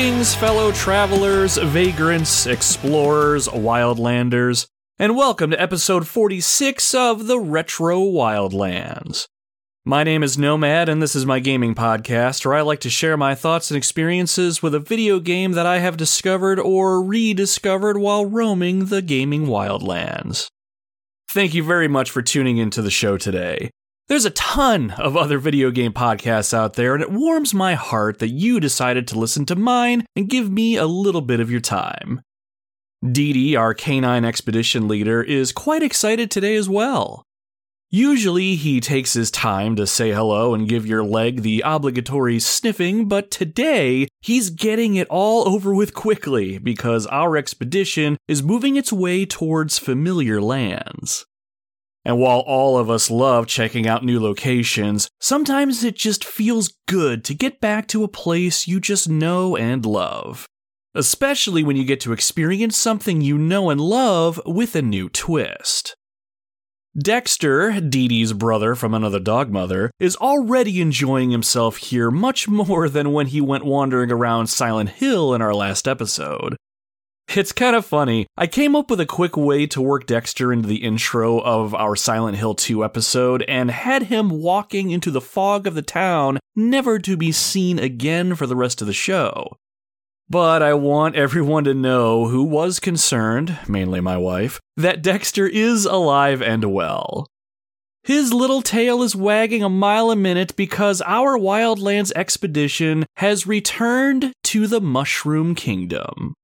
[0.00, 4.66] Greetings, fellow travelers, vagrants, explorers, wildlanders,
[4.98, 9.26] and welcome to episode 46 of the Retro Wildlands.
[9.84, 13.18] My name is Nomad, and this is my gaming podcast where I like to share
[13.18, 18.24] my thoughts and experiences with a video game that I have discovered or rediscovered while
[18.24, 20.48] roaming the gaming wildlands.
[21.28, 23.70] Thank you very much for tuning into the show today.
[24.10, 28.18] There's a ton of other video game podcasts out there, and it warms my heart
[28.18, 31.60] that you decided to listen to mine and give me a little bit of your
[31.60, 32.20] time.
[33.08, 37.22] Dee Dee, our canine expedition leader, is quite excited today as well.
[37.88, 43.06] Usually, he takes his time to say hello and give your leg the obligatory sniffing,
[43.06, 48.92] but today, he's getting it all over with quickly because our expedition is moving its
[48.92, 51.26] way towards familiar lands.
[52.04, 57.24] And while all of us love checking out new locations, sometimes it just feels good
[57.24, 60.46] to get back to a place you just know and love.
[60.94, 65.94] Especially when you get to experience something you know and love with a new twist.
[66.98, 72.88] Dexter, Dee Dee's brother from another dog mother, is already enjoying himself here much more
[72.88, 76.56] than when he went wandering around Silent Hill in our last episode.
[77.36, 78.26] It's kind of funny.
[78.36, 81.94] I came up with a quick way to work Dexter into the intro of our
[81.94, 86.98] Silent Hill 2 episode and had him walking into the fog of the town, never
[86.98, 89.56] to be seen again for the rest of the show.
[90.28, 95.84] But I want everyone to know who was concerned, mainly my wife, that Dexter is
[95.84, 97.26] alive and well.
[98.02, 104.32] His little tail is wagging a mile a minute because our Wildlands expedition has returned
[104.44, 106.34] to the Mushroom Kingdom.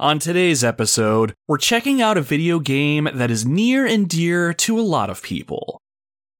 [0.00, 4.80] On today's episode, we're checking out a video game that is near and dear to
[4.80, 5.78] a lot of people.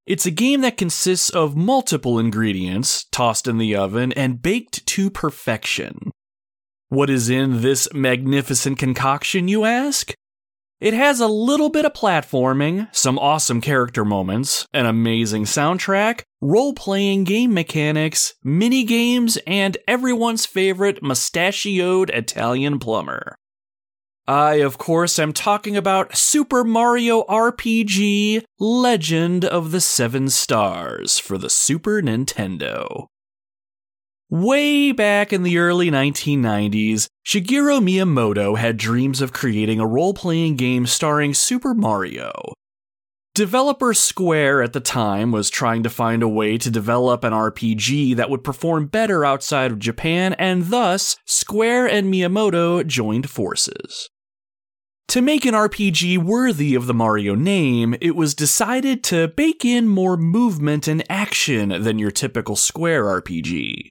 [0.06, 5.10] It's a game that consists of multiple ingredients tossed in the oven and baked to
[5.10, 6.10] perfection.
[6.88, 10.14] What is in this magnificent concoction, you ask?
[10.80, 16.72] It has a little bit of platforming, some awesome character moments, an amazing soundtrack, role
[16.72, 23.36] playing game mechanics, mini games, and everyone's favorite mustachioed Italian plumber.
[24.30, 31.36] I, of course, am talking about Super Mario RPG Legend of the Seven Stars for
[31.36, 33.06] the Super Nintendo.
[34.30, 40.54] Way back in the early 1990s, Shigeru Miyamoto had dreams of creating a role playing
[40.54, 42.52] game starring Super Mario.
[43.34, 48.14] Developer Square at the time was trying to find a way to develop an RPG
[48.14, 54.08] that would perform better outside of Japan, and thus, Square and Miyamoto joined forces.
[55.10, 59.88] To make an RPG worthy of the Mario name, it was decided to bake in
[59.88, 63.88] more movement and action than your typical Square RPG.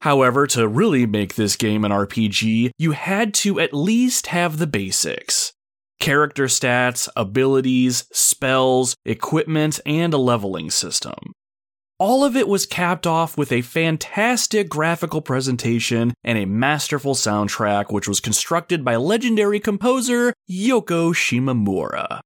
[0.00, 4.66] However, to really make this game an RPG, you had to at least have the
[4.66, 5.52] basics
[6.00, 11.14] character stats, abilities, spells, equipment, and a leveling system.
[12.00, 17.92] All of it was capped off with a fantastic graphical presentation and a masterful soundtrack,
[17.92, 22.18] which was constructed by legendary composer Yoko Shimomura.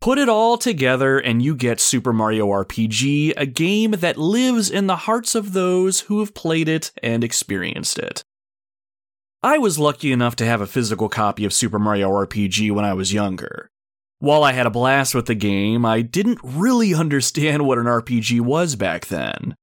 [0.00, 4.88] Put it all together, and you get Super Mario RPG, a game that lives in
[4.88, 8.24] the hearts of those who have played it and experienced it.
[9.44, 12.94] I was lucky enough to have a physical copy of Super Mario RPG when I
[12.94, 13.70] was younger.
[14.18, 18.40] While I had a blast with the game, I didn't really understand what an RPG
[18.40, 19.54] was back then.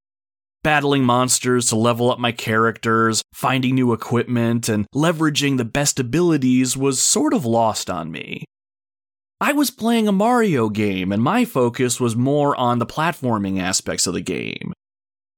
[0.64, 6.76] Battling monsters to level up my characters, finding new equipment, and leveraging the best abilities
[6.76, 8.44] was sort of lost on me.
[9.40, 14.08] I was playing a Mario game, and my focus was more on the platforming aspects
[14.08, 14.74] of the game.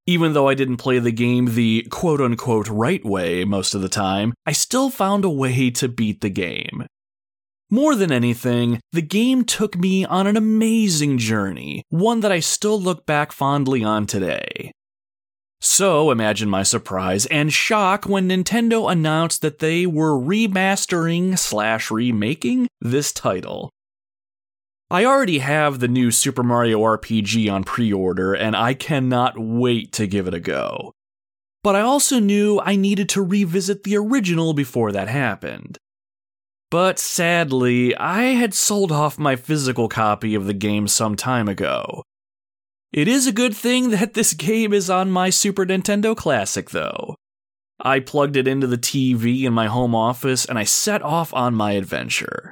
[0.08, 3.90] Even though I didn't play the game the quote unquote right way most of the
[3.90, 6.88] time, I still found a way to beat the game.
[7.70, 12.82] More than anything, the game took me on an amazing journey, one that I still
[12.82, 14.72] look back fondly on today.
[15.62, 22.68] So imagine my surprise and shock when Nintendo announced that they were remastering slash remaking
[22.80, 23.70] this title.
[24.90, 29.92] I already have the new Super Mario RPG on pre order, and I cannot wait
[29.94, 30.94] to give it a go.
[31.62, 35.78] But I also knew I needed to revisit the original before that happened.
[36.72, 42.04] But sadly, I had sold off my physical copy of the game some time ago.
[42.92, 47.16] It is a good thing that this game is on my Super Nintendo Classic, though.
[47.80, 51.54] I plugged it into the TV in my home office and I set off on
[51.54, 52.52] my adventure.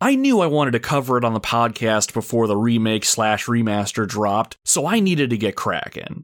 [0.00, 4.06] I knew I wanted to cover it on the podcast before the remake slash remaster
[4.06, 6.22] dropped, so I needed to get cracking.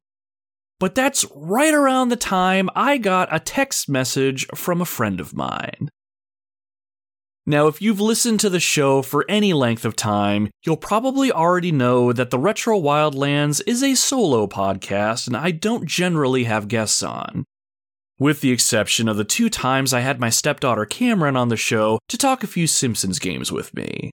[0.79, 5.33] but that's right around the time I got a text message from a friend of
[5.35, 5.89] mine.
[7.47, 11.73] Now, if you've listened to the show for any length of time, you'll probably already
[11.73, 17.03] know that the Retro Wildlands is a solo podcast and I don't generally have guests
[17.03, 17.45] on.
[18.19, 21.99] With the exception of the two times I had my stepdaughter Cameron on the show
[22.09, 24.11] to talk a few Simpsons games with me.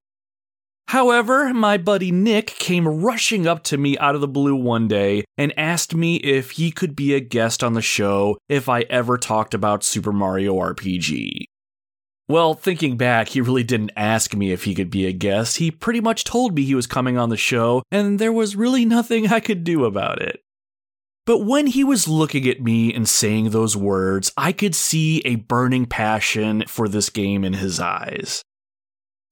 [0.90, 5.24] However, my buddy Nick came rushing up to me out of the blue one day
[5.38, 9.18] and asked me if he could be a guest on the show if I ever
[9.18, 11.46] talked about Super Mario RPG.
[12.32, 15.58] Well, thinking back, he really didn't ask me if he could be a guest.
[15.58, 18.86] He pretty much told me he was coming on the show, and there was really
[18.86, 20.40] nothing I could do about it.
[21.26, 25.36] But when he was looking at me and saying those words, I could see a
[25.36, 28.42] burning passion for this game in his eyes.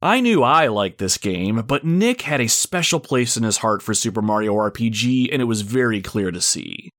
[0.02, 3.81] I knew I liked this game, but Nick had a special place in his heart
[3.81, 6.90] for Super Mario RPG, and it was very clear to see.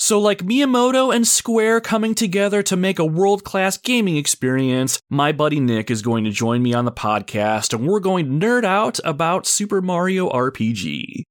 [0.00, 5.32] So, like Miyamoto and Square coming together to make a world class gaming experience, my
[5.32, 8.62] buddy Nick is going to join me on the podcast and we're going to nerd
[8.62, 11.24] out about Super Mario RPG.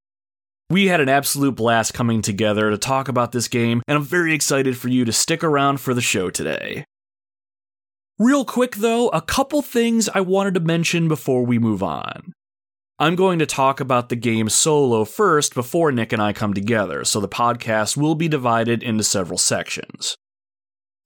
[0.70, 4.34] We had an absolute blast coming together to talk about this game, and I'm very
[4.34, 6.84] excited for you to stick around for the show today.
[8.20, 12.34] Real quick though, a couple things I wanted to mention before we move on.
[13.00, 17.06] I'm going to talk about the game solo first before Nick and I come together,
[17.06, 20.18] so the podcast will be divided into several sections.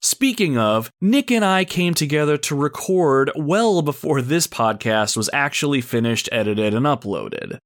[0.02, 5.82] Speaking of, Nick and I came together to record well before this podcast was actually
[5.82, 7.58] finished, edited, and uploaded.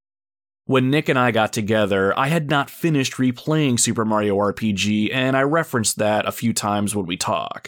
[0.66, 5.38] When Nick and I got together, I had not finished replaying Super Mario RPG, and
[5.38, 7.68] I referenced that a few times when we talk.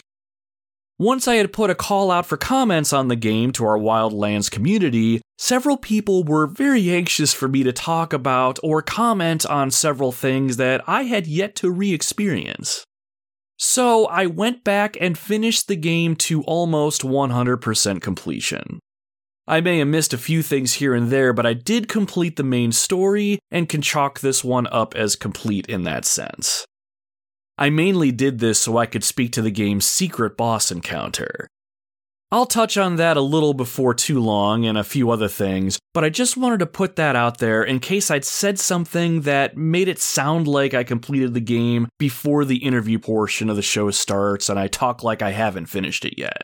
[0.98, 4.50] Once I had put a call out for comments on the game to our Wildlands
[4.50, 10.12] community, several people were very anxious for me to talk about or comment on several
[10.12, 12.84] things that I had yet to re experience.
[13.56, 18.78] So I went back and finished the game to almost 100% completion.
[19.48, 22.44] I may have missed a few things here and there, but I did complete the
[22.44, 26.66] main story and can chalk this one up as complete in that sense.
[27.56, 31.48] I mainly did this so I could speak to the game's secret boss encounter.
[32.30, 36.04] I'll touch on that a little before too long and a few other things, but
[36.04, 39.88] I just wanted to put that out there in case I'd said something that made
[39.88, 44.50] it sound like I completed the game before the interview portion of the show starts
[44.50, 46.42] and I talk like I haven't finished it yet.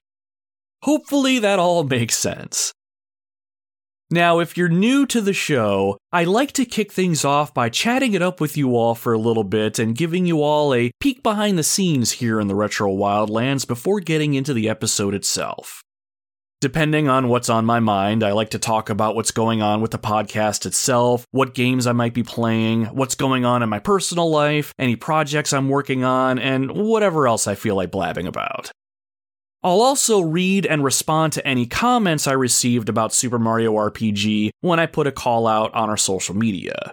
[0.84, 2.72] Hopefully that all makes sense.
[4.14, 8.14] Now, if you're new to the show, I like to kick things off by chatting
[8.14, 11.20] it up with you all for a little bit and giving you all a peek
[11.24, 15.82] behind the scenes here in the Retro Wildlands before getting into the episode itself.
[16.60, 19.90] Depending on what's on my mind, I like to talk about what's going on with
[19.90, 24.30] the podcast itself, what games I might be playing, what's going on in my personal
[24.30, 28.70] life, any projects I'm working on, and whatever else I feel like blabbing about.
[29.64, 34.78] I'll also read and respond to any comments I received about Super Mario RPG when
[34.78, 36.92] I put a call out on our social media.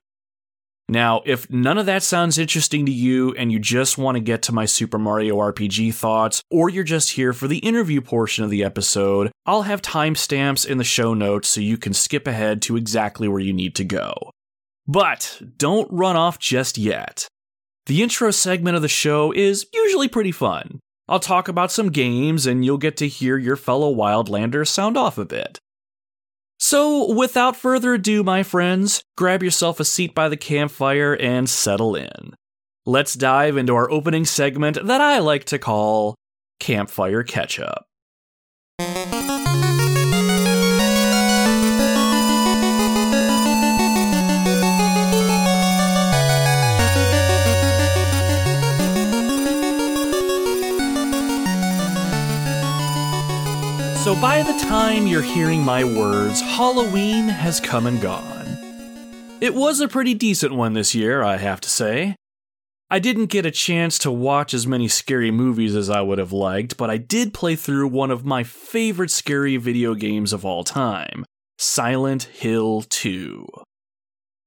[0.88, 4.42] Now, if none of that sounds interesting to you and you just want to get
[4.44, 8.50] to my Super Mario RPG thoughts, or you're just here for the interview portion of
[8.50, 12.78] the episode, I'll have timestamps in the show notes so you can skip ahead to
[12.78, 14.14] exactly where you need to go.
[14.88, 17.28] But don't run off just yet.
[17.88, 20.80] The intro segment of the show is usually pretty fun.
[21.08, 25.18] I'll talk about some games and you'll get to hear your fellow Wildlanders sound off
[25.18, 25.60] a bit.
[26.60, 31.96] So, without further ado, my friends, grab yourself a seat by the campfire and settle
[31.96, 32.36] in.
[32.86, 36.16] Let's dive into our opening segment that I like to call
[36.60, 37.86] Campfire Catch Up.
[54.04, 58.58] So by the time you're hearing my words, Halloween has come and gone.
[59.40, 62.16] It was a pretty decent one this year, I have to say.
[62.90, 66.34] I didn't get a chance to watch as many scary movies as I would have
[66.34, 70.64] liked, but I did play through one of my favorite scary video games of all
[70.64, 71.24] time
[71.60, 73.48] Silent Hill 2.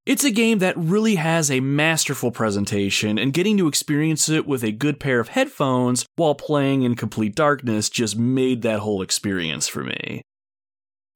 [0.06, 4.62] It's a game that really has a masterful presentation, and getting to experience it with
[4.62, 9.66] a good pair of headphones while playing in complete darkness just made that whole experience
[9.66, 10.20] for me.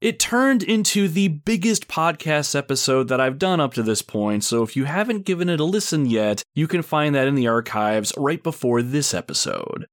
[0.01, 4.63] It turned into the biggest podcast episode that I've done up to this point, so
[4.63, 8.15] if you haven't given it a listen yet, you can find that in the archives
[8.17, 9.85] right before this episode.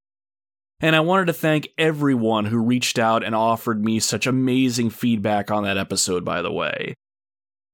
[0.79, 5.51] And I wanted to thank everyone who reached out and offered me such amazing feedback
[5.51, 6.93] on that episode, by the way.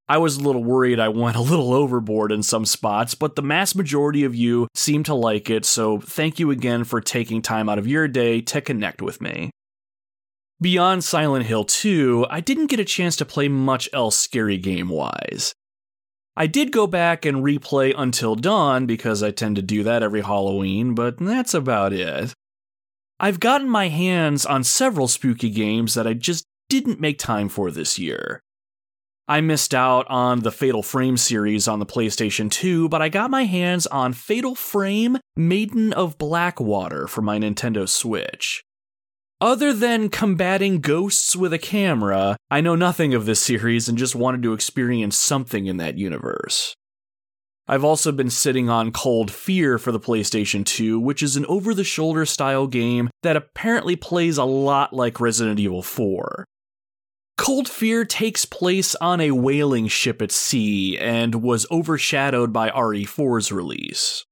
[0.08, 3.42] I was a little worried I went a little overboard in some spots, but the
[3.42, 7.68] mass majority of you seem to like it, so thank you again for taking time
[7.68, 9.50] out of your day to connect with me.
[10.60, 14.88] Beyond Silent Hill 2, I didn't get a chance to play much else scary game
[14.88, 15.54] wise.
[16.36, 20.22] I did go back and replay Until Dawn because I tend to do that every
[20.22, 22.32] Halloween, but that's about it.
[23.20, 27.70] I've gotten my hands on several spooky games that I just didn't make time for
[27.70, 28.40] this year.
[29.28, 33.30] I missed out on the Fatal Frame series on the PlayStation 2, but I got
[33.30, 38.64] my hands on Fatal Frame Maiden of Blackwater for my Nintendo Switch.
[39.40, 44.16] Other than combating ghosts with a camera, I know nothing of this series and just
[44.16, 46.74] wanted to experience something in that universe.
[47.68, 51.74] I've also been sitting on Cold Fear for the PlayStation 2, which is an over
[51.74, 56.44] the shoulder style game that apparently plays a lot like Resident Evil 4.
[57.42, 63.50] Cold Fear takes place on a whaling ship at sea and was overshadowed by RE4's
[63.50, 64.24] release.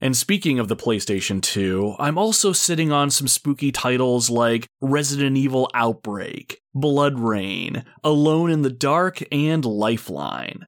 [0.00, 5.36] And speaking of the PlayStation 2, I'm also sitting on some spooky titles like Resident
[5.36, 10.66] Evil Outbreak, Blood Rain, Alone in the Dark, and Lifeline.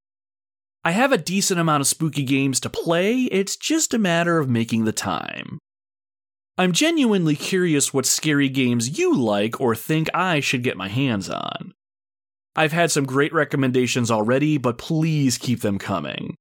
[0.85, 4.49] I have a decent amount of spooky games to play, it's just a matter of
[4.49, 5.59] making the time.
[6.59, 11.31] I'm genuinely curious what scary games you like or think I should get my hands
[11.31, 11.73] on.
[12.55, 16.37] I've had some great recommendations already, but please keep them coming.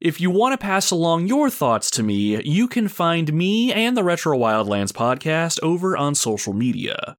[0.00, 3.96] If you want to pass along your thoughts to me, you can find me and
[3.96, 7.16] the Retro Wildlands podcast over on social media.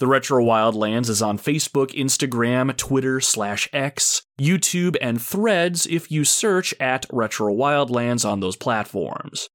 [0.00, 6.24] The Retro Wildlands is on Facebook, Instagram, Twitter slash X, YouTube, and Threads if you
[6.24, 9.48] search at Retro Wildlands on those platforms.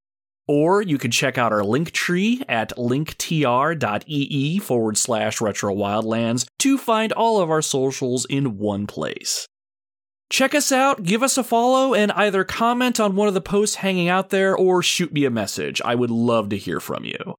[0.48, 6.78] Or you can check out our link tree at linktr.ee forward slash retro wildlands to
[6.78, 9.48] find all of our socials in one place.
[10.30, 13.78] Check us out, give us a follow, and either comment on one of the posts
[13.78, 15.82] hanging out there or shoot me a message.
[15.86, 17.36] I would love to hear from you.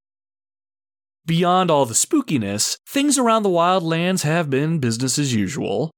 [1.27, 5.91] Beyond all the spookiness, things around the wildlands have been business as usual.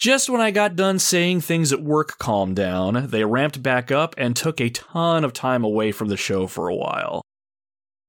[0.00, 4.14] Just when I got done saying things at work calmed down, they ramped back up
[4.16, 7.20] and took a ton of time away from the show for a while.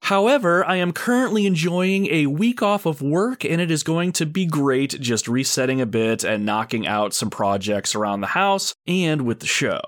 [0.04, 4.26] However, I am currently enjoying a week off of work, and it is going to
[4.26, 9.24] be great just resetting a bit and knocking out some projects around the house and
[9.24, 9.82] with the show.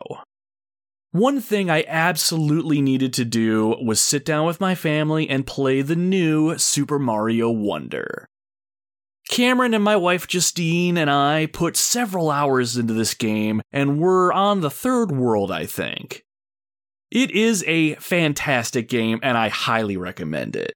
[1.12, 5.82] One thing I absolutely needed to do was sit down with my family and play
[5.82, 8.28] the new Super Mario Wonder.
[9.30, 14.32] Cameron and my wife Justine and I put several hours into this game, and we're
[14.32, 16.24] on the third world, I think.
[17.10, 20.74] It is a fantastic game, and I highly recommend it.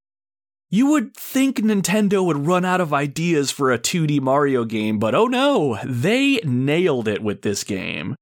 [0.70, 5.16] You would think Nintendo would run out of ideas for a 2D Mario game, but
[5.16, 8.16] oh no, they nailed it with this game.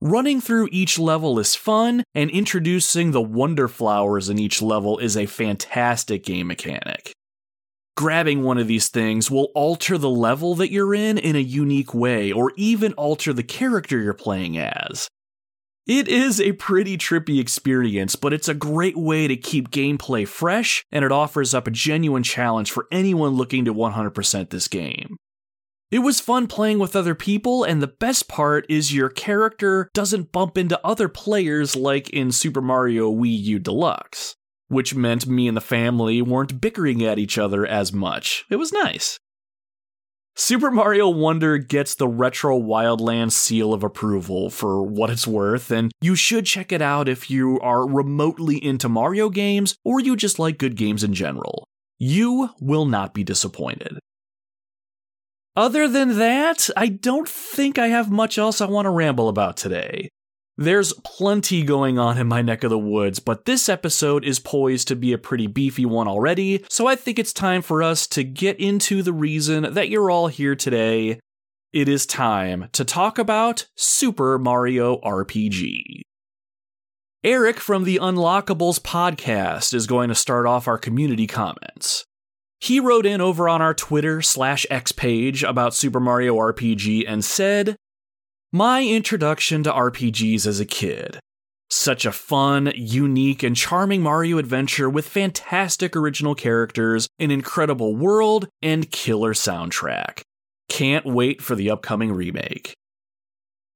[0.00, 5.16] Running through each level is fun, and introducing the Wonder Flowers in each level is
[5.16, 7.12] a fantastic game mechanic.
[7.98, 11.92] Grabbing one of these things will alter the level that you're in in a unique
[11.92, 15.08] way, or even alter the character you're playing as.
[15.84, 20.84] It is a pretty trippy experience, but it's a great way to keep gameplay fresh,
[20.92, 25.16] and it offers up a genuine challenge for anyone looking to 100% this game.
[25.90, 30.30] It was fun playing with other people, and the best part is your character doesn't
[30.30, 34.36] bump into other players like in Super Mario Wii U Deluxe,
[34.68, 38.44] which meant me and the family weren't bickering at each other as much.
[38.50, 39.18] It was nice.
[40.36, 45.90] Super Mario Wonder gets the Retro Wildlands seal of approval for what it's worth, and
[46.00, 50.38] you should check it out if you are remotely into Mario games or you just
[50.38, 51.66] like good games in general.
[51.98, 53.98] You will not be disappointed.
[55.56, 59.56] Other than that, I don't think I have much else I want to ramble about
[59.56, 60.08] today.
[60.60, 64.88] There's plenty going on in my neck of the woods, but this episode is poised
[64.88, 68.24] to be a pretty beefy one already, so I think it's time for us to
[68.24, 71.20] get into the reason that you're all here today.
[71.72, 76.00] It is time to talk about Super Mario RPG.
[77.22, 82.04] Eric from the Unlockables podcast is going to start off our community comments.
[82.58, 87.24] He wrote in over on our Twitter slash X page about Super Mario RPG and
[87.24, 87.76] said,
[88.52, 91.20] My introduction to RPGs as a kid.
[91.68, 98.48] Such a fun, unique, and charming Mario adventure with fantastic original characters, an incredible world,
[98.62, 100.22] and killer soundtrack.
[100.70, 102.72] Can't wait for the upcoming remake.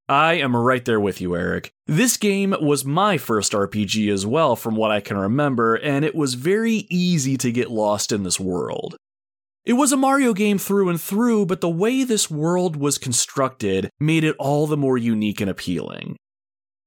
[0.08, 1.70] I am right there with you, Eric.
[1.86, 6.14] This game was my first RPG as well, from what I can remember, and it
[6.14, 8.96] was very easy to get lost in this world.
[9.64, 13.90] It was a Mario game through and through, but the way this world was constructed
[14.00, 16.16] made it all the more unique and appealing.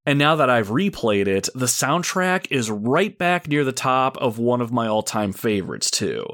[0.05, 4.37] And now that I've replayed it, the soundtrack is right back near the top of
[4.37, 6.25] one of my all time favorites, too.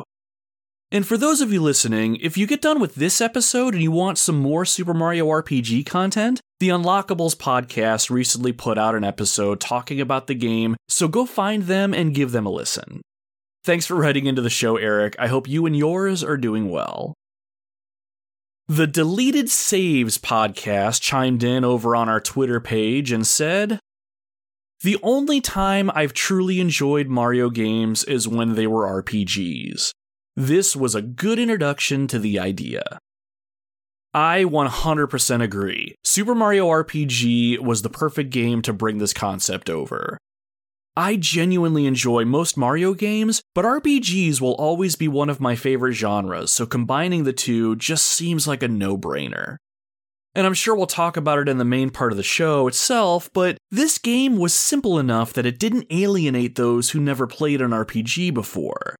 [0.91, 3.91] And for those of you listening, if you get done with this episode and you
[3.91, 9.61] want some more Super Mario RPG content, the Unlockables podcast recently put out an episode
[9.61, 13.01] talking about the game, so go find them and give them a listen.
[13.63, 15.15] Thanks for writing into the show, Eric.
[15.19, 17.13] I hope you and yours are doing well.
[18.67, 23.79] The Deleted Saves podcast chimed in over on our Twitter page and said,
[24.81, 29.91] The only time I've truly enjoyed Mario games is when they were RPGs.
[30.35, 32.97] This was a good introduction to the idea.
[34.13, 35.95] I 100% agree.
[36.03, 40.17] Super Mario RPG was the perfect game to bring this concept over.
[40.95, 45.93] I genuinely enjoy most Mario games, but RPGs will always be one of my favorite
[45.93, 49.57] genres, so combining the two just seems like a no brainer.
[50.35, 53.29] And I'm sure we'll talk about it in the main part of the show itself,
[53.33, 57.71] but this game was simple enough that it didn't alienate those who never played an
[57.71, 58.95] RPG before.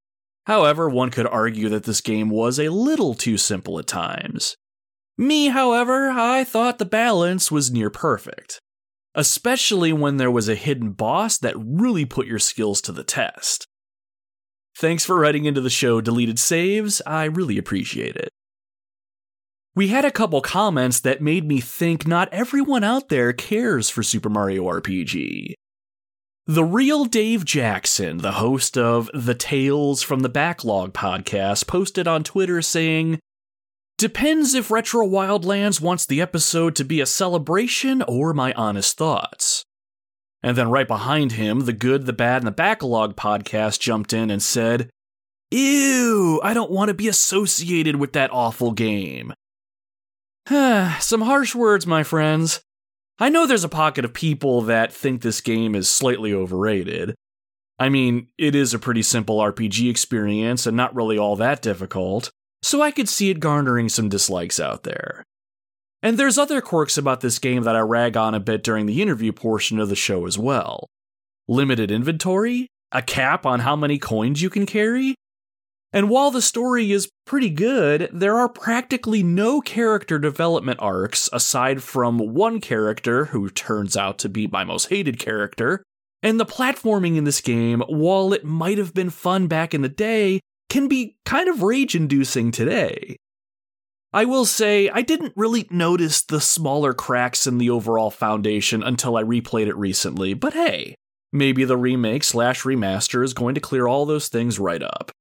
[0.46, 4.56] However, one could argue that this game was a little too simple at times.
[5.18, 8.62] Me, however, I thought the balance was near perfect
[9.16, 13.68] especially when there was a hidden boss that really put your skills to the test.
[14.78, 18.30] Thanks for writing into the show Deleted Saves, I really appreciate it.
[19.76, 24.04] We had a couple comments that made me think not everyone out there cares for
[24.04, 25.54] Super Mario RPG.
[26.46, 32.24] The real Dave Jackson, the host of the Tales from the Backlog podcast, posted on
[32.24, 33.20] Twitter saying,
[34.02, 39.64] Depends if Retro Wildlands wants the episode to be a celebration or my honest thoughts.
[40.42, 44.32] And then right behind him, the Good, the Bad, and the Backlog podcast jumped in
[44.32, 44.90] and said,
[45.52, 49.36] Ew, I don't want to be associated with that awful game.
[50.50, 52.60] Some harsh words, my friends.
[53.20, 57.14] I know there's a pocket of people that think this game is slightly overrated.
[57.78, 62.32] I mean, it is a pretty simple RPG experience and not really all that difficult
[62.62, 65.24] so I could see it garnering some dislikes out there.
[66.04, 69.02] And there's other quirks about this game that I rag on a bit during the
[69.02, 70.88] interview portion of the show as well.
[71.48, 75.16] Limited inventory, a cap on how many coins you can carry,
[75.94, 81.84] and while the story is pretty good, there are practically no character development arcs aside
[81.84, 85.84] from one character who turns out to be my most hated character.
[86.24, 89.90] And the platforming in this game, while it might have been fun back in the
[89.90, 90.40] day,
[90.72, 93.18] can be kind of rage inducing today.
[94.14, 99.18] I will say, I didn't really notice the smaller cracks in the overall foundation until
[99.18, 100.96] I replayed it recently, but hey,
[101.34, 105.12] maybe the remake slash remaster is going to clear all those things right up.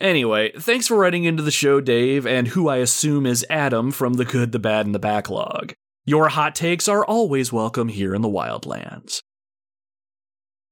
[0.00, 4.14] Anyway, thanks for writing into the show, Dave, and who I assume is Adam from
[4.14, 5.74] The Good, the Bad, and the Backlog.
[6.06, 9.20] Your hot takes are always welcome here in the Wildlands.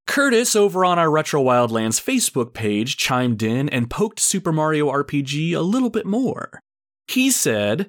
[0.06, 5.54] Curtis over on our Retro Wildlands Facebook page chimed in and poked Super Mario RPG
[5.54, 6.60] a little bit more.
[7.08, 7.88] He said,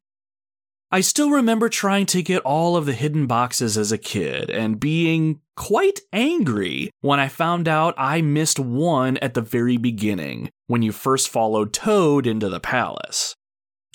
[0.91, 4.79] I still remember trying to get all of the hidden boxes as a kid and
[4.79, 10.81] being quite angry when I found out I missed one at the very beginning when
[10.81, 13.34] you first followed Toad into the palace.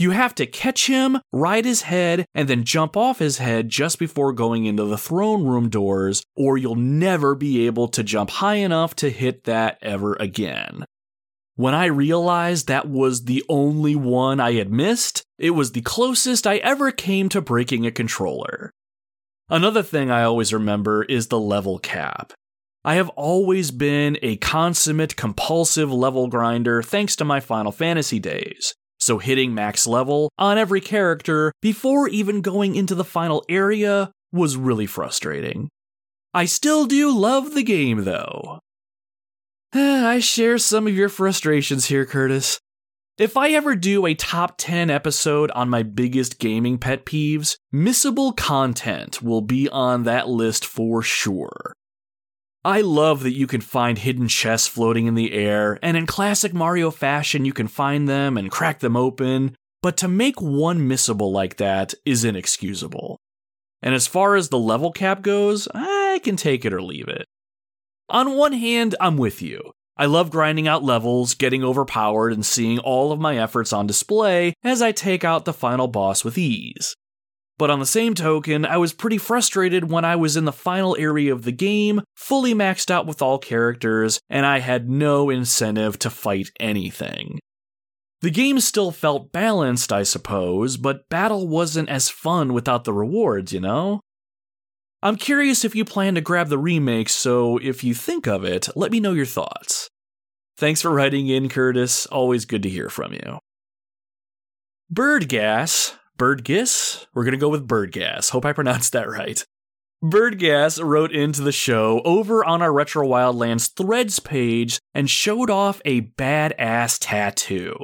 [0.00, 3.98] You have to catch him, ride his head, and then jump off his head just
[3.98, 8.54] before going into the throne room doors, or you'll never be able to jump high
[8.54, 10.86] enough to hit that ever again.
[11.56, 16.46] When I realized that was the only one I had missed, it was the closest
[16.46, 18.72] I ever came to breaking a controller.
[19.50, 22.32] Another thing I always remember is the level cap.
[22.86, 28.74] I have always been a consummate compulsive level grinder thanks to my Final Fantasy days
[29.10, 34.56] so hitting max level on every character before even going into the final area was
[34.56, 35.68] really frustrating.
[36.32, 38.60] I still do love the game though.
[39.74, 42.60] I share some of your frustrations here, Curtis.
[43.18, 48.36] If I ever do a top 10 episode on my biggest gaming pet peeves, missable
[48.36, 51.72] content will be on that list for sure.
[52.64, 56.52] I love that you can find hidden chests floating in the air, and in classic
[56.52, 61.32] Mario fashion, you can find them and crack them open, but to make one missable
[61.32, 63.18] like that is inexcusable.
[63.80, 67.24] And as far as the level cap goes, I can take it or leave it.
[68.10, 69.72] On one hand, I'm with you.
[69.96, 74.52] I love grinding out levels, getting overpowered, and seeing all of my efforts on display
[74.62, 76.94] as I take out the final boss with ease.
[77.60, 80.96] But on the same token, I was pretty frustrated when I was in the final
[80.98, 85.98] area of the game, fully maxed out with all characters, and I had no incentive
[85.98, 87.38] to fight anything.
[88.22, 93.52] The game still felt balanced, I suppose, but battle wasn't as fun without the rewards,
[93.52, 94.00] you know?
[95.02, 98.70] I'm curious if you plan to grab the remake, so if you think of it,
[98.74, 99.90] let me know your thoughts.
[100.56, 102.06] Thanks for writing in, Curtis.
[102.06, 103.38] Always good to hear from you.
[104.90, 107.06] Birdgas, Birdgis?
[107.14, 108.28] We're gonna go with Birdgas.
[108.28, 109.42] Hope I pronounced that right.
[110.04, 115.80] Birdgas wrote into the show over on our Retro Wildlands threads page and showed off
[115.86, 117.74] a badass tattoo.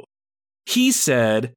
[0.67, 1.53] He said,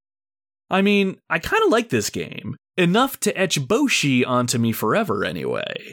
[0.70, 2.56] I mean, I kind of like this game.
[2.78, 5.92] Enough to etch Boshi onto me forever, anyway.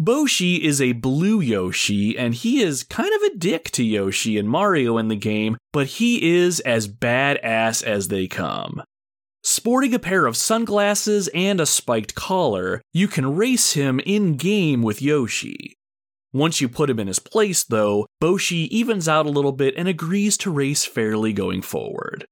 [0.00, 4.48] Boshi is a blue Yoshi, and he is kind of a dick to Yoshi and
[4.48, 8.82] Mario in the game, but he is as badass as they come.
[9.50, 14.82] Sporting a pair of sunglasses and a spiked collar, you can race him in game
[14.82, 15.74] with Yoshi.
[16.34, 19.88] Once you put him in his place, though, Boshi evens out a little bit and
[19.88, 22.26] agrees to race fairly going forward.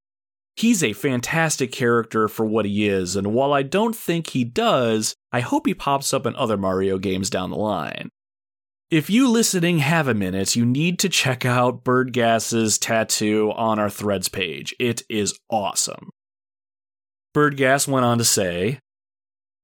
[0.57, 5.15] He's a fantastic character for what he is, and while I don't think he does,
[5.33, 8.11] I hope he pops up in other Mario games down the line.
[8.91, 13.89] If you listening have a minute, you need to check out Birdgas's tattoo on our
[13.89, 14.75] threads page.
[14.79, 16.11] It is awesome.
[17.37, 18.79] Birdgas went on to say,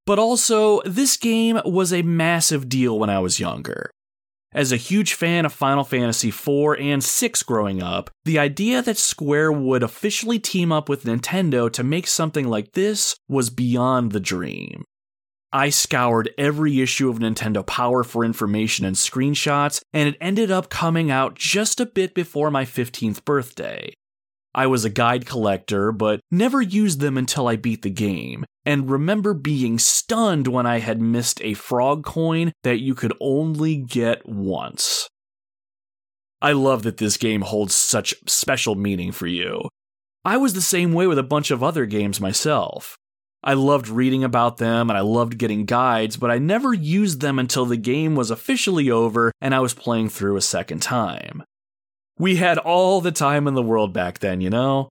[0.05, 3.91] but also, this game was a massive deal when I was younger.
[4.53, 8.99] As a huge fan of Final Fantasy IV and 6 growing up, the idea that
[8.99, 14.21] Square would officially team up with Nintendo to make something like this was beyond the
[14.21, 14.85] dream.
[15.53, 20.69] I scoured every issue of Nintendo Power for information and screenshots, and it ended up
[20.69, 23.95] coming out just a bit before my 15th birthday.
[24.55, 28.91] I was a guide collector, but never used them until I beat the game, and
[28.91, 34.29] remember being stunned when I had missed a frog coin that you could only get
[34.29, 35.09] once.
[36.43, 39.69] I love that this game holds such special meaning for you.
[40.25, 42.97] I was the same way with a bunch of other games myself.
[43.45, 47.39] I loved reading about them and I loved getting guides, but I never used them
[47.39, 51.43] until the game was officially over and I was playing through a second time.
[52.19, 54.89] We had all the time in the world back then, you know?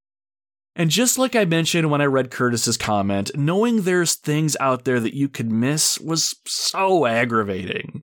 [0.76, 5.00] And just like I mentioned when I read Curtis's comment, knowing there's things out there
[5.00, 8.02] that you could miss was so aggravating.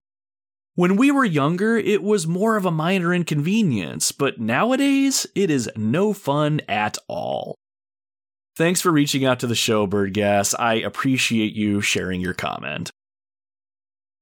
[0.75, 5.69] When we were younger, it was more of a minor inconvenience, but nowadays, it is
[5.77, 7.57] no fun at all.
[8.55, 10.55] Thanks for reaching out to the show, Birdgas.
[10.59, 12.91] I appreciate you sharing your comment.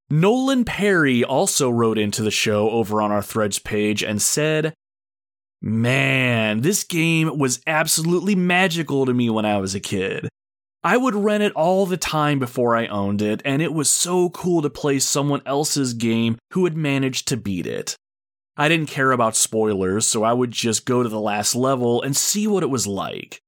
[0.08, 4.72] Nolan Perry also wrote into the show over on our threads page and said,
[5.68, 10.28] Man, this game was absolutely magical to me when I was a kid.
[10.84, 14.30] I would rent it all the time before I owned it, and it was so
[14.30, 17.96] cool to play someone else's game who had managed to beat it.
[18.56, 22.16] I didn't care about spoilers, so I would just go to the last level and
[22.16, 23.40] see what it was like.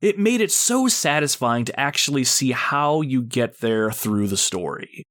[0.00, 5.02] It made it so satisfying to actually see how you get there through the story.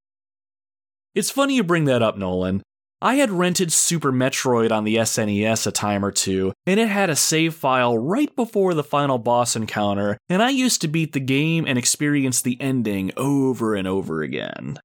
[1.13, 2.63] It's funny you bring that up, Nolan,
[3.05, 7.11] I had rented Super Metroid on the SNES a time or two, and it had
[7.11, 11.19] a save file right before the final boss encounter, and I used to beat the
[11.19, 14.79] game and experience the ending over and over again.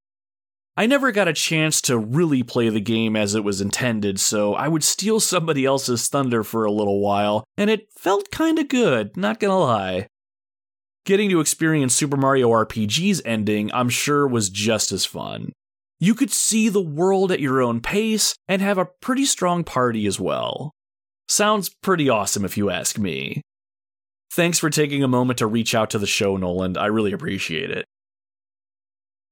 [0.76, 4.52] I never got a chance to really play the game as it was intended, so
[4.52, 9.16] I would steal somebody else's thunder for a little while, and it felt kinda good,
[9.16, 10.08] not gonna lie.
[11.06, 15.52] Getting to experience Super Mario RPG's ending, I'm sure, was just as fun.
[16.02, 20.06] You could see the world at your own pace and have a pretty strong party
[20.06, 20.72] as well.
[21.28, 23.42] Sounds pretty awesome if you ask me.
[24.32, 26.78] Thanks for taking a moment to reach out to the show, Nolan.
[26.78, 27.84] I really appreciate it.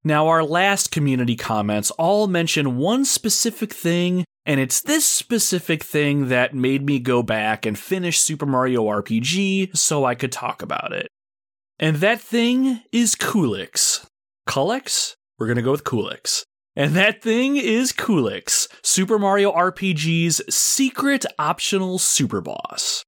[0.04, 6.28] Now, our last community comments all mention one specific thing, and it's this specific thing
[6.28, 10.92] that made me go back and finish Super Mario RPG so I could talk about
[10.92, 11.08] it.
[11.78, 14.06] And that thing is Culex.
[14.46, 15.16] Culex?
[15.38, 16.44] We're gonna go with Culex.
[16.78, 23.04] And that thing is Culex, Super Mario RPG's secret optional super boss.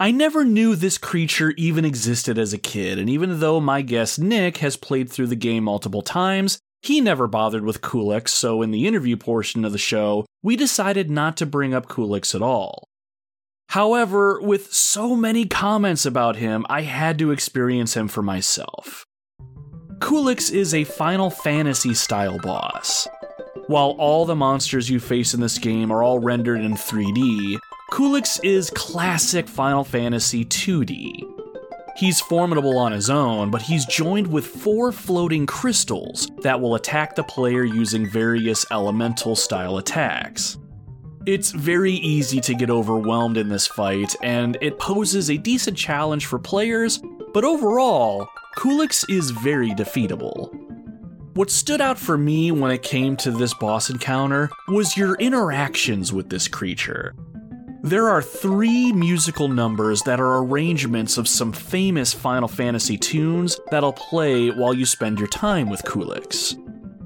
[0.00, 4.18] I never knew this creature even existed as a kid, and even though my guest
[4.18, 8.72] Nick has played through the game multiple times, he never bothered with Culex, so in
[8.72, 12.88] the interview portion of the show, we decided not to bring up Culex at all.
[13.68, 19.06] However, with so many comments about him, I had to experience him for myself.
[20.04, 23.06] Culex is a Final Fantasy style boss.
[23.68, 27.58] While all the monsters you face in this game are all rendered in 3D,
[27.94, 31.22] Culex is classic Final Fantasy 2D.
[31.96, 37.14] He's formidable on his own, but he's joined with four floating crystals that will attack
[37.14, 40.58] the player using various elemental style attacks.
[41.26, 46.26] It's very easy to get overwhelmed in this fight, and it poses a decent challenge
[46.26, 47.00] for players,
[47.32, 50.50] but overall, Culex is very defeatable.
[51.34, 56.12] What stood out for me when it came to this boss encounter was your interactions
[56.12, 57.14] with this creature.
[57.82, 63.94] There are three musical numbers that are arrangements of some famous Final Fantasy tunes that'll
[63.94, 66.54] play while you spend your time with Culex.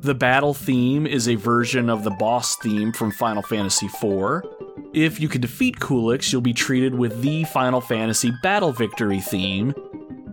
[0.01, 4.43] The battle theme is a version of the boss theme from Final Fantasy IV.
[4.93, 9.73] If you can defeat Culex, you'll be treated with the Final Fantasy Battle Victory theme.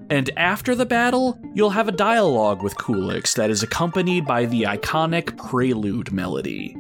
[0.09, 4.63] And after the battle, you'll have a dialogue with Culex that is accompanied by the
[4.63, 6.75] iconic Prelude melody.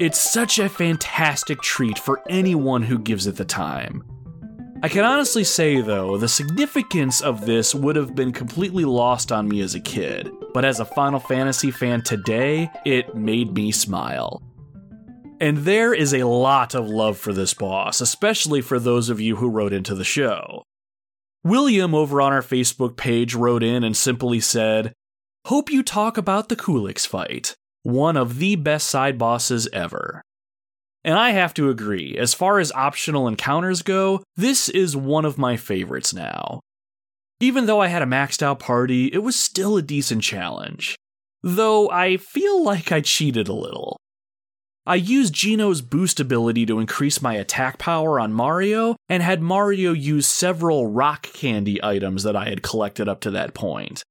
[0.00, 4.02] It's such a fantastic treat for anyone who gives it the time.
[4.82, 9.48] I can honestly say, though, the significance of this would have been completely lost on
[9.48, 14.42] me as a kid, but as a Final Fantasy fan today, it made me smile.
[15.40, 19.36] And there is a lot of love for this boss, especially for those of you
[19.36, 20.64] who wrote into the show.
[21.44, 24.94] William over on our Facebook page wrote in and simply said,
[25.46, 27.54] Hope you talk about the Culex fight
[27.84, 30.22] one of the best side bosses ever.
[31.04, 35.36] And I have to agree, as far as optional encounters go, this is one of
[35.36, 36.60] my favorites now.
[37.40, 40.96] Even though I had a maxed out party, it was still a decent challenge.
[41.42, 43.98] Though I feel like I cheated a little.
[44.86, 49.92] I used Geno's boost ability to increase my attack power on Mario, and had Mario
[49.92, 54.02] use several rock candy items that I had collected up to that point.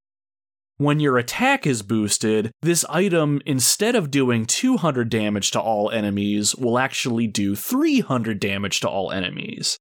[0.77, 6.55] When your attack is boosted, this item, instead of doing 200 damage to all enemies,
[6.55, 9.77] will actually do 300 damage to all enemies.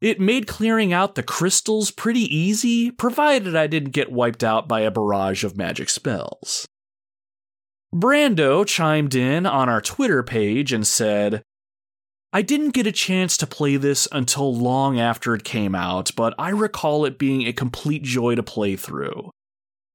[0.00, 4.80] It made clearing out the crystals pretty easy, provided I didn't get wiped out by
[4.80, 6.66] a barrage of magic spells.
[7.94, 11.42] Brando chimed in on our Twitter page and said,
[12.32, 16.34] I didn't get a chance to play this until long after it came out, but
[16.36, 19.30] I recall it being a complete joy to play through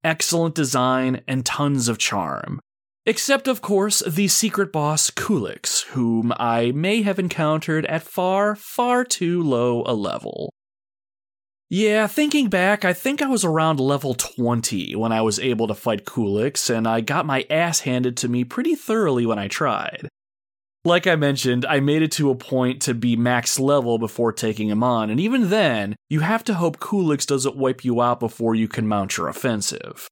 [0.03, 2.59] excellent design, and tons of charm.
[3.05, 9.03] Except, of course, the secret boss Culex, whom I may have encountered at far, far
[9.03, 10.53] too low a level.
[11.71, 15.75] Yeah, thinking back, I think I was around level 20 when I was able to
[15.75, 20.09] fight Culex, and I got my ass handed to me pretty thoroughly when I tried.
[20.83, 24.67] Like I mentioned, I made it to a point to be max level before taking
[24.67, 28.55] him on, and even then, you have to hope Culex doesn't wipe you out before
[28.55, 30.07] you can mount your offensive.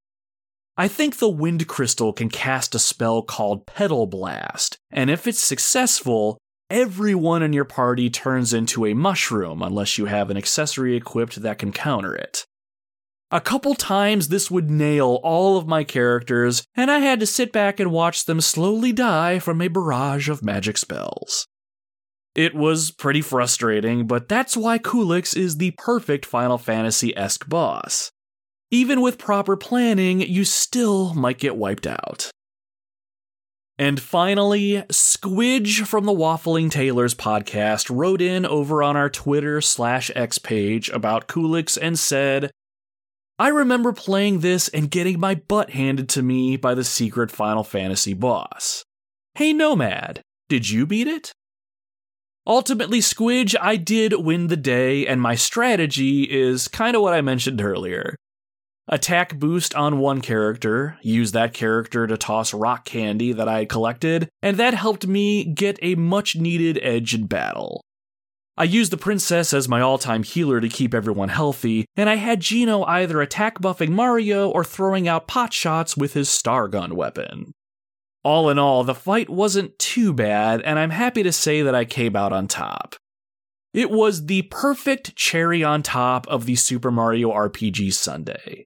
[0.77, 5.39] I think the Wind Crystal can cast a spell called Petal Blast, and if it's
[5.39, 6.37] successful,
[6.69, 11.59] everyone in your party turns into a mushroom unless you have an accessory equipped that
[11.59, 12.45] can counter it.
[13.29, 17.51] A couple times this would nail all of my characters, and I had to sit
[17.51, 21.45] back and watch them slowly die from a barrage of magic spells.
[22.35, 28.11] It was pretty frustrating, but that's why Culex is the perfect Final Fantasy esque boss.
[28.69, 32.29] Even with proper planning, you still might get wiped out.
[33.79, 40.09] And finally, Squidge from the Waffling Tailors podcast wrote in over on our Twitter slash
[40.15, 42.49] X page about Culex and said,
[43.37, 47.63] I remember playing this and getting my butt handed to me by the secret Final
[47.63, 48.83] Fantasy boss.
[49.35, 51.31] Hey Nomad, did you beat it?
[52.47, 57.21] Ultimately, Squidge, I did win the day, and my strategy is kind of what I
[57.21, 58.15] mentioned earlier.
[58.89, 63.69] Attack boost on one character, use that character to toss rock candy that I had
[63.69, 67.83] collected, and that helped me get a much needed edge in battle.
[68.55, 72.15] I used the princess as my all time healer to keep everyone healthy, and I
[72.15, 76.95] had Geno either attack buffing Mario or throwing out pot shots with his star gun
[76.95, 77.51] weapon.
[78.23, 81.83] All in all, the fight wasn't too bad, and I'm happy to say that I
[81.83, 82.95] came out on top.
[83.73, 88.63] It was the perfect cherry on top of the Super Mario RPG Sundae.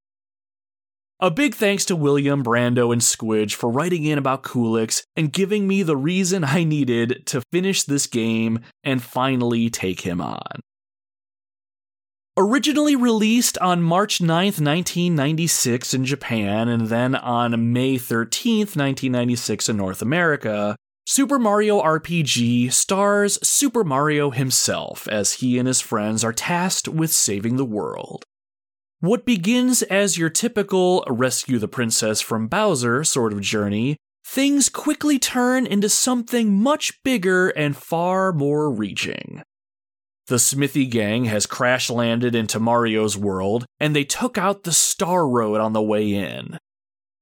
[1.23, 5.67] A big thanks to William, Brando, and Squidge for writing in about Culex and giving
[5.67, 10.61] me the reason I needed to finish this game and finally take him on.
[12.35, 19.77] Originally released on March 9th, 1996 in Japan, and then on May 13th, 1996 in
[19.77, 26.33] North America, Super Mario RPG stars Super Mario himself as he and his friends are
[26.33, 28.25] tasked with saving the world.
[29.01, 35.17] What begins as your typical rescue the princess from Bowser sort of journey, things quickly
[35.17, 39.41] turn into something much bigger and far more reaching.
[40.27, 45.27] The Smithy gang has crash landed into Mario's world, and they took out the Star
[45.27, 46.59] Road on the way in.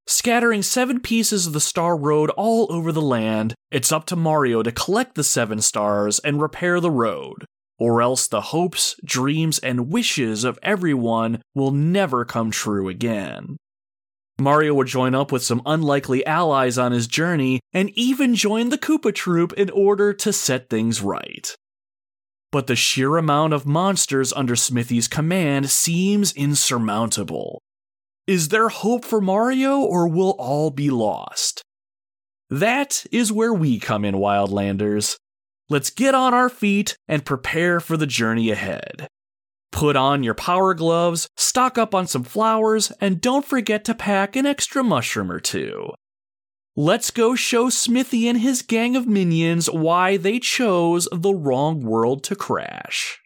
[0.05, 4.61] Scattering seven pieces of the Star Road all over the land, it's up to Mario
[4.63, 7.45] to collect the seven stars and repair the road,
[7.79, 13.57] or else the hopes, dreams, and wishes of everyone will never come true again.
[14.39, 18.77] Mario would join up with some unlikely allies on his journey and even join the
[18.77, 21.55] Koopa Troop in order to set things right.
[22.51, 27.61] But the sheer amount of monsters under Smithy's command seems insurmountable.
[28.25, 31.63] Is there hope for Mario, or will all be lost?
[32.49, 35.17] That is where we come in, Wildlanders.
[35.71, 39.07] Let's get on our feet and prepare for the journey ahead.
[39.71, 44.35] Put on your power gloves, stock up on some flowers, and don't forget to pack
[44.35, 45.91] an extra mushroom or two.
[46.75, 52.23] Let's go show Smithy and his gang of minions why they chose the wrong world
[52.23, 53.18] to crash.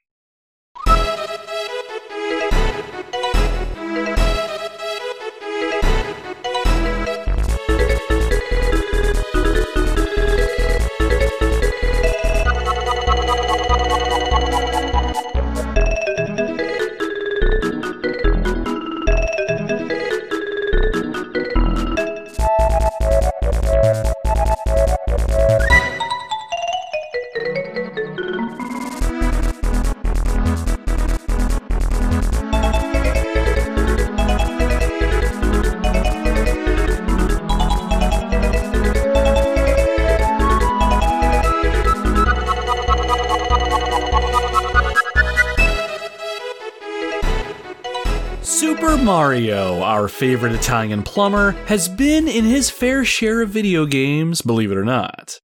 [48.84, 54.42] Super Mario, our favorite Italian plumber, has been in his fair share of video games,
[54.42, 55.40] believe it or not.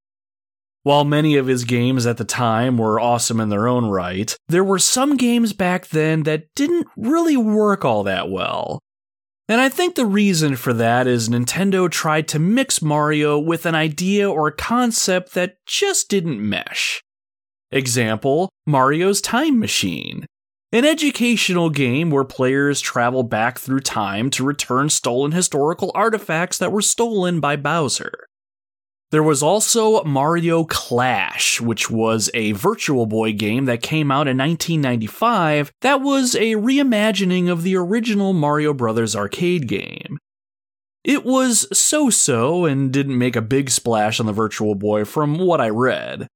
[0.84, 4.64] While many of his games at the time were awesome in their own right, there
[4.64, 8.82] were some games back then that didn't really work all that well.
[9.48, 13.74] And I think the reason for that is Nintendo tried to mix Mario with an
[13.74, 17.02] idea or concept that just didn't mesh.
[17.72, 20.26] Example Mario's Time Machine.
[20.72, 26.72] An educational game where players travel back through time to return stolen historical artifacts that
[26.72, 28.28] were stolen by Bowser.
[29.10, 34.38] There was also Mario Clash, which was a Virtual Boy game that came out in
[34.38, 39.16] 1995 that was a reimagining of the original Mario Bros.
[39.16, 40.20] arcade game.
[41.04, 45.40] It was so so and didn't make a big splash on the Virtual Boy from
[45.40, 46.28] what I read.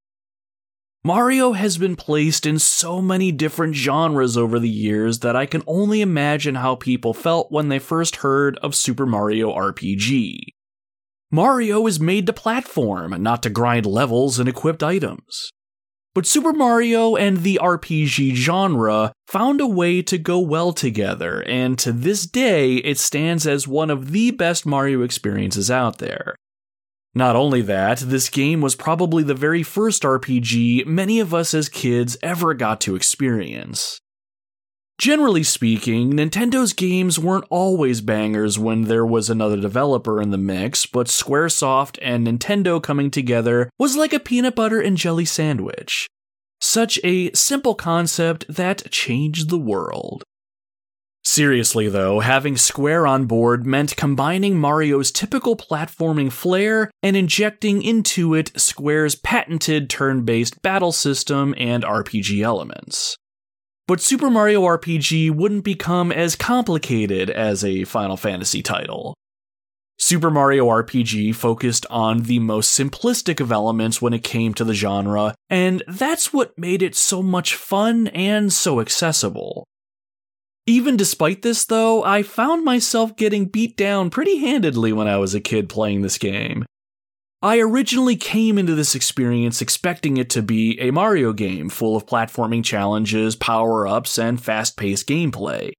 [1.05, 5.61] Mario has been placed in so many different genres over the years that I can
[5.67, 10.37] only imagine how people felt when they first heard of Super Mario RPG.
[11.29, 15.51] Mario is made to platform, not to grind levels and equipped items.
[16.13, 21.77] But Super Mario and the RPG genre found a way to go well together, and
[21.79, 26.35] to this day, it stands as one of the best Mario experiences out there.
[27.15, 31.69] Not only that, this game was probably the very first RPG many of us as
[31.69, 33.99] kids ever got to experience.
[34.99, 40.85] Generally speaking, Nintendo's games weren't always bangers when there was another developer in the mix,
[40.85, 46.07] but Squaresoft and Nintendo coming together was like a peanut butter and jelly sandwich.
[46.61, 50.23] Such a simple concept that changed the world.
[51.25, 58.33] Seriously, though, having Square on board meant combining Mario's typical platforming flair and injecting into
[58.33, 63.17] it Square's patented turn based battle system and RPG elements.
[63.87, 69.15] But Super Mario RPG wouldn't become as complicated as a Final Fantasy title.
[69.97, 74.73] Super Mario RPG focused on the most simplistic of elements when it came to the
[74.73, 79.65] genre, and that's what made it so much fun and so accessible.
[80.65, 85.35] Even despite this, though, I found myself getting beat down pretty handedly when I was
[85.35, 86.65] a kid playing this game.
[87.41, 92.05] I originally came into this experience expecting it to be a Mario game full of
[92.05, 95.73] platforming challenges, power ups, and fast paced gameplay.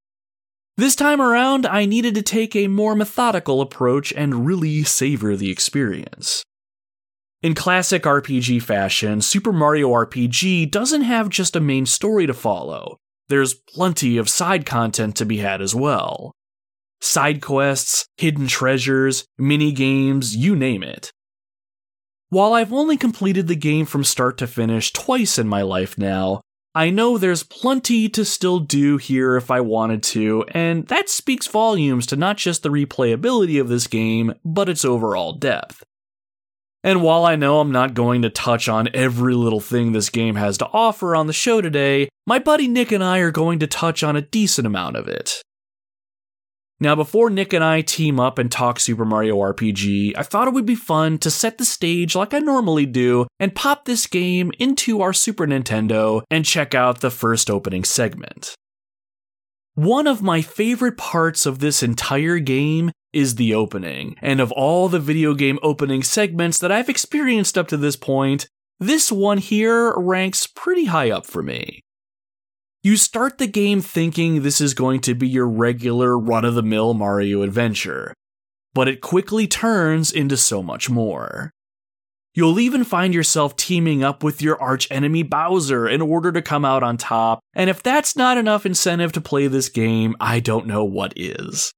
[0.76, 5.50] This time around, I needed to take a more methodical approach and really savor the
[5.50, 6.42] experience.
[7.42, 12.98] In classic RPG fashion, Super Mario RPG doesn't have just a main story to follow
[13.28, 16.32] there's plenty of side content to be had as well.
[17.00, 21.12] Side quests, hidden treasures, mini games, you name it.
[22.30, 26.40] While I've only completed the game from start to finish twice in my life now,
[26.74, 31.46] I know there's plenty to still do here if I wanted to, and that speaks
[31.46, 35.84] volumes to not just the replayability of this game, but its overall depth.
[36.84, 40.34] And while I know I'm not going to touch on every little thing this game
[40.34, 43.66] has to offer on the show today, my buddy Nick and I are going to
[43.66, 45.42] touch on a decent amount of it.
[46.80, 50.52] Now, before Nick and I team up and talk Super Mario RPG, I thought it
[50.52, 54.52] would be fun to set the stage like I normally do and pop this game
[54.58, 58.54] into our Super Nintendo and check out the first opening segment.
[59.74, 64.88] One of my favorite parts of this entire game is the opening, and of all
[64.88, 68.48] the video game opening segments that I've experienced up to this point,
[68.80, 71.80] this one here ranks pretty high up for me.
[72.82, 76.62] You start the game thinking this is going to be your regular run of the
[76.62, 78.12] mill Mario adventure,
[78.74, 81.50] but it quickly turns into so much more.
[82.34, 86.82] You'll even find yourself teaming up with your archenemy Bowser in order to come out
[86.82, 90.84] on top, and if that's not enough incentive to play this game, I don't know
[90.84, 91.72] what is.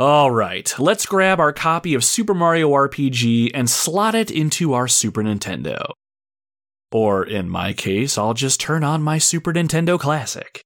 [0.00, 5.22] Alright, let's grab our copy of Super Mario RPG and slot it into our Super
[5.22, 5.84] Nintendo.
[6.90, 10.62] Or in my case, I'll just turn on my Super Nintendo Classic.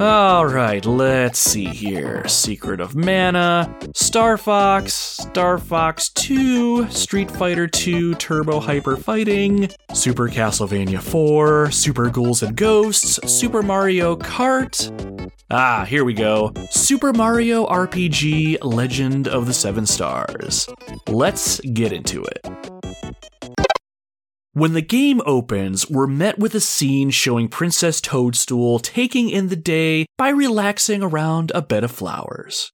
[0.00, 2.26] Alright, let's see here.
[2.26, 10.28] Secret of Mana, Star Fox, Star Fox 2, Street Fighter 2 Turbo Hyper Fighting, Super
[10.28, 15.30] Castlevania 4, Super Ghouls and Ghosts, Super Mario Kart.
[15.50, 16.52] Ah, here we go.
[16.70, 20.68] Super Mario RPG Legend of the Seven Stars.
[21.06, 23.33] Let's get into it.
[24.56, 29.56] When the game opens, we're met with a scene showing Princess Toadstool taking in the
[29.56, 32.70] day by relaxing around a bed of flowers.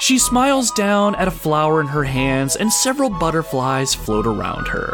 [0.00, 4.92] She smiles down at a flower in her hands, and several butterflies float around her.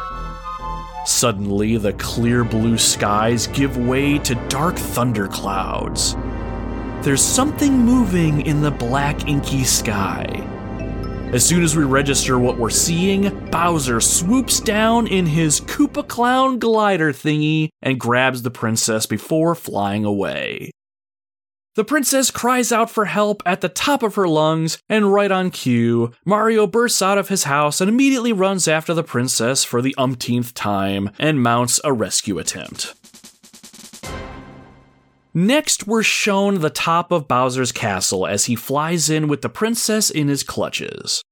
[1.06, 6.16] Suddenly, the clear blue skies give way to dark thunder clouds.
[7.00, 10.55] There's something moving in the black, inky sky.
[11.32, 16.60] As soon as we register what we're seeing, Bowser swoops down in his Koopa Clown
[16.60, 20.70] glider thingy and grabs the princess before flying away.
[21.74, 25.50] The princess cries out for help at the top of her lungs, and right on
[25.50, 29.94] cue, Mario bursts out of his house and immediately runs after the princess for the
[29.98, 32.94] umpteenth time and mounts a rescue attempt.
[35.38, 40.08] Next, we're shown the top of Bowser's castle as he flies in with the princess
[40.08, 41.22] in his clutches.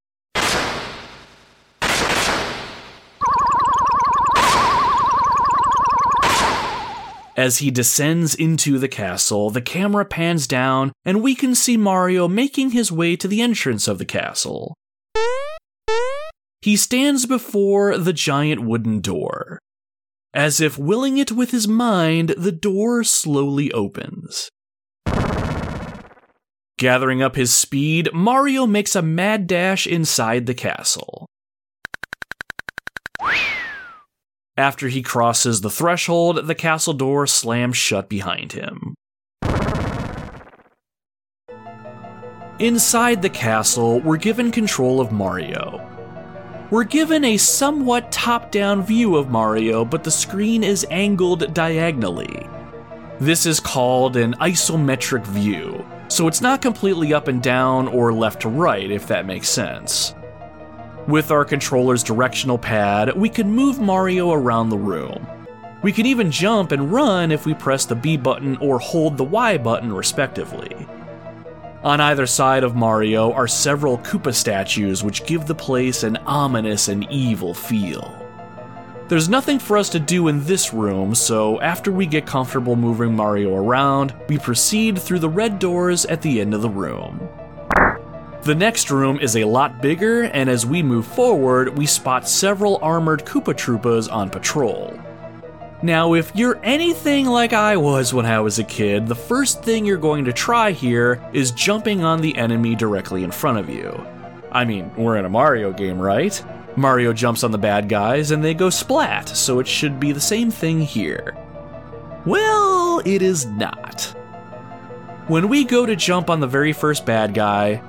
[7.34, 12.28] As he descends into the castle, the camera pans down and we can see Mario
[12.28, 14.74] making his way to the entrance of the castle.
[16.60, 19.60] He stands before the giant wooden door.
[20.34, 24.50] As if willing it with his mind, the door slowly opens.
[26.76, 31.26] Gathering up his speed, Mario makes a mad dash inside the castle.
[34.56, 38.96] After he crosses the threshold, the castle door slams shut behind him.
[42.58, 45.93] Inside the castle, we're given control of Mario.
[46.74, 52.48] We're given a somewhat top down view of Mario, but the screen is angled diagonally.
[53.20, 58.42] This is called an isometric view, so it's not completely up and down or left
[58.42, 60.16] to right, if that makes sense.
[61.06, 65.24] With our controller's directional pad, we can move Mario around the room.
[65.82, 69.22] We can even jump and run if we press the B button or hold the
[69.22, 70.88] Y button, respectively.
[71.84, 76.88] On either side of Mario are several Koopa statues which give the place an ominous
[76.88, 78.18] and evil feel.
[79.08, 83.14] There's nothing for us to do in this room, so after we get comfortable moving
[83.14, 87.28] Mario around, we proceed through the red doors at the end of the room.
[88.44, 92.78] The next room is a lot bigger, and as we move forward, we spot several
[92.80, 94.98] armored Koopa Troopas on patrol.
[95.84, 99.84] Now, if you're anything like I was when I was a kid, the first thing
[99.84, 103.92] you're going to try here is jumping on the enemy directly in front of you.
[104.50, 106.42] I mean, we're in a Mario game, right?
[106.74, 110.22] Mario jumps on the bad guys and they go splat, so it should be the
[110.22, 111.36] same thing here.
[112.24, 114.04] Well, it is not.
[115.28, 117.82] When we go to jump on the very first bad guy,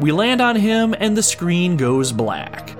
[0.00, 2.74] we land on him and the screen goes black.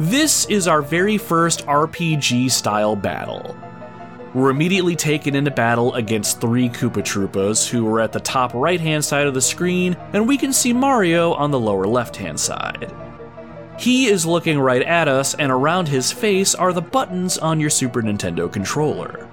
[0.00, 3.56] This is our very first RPG style battle.
[4.32, 8.80] We're immediately taken into battle against three Koopa Troopas who are at the top right
[8.80, 12.38] hand side of the screen, and we can see Mario on the lower left hand
[12.38, 12.94] side.
[13.76, 17.70] He is looking right at us, and around his face are the buttons on your
[17.70, 19.28] Super Nintendo controller.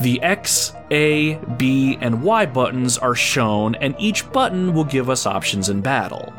[0.00, 5.24] The X, A, B, and Y buttons are shown, and each button will give us
[5.24, 6.34] options in battle.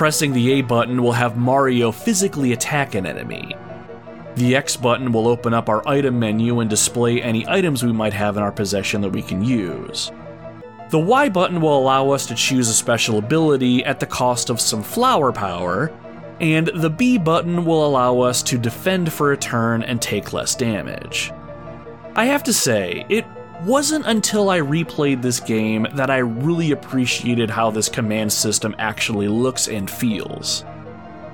[0.00, 3.54] Pressing the A button will have Mario physically attack an enemy.
[4.36, 8.14] The X button will open up our item menu and display any items we might
[8.14, 10.10] have in our possession that we can use.
[10.88, 14.58] The Y button will allow us to choose a special ability at the cost of
[14.58, 15.92] some flower power,
[16.40, 20.54] and the B button will allow us to defend for a turn and take less
[20.54, 21.30] damage.
[22.16, 23.26] I have to say, it
[23.64, 29.28] wasn't until I replayed this game that I really appreciated how this command system actually
[29.28, 30.62] looks and feels.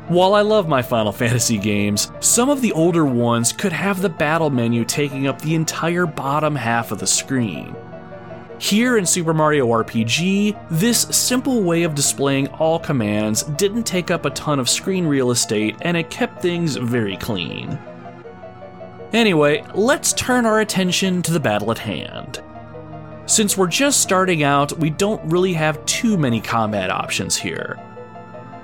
[0.08, 4.08] While I love my Final Fantasy games, some of the older ones could have the
[4.08, 7.74] battle menu taking up the entire bottom half of the screen.
[8.58, 14.24] Here in Super Mario RPG, this simple way of displaying all commands didn't take up
[14.24, 17.78] a ton of screen real estate and it kept things very clean.
[19.16, 22.42] Anyway, let's turn our attention to the battle at hand.
[23.24, 27.78] Since we're just starting out, we don't really have too many combat options here.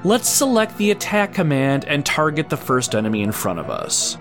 [0.05, 4.19] Let's select the attack command and target the first enemy in front of us.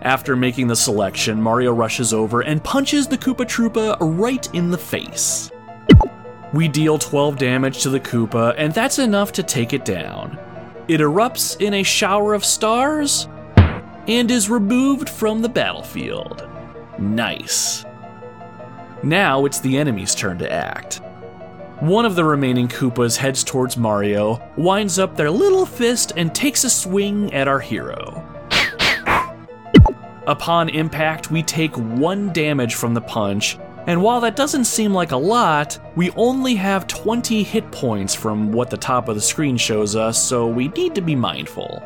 [0.00, 4.78] After making the selection, Mario rushes over and punches the Koopa Troopa right in the
[4.78, 5.50] face.
[6.54, 10.38] We deal 12 damage to the Koopa, and that's enough to take it down.
[10.88, 13.28] It erupts in a shower of stars
[14.08, 16.48] and is removed from the battlefield.
[16.98, 17.84] Nice.
[19.02, 21.00] Now it's the enemy's turn to act.
[21.80, 26.64] One of the remaining Koopas heads towards Mario, winds up their little fist, and takes
[26.64, 28.24] a swing at our hero.
[30.26, 35.12] Upon impact, we take one damage from the punch, and while that doesn't seem like
[35.12, 39.58] a lot, we only have 20 hit points from what the top of the screen
[39.58, 41.82] shows us, so we need to be mindful.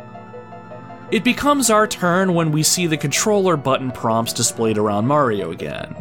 [1.11, 5.97] It becomes our turn when we see the controller button prompts displayed around Mario again.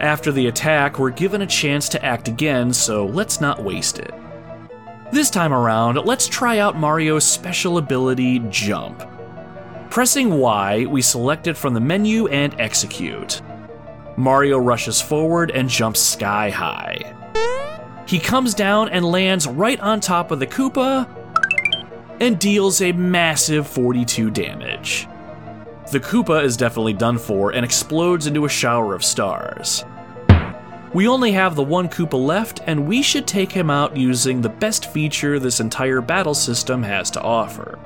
[0.00, 4.12] After the attack, we're given a chance to act again, so let's not waste it.
[5.12, 9.08] This time around, let's try out Mario's special ability, Jump.
[9.88, 13.40] Pressing Y, we select it from the menu and execute.
[14.16, 17.14] Mario rushes forward and jumps sky high.
[18.08, 21.06] He comes down and lands right on top of the Koopa
[22.20, 25.06] and deals a massive 42 damage.
[25.90, 29.84] The Koopa is definitely done for and explodes into a shower of stars.
[30.92, 34.48] We only have the one Koopa left, and we should take him out using the
[34.48, 37.78] best feature this entire battle system has to offer.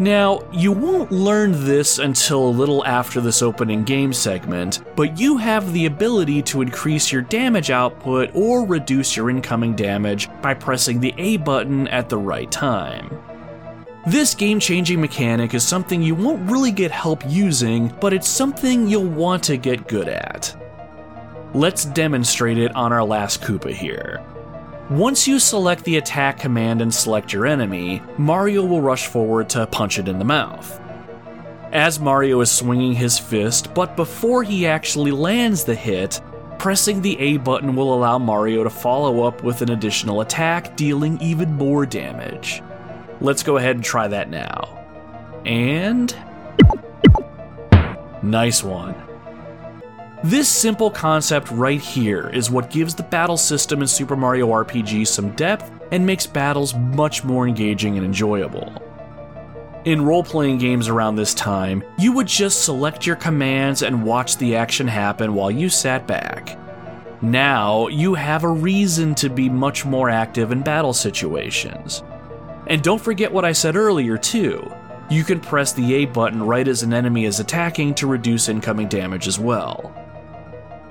[0.00, 5.36] Now, you won't learn this until a little after this opening game segment, but you
[5.36, 11.00] have the ability to increase your damage output or reduce your incoming damage by pressing
[11.00, 13.10] the A button at the right time.
[14.06, 18.88] This game changing mechanic is something you won't really get help using, but it's something
[18.88, 20.56] you'll want to get good at.
[21.52, 24.24] Let's demonstrate it on our last Koopa here.
[24.88, 29.66] Once you select the attack command and select your enemy, Mario will rush forward to
[29.66, 30.80] punch it in the mouth.
[31.70, 36.22] As Mario is swinging his fist, but before he actually lands the hit,
[36.58, 41.20] pressing the A button will allow Mario to follow up with an additional attack, dealing
[41.20, 42.62] even more damage.
[43.20, 44.84] Let's go ahead and try that now.
[45.44, 46.14] And.
[48.22, 48.94] Nice one.
[50.22, 55.06] This simple concept right here is what gives the battle system in Super Mario RPG
[55.06, 58.82] some depth and makes battles much more engaging and enjoyable.
[59.86, 64.36] In role playing games around this time, you would just select your commands and watch
[64.36, 66.58] the action happen while you sat back.
[67.22, 72.02] Now, you have a reason to be much more active in battle situations.
[72.70, 74.72] And don't forget what I said earlier, too.
[75.10, 78.86] You can press the A button right as an enemy is attacking to reduce incoming
[78.86, 79.92] damage as well.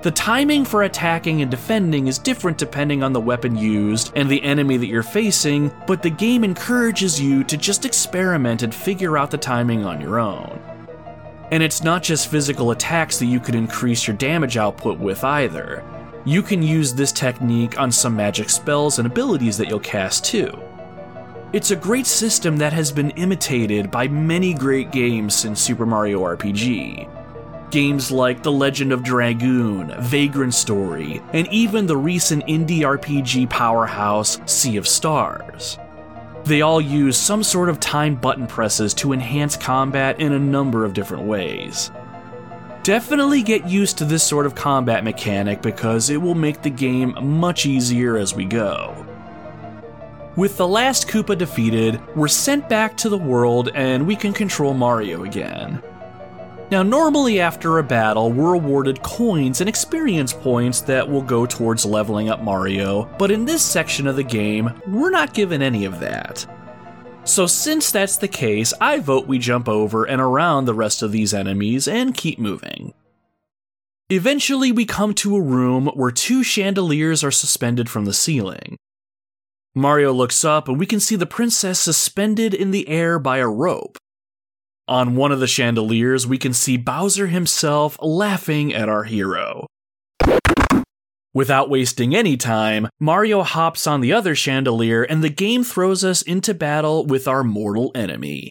[0.02, 4.42] The timing for attacking and defending is different depending on the weapon used and the
[4.42, 9.30] enemy that you're facing, but the game encourages you to just experiment and figure out
[9.30, 10.60] the timing on your own.
[11.50, 15.82] And it's not just physical attacks that you can increase your damage output with either.
[16.26, 20.62] You can use this technique on some magic spells and abilities that you'll cast too.
[21.52, 26.20] It's a great system that has been imitated by many great games since Super Mario
[26.20, 27.10] RPG.
[27.72, 34.40] Games like The Legend of Dragoon, Vagrant Story, and even the recent indie RPG powerhouse
[34.46, 35.76] Sea of Stars.
[36.44, 40.84] They all use some sort of time button presses to enhance combat in a number
[40.84, 41.90] of different ways.
[42.84, 47.16] Definitely get used to this sort of combat mechanic because it will make the game
[47.20, 49.04] much easier as we go.
[50.36, 54.74] With the last Koopa defeated, we're sent back to the world and we can control
[54.74, 55.82] Mario again.
[56.70, 61.84] Now, normally after a battle, we're awarded coins and experience points that will go towards
[61.84, 65.98] leveling up Mario, but in this section of the game, we're not given any of
[65.98, 66.46] that.
[67.24, 71.10] So, since that's the case, I vote we jump over and around the rest of
[71.10, 72.94] these enemies and keep moving.
[74.08, 78.78] Eventually, we come to a room where two chandeliers are suspended from the ceiling.
[79.74, 83.46] Mario looks up and we can see the princess suspended in the air by a
[83.46, 83.98] rope.
[84.88, 89.68] On one of the chandeliers, we can see Bowser himself laughing at our hero.
[91.32, 96.22] Without wasting any time, Mario hops on the other chandelier and the game throws us
[96.22, 98.50] into battle with our mortal enemy.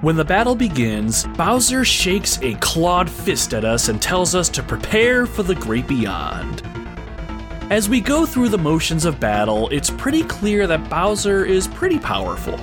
[0.00, 4.62] When the battle begins, Bowser shakes a clawed fist at us and tells us to
[4.64, 6.79] prepare for the great beyond.
[7.70, 12.00] As we go through the motions of battle, it's pretty clear that Bowser is pretty
[12.00, 12.58] powerful.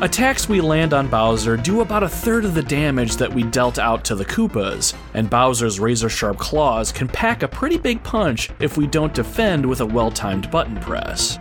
[0.00, 3.78] Attacks we land on Bowser do about a third of the damage that we dealt
[3.78, 8.48] out to the Koopas, and Bowser's razor sharp claws can pack a pretty big punch
[8.58, 11.36] if we don't defend with a well timed button press.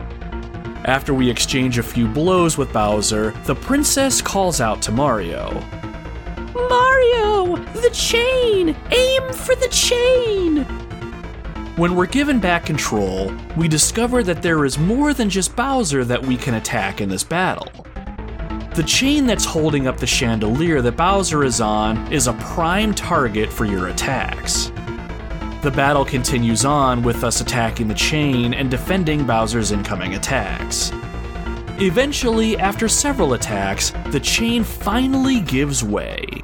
[0.83, 5.53] After we exchange a few blows with Bowser, the princess calls out to Mario.
[6.53, 7.55] Mario!
[7.55, 8.75] The chain!
[8.91, 10.88] Aim for the chain!
[11.79, 16.21] When we're given back control, we discover that there is more than just Bowser that
[16.21, 17.71] we can attack in this battle.
[18.75, 23.49] The chain that's holding up the chandelier that Bowser is on is a prime target
[23.49, 24.73] for your attacks.
[25.61, 30.91] The battle continues on with us attacking the chain and defending Bowser's incoming attacks.
[31.79, 36.43] Eventually, after several attacks, the chain finally gives way.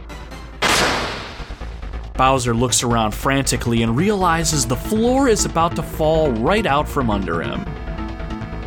[2.17, 7.09] Bowser looks around frantically and realizes the floor is about to fall right out from
[7.09, 7.65] under him.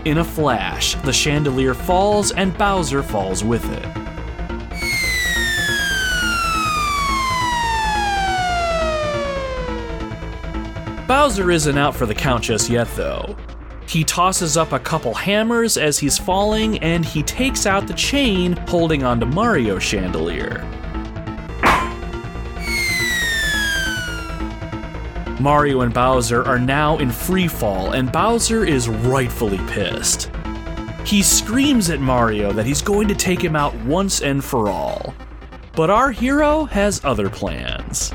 [0.05, 4.09] In a flash, the chandelier falls and Bowser falls with it.
[11.07, 13.35] Bowser isn't out for the count just yet, though.
[13.87, 18.53] He tosses up a couple hammers as he's falling and he takes out the chain
[18.69, 20.63] holding onto Mario's chandelier.
[25.41, 30.31] Mario and Bowser are now in free fall, and Bowser is rightfully pissed.
[31.05, 35.15] He screams at Mario that he's going to take him out once and for all.
[35.75, 38.13] But our hero has other plans.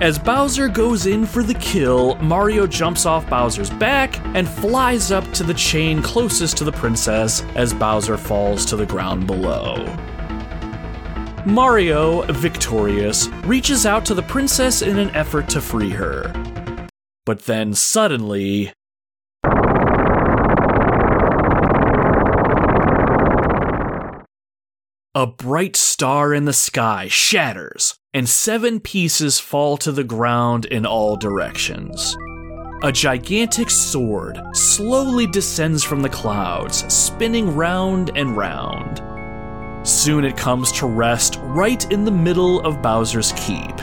[0.00, 5.30] As Bowser goes in for the kill, Mario jumps off Bowser's back and flies up
[5.32, 9.74] to the chain closest to the princess as Bowser falls to the ground below.
[11.44, 16.32] Mario, victorious, reaches out to the princess in an effort to free her.
[17.26, 18.72] But then suddenly.
[25.14, 30.86] A bright star in the sky shatters, and seven pieces fall to the ground in
[30.86, 32.16] all directions.
[32.84, 39.02] A gigantic sword slowly descends from the clouds, spinning round and round.
[39.84, 43.80] Soon it comes to rest right in the middle of Bowser's Keep.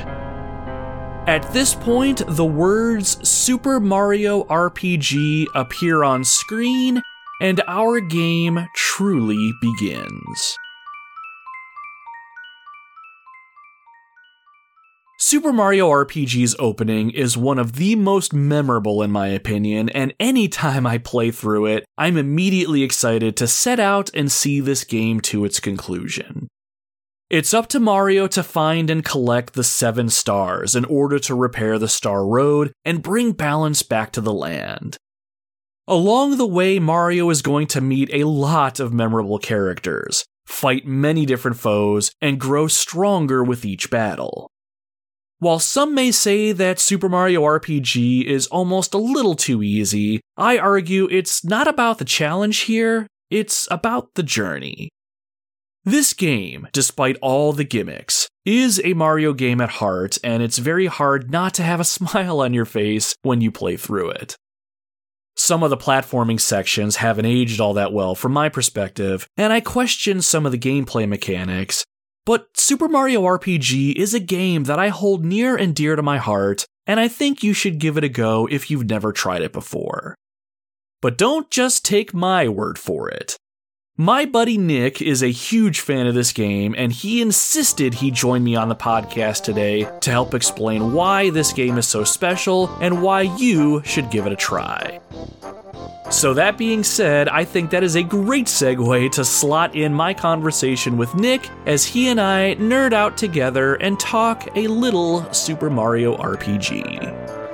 [1.27, 7.01] At this point, the words Super Mario RPG appear on screen,
[7.41, 10.57] and our game truly begins.
[15.21, 20.87] Super Mario RPG's opening is one of the most memorable in my opinion, and anytime
[20.87, 25.43] I play through it, I'm immediately excited to set out and see this game to
[25.43, 26.47] its conclusion.
[27.29, 31.77] It's up to Mario to find and collect the seven stars in order to repair
[31.77, 34.95] the Star Road and bring balance back to the land.
[35.85, 41.25] Along the way, Mario is going to meet a lot of memorable characters, fight many
[41.25, 44.49] different foes, and grow stronger with each battle.
[45.41, 50.57] While some may say that Super Mario RPG is almost a little too easy, I
[50.57, 54.89] argue it's not about the challenge here, it's about the journey.
[55.85, 60.87] This game, despite all the gimmicks, is a Mario game at heart, and it's very
[60.87, 64.35] hard not to have a smile on your face when you play through it.
[65.37, 69.61] Some of the platforming sections haven't aged all that well from my perspective, and I
[69.61, 71.85] question some of the gameplay mechanics,
[72.29, 76.19] but Super Mario RPG is a game that I hold near and dear to my
[76.19, 79.51] heart, and I think you should give it a go if you've never tried it
[79.51, 80.13] before.
[81.01, 83.35] But don't just take my word for it.
[84.01, 88.41] My buddy Nick is a huge fan of this game, and he insisted he join
[88.45, 93.01] me on the podcast today to help explain why this game is so special and
[93.01, 95.01] why you should give it a try.
[96.09, 100.13] So, that being said, I think that is a great segue to slot in my
[100.13, 105.69] conversation with Nick as he and I nerd out together and talk a little Super
[105.69, 107.48] Mario RPG.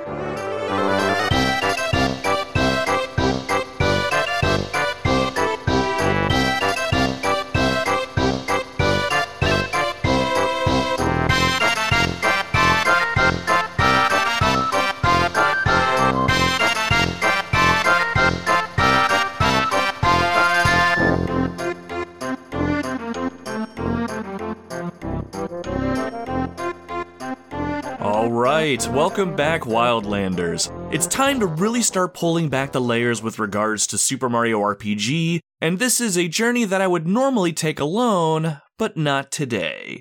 [28.26, 30.68] All right, welcome back, Wildlanders.
[30.92, 35.38] It's time to really start pulling back the layers with regards to Super Mario RPG,
[35.60, 40.00] and this is a journey that I would normally take alone, but not today.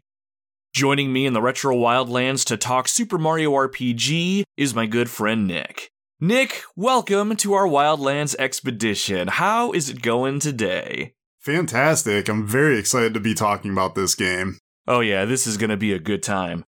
[0.74, 5.46] Joining me in the Retro Wildlands to talk Super Mario RPG is my good friend
[5.46, 5.92] Nick.
[6.20, 9.28] Nick, welcome to our Wildlands expedition.
[9.28, 11.14] How is it going today?
[11.42, 12.28] Fantastic.
[12.28, 14.58] I'm very excited to be talking about this game.
[14.88, 16.66] Oh, yeah, this is going to be a good time.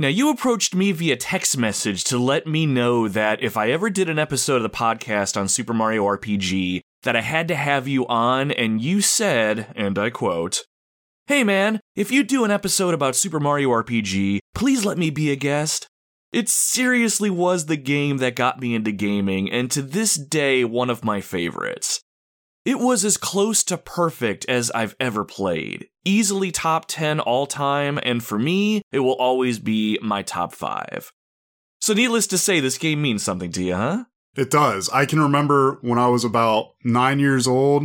[0.00, 3.90] Now, you approached me via text message to let me know that if I ever
[3.90, 7.88] did an episode of the podcast on Super Mario RPG, that I had to have
[7.88, 10.62] you on, and you said, and I quote,
[11.26, 15.32] Hey man, if you do an episode about Super Mario RPG, please let me be
[15.32, 15.88] a guest.
[16.32, 20.90] It seriously was the game that got me into gaming, and to this day, one
[20.90, 22.00] of my favorites.
[22.68, 25.88] It was as close to perfect as I've ever played.
[26.04, 31.10] Easily top 10 all time, and for me, it will always be my top 5.
[31.80, 34.04] So, needless to say, this game means something to you, huh?
[34.36, 34.90] It does.
[34.90, 37.84] I can remember when I was about nine years old,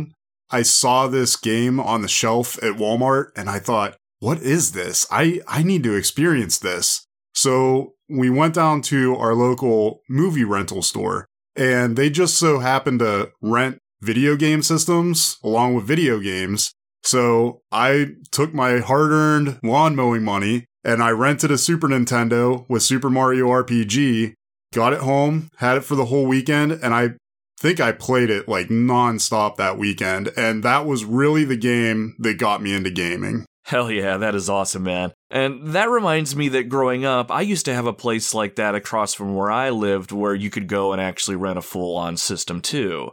[0.50, 5.06] I saw this game on the shelf at Walmart, and I thought, what is this?
[5.10, 7.06] I, I need to experience this.
[7.32, 11.24] So we went down to our local movie rental store,
[11.56, 16.72] and they just so happened to rent video game systems along with video games.
[17.02, 22.66] So I took my hard earned lawn mowing money and I rented a Super Nintendo
[22.68, 24.34] with Super Mario RPG,
[24.72, 27.14] got it home, had it for the whole weekend, and I
[27.58, 30.30] think I played it like nonstop that weekend.
[30.36, 33.46] And that was really the game that got me into gaming.
[33.64, 35.12] Hell yeah, that is awesome, man.
[35.30, 38.74] And that reminds me that growing up, I used to have a place like that
[38.74, 42.18] across from where I lived where you could go and actually rent a full on
[42.18, 43.12] system too.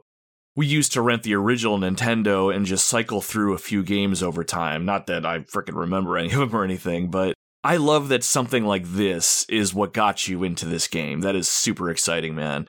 [0.56, 4.44] We used to rent the original Nintendo and just cycle through a few games over
[4.44, 4.86] time.
[4.86, 7.34] Not that I frickin' remember any of them or anything, but
[7.64, 11.22] I love that something like this is what got you into this game.
[11.22, 12.68] That is super exciting, man.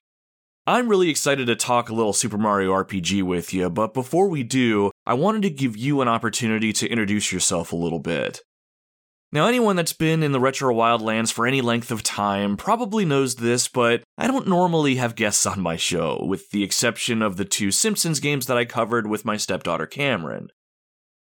[0.64, 4.44] I'm really excited to talk a little Super Mario RPG with you, but before we
[4.44, 8.42] do, I wanted to give you an opportunity to introduce yourself a little bit.
[9.34, 13.36] Now, anyone that's been in the Retro Wildlands for any length of time probably knows
[13.36, 17.46] this, but I don't normally have guests on my show, with the exception of the
[17.46, 20.48] two Simpsons games that I covered with my stepdaughter Cameron.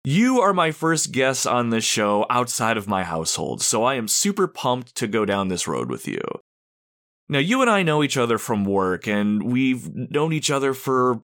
[0.03, 4.09] You are my first guest on this show outside of my household, so I am
[4.09, 6.21] super pumped to go down this road with you.
[7.29, 11.21] Now, you and I know each other from work, and we've known each other for,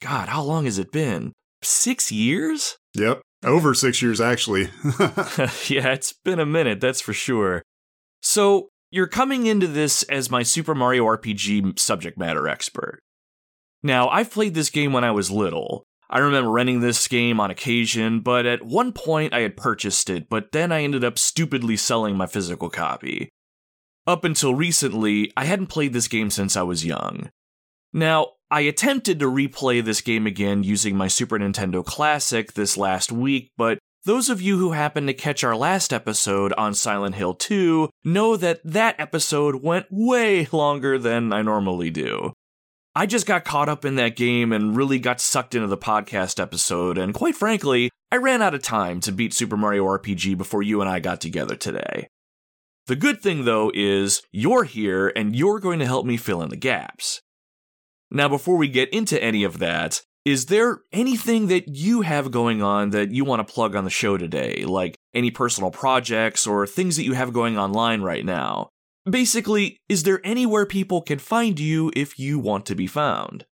[0.00, 1.34] God, how long has it been?
[1.62, 2.78] Six years?
[2.94, 3.20] Yep.
[3.44, 4.64] Over six years, actually.
[5.68, 7.62] yeah, it's been a minute, that's for sure.
[8.22, 13.00] So, you're coming into this as my Super Mario RPG subject matter expert.
[13.82, 15.84] Now, I've played this game when I was little.
[16.10, 20.28] I remember renting this game on occasion, but at one point I had purchased it,
[20.28, 23.30] but then I ended up stupidly selling my physical copy.
[24.06, 27.30] Up until recently, I hadn't played this game since I was young.
[27.92, 33.12] Now, I attempted to replay this game again using my Super Nintendo Classic this last
[33.12, 37.34] week, but those of you who happened to catch our last episode on Silent Hill
[37.34, 42.32] 2 know that that episode went way longer than I normally do.
[42.92, 46.40] I just got caught up in that game and really got sucked into the podcast
[46.42, 50.64] episode, and quite frankly, I ran out of time to beat Super Mario RPG before
[50.64, 52.08] you and I got together today.
[52.88, 56.48] The good thing, though, is you're here and you're going to help me fill in
[56.48, 57.20] the gaps.
[58.10, 62.62] Now, before we get into any of that, is there anything that you have going
[62.62, 64.64] on that you want to plug on the show today?
[64.66, 68.68] Like any personal projects or things that you have going online right now?
[69.08, 73.46] Basically, is there anywhere people can find you if you want to be found?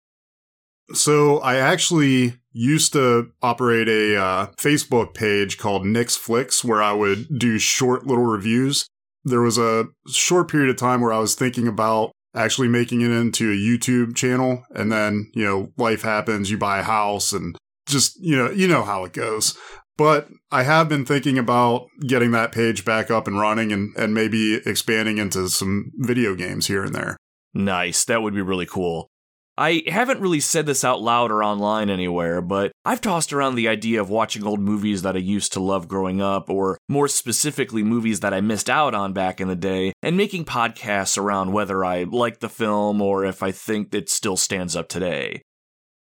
[0.93, 6.91] So, I actually used to operate a uh, Facebook page called Nick's Flicks where I
[6.93, 8.87] would do short little reviews.
[9.23, 13.11] There was a short period of time where I was thinking about actually making it
[13.11, 14.63] into a YouTube channel.
[14.71, 17.57] And then, you know, life happens, you buy a house and
[17.87, 19.57] just, you know, you know how it goes.
[19.97, 24.13] But I have been thinking about getting that page back up and running and, and
[24.13, 27.17] maybe expanding into some video games here and there.
[27.53, 28.05] Nice.
[28.05, 29.09] That would be really cool.
[29.57, 33.67] I haven't really said this out loud or online anywhere, but I've tossed around the
[33.67, 37.81] idea of watching old movies that I used to love growing up, or more specifically,
[37.81, 41.83] movies that I missed out on back in the day, and making podcasts around whether
[41.83, 45.41] I like the film or if I think it still stands up today.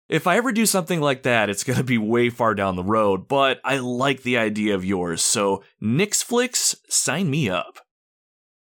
[0.08, 3.28] If I ever do something like that, it's gonna be way far down the road,
[3.28, 7.80] but I like the idea of yours, so Nick's Flicks, sign me up.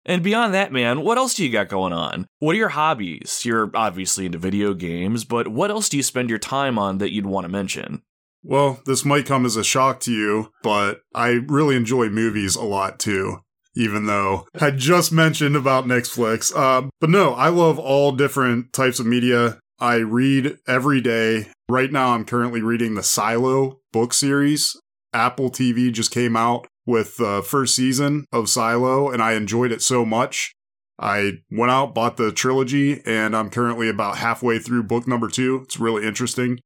[0.06, 2.26] And beyond that, man, what else do you got going on?
[2.38, 3.42] What are your hobbies?
[3.44, 7.12] You're obviously into video games, but what else do you spend your time on that
[7.12, 8.02] you'd want to mention?
[8.42, 12.62] Well, this might come as a shock to you, but I really enjoy movies a
[12.62, 13.38] lot too.
[13.76, 16.54] even though I just mentioned about Netflix.
[16.54, 19.58] Um, but no, I love all different types of media.
[19.80, 21.48] I read every day.
[21.68, 24.76] Right now, I'm currently reading the Silo book series.
[25.12, 29.82] Apple TV just came out with the first season of Silo, and I enjoyed it
[29.82, 30.54] so much.
[30.98, 35.62] I went out, bought the trilogy, and I'm currently about halfway through book number two.
[35.64, 36.60] It's really interesting.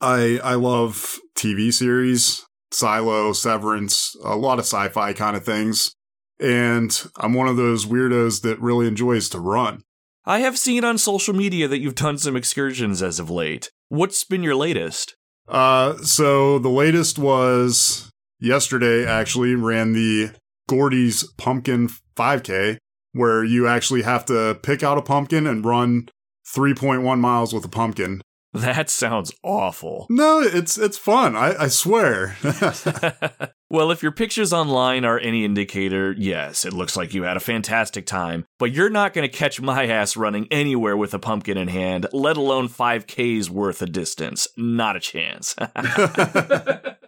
[0.00, 5.94] I I love TV series, Silo, Severance, a lot of sci-fi kind of things.
[6.40, 9.82] And I'm one of those weirdos that really enjoys to run.
[10.24, 13.70] I have seen on social media that you've done some excursions as of late.
[13.88, 15.16] What's been your latest?
[15.48, 18.11] Uh, so the latest was
[18.42, 19.06] yesterday.
[19.06, 20.30] Actually, ran the
[20.68, 22.76] Gordy's Pumpkin 5K,
[23.12, 26.08] where you actually have to pick out a pumpkin and run
[26.54, 28.20] 3.1 miles with a pumpkin.
[28.52, 30.06] That sounds awful.
[30.22, 31.34] No, it's it's fun.
[31.34, 32.36] I, I swear.
[33.70, 37.40] well, if your pictures online are any indicator, yes, it looks like you had a
[37.40, 38.44] fantastic time.
[38.58, 42.06] But you're not going to catch my ass running anywhere with a pumpkin in hand,
[42.12, 44.48] let alone 5Ks worth of distance.
[44.56, 45.56] Not a chance.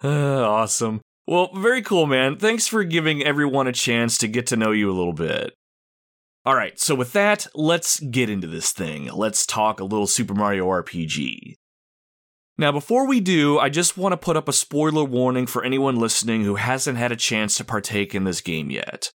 [0.04, 1.00] awesome.
[1.26, 2.38] Well, very cool, man.
[2.38, 5.54] Thanks for giving everyone a chance to get to know you a little bit.
[6.46, 9.10] All right, so with that, let's get into this thing.
[9.12, 11.54] Let's talk a little Super Mario RPG.
[12.56, 15.96] Now, before we do, I just want to put up a spoiler warning for anyone
[15.96, 19.10] listening who hasn't had a chance to partake in this game yet.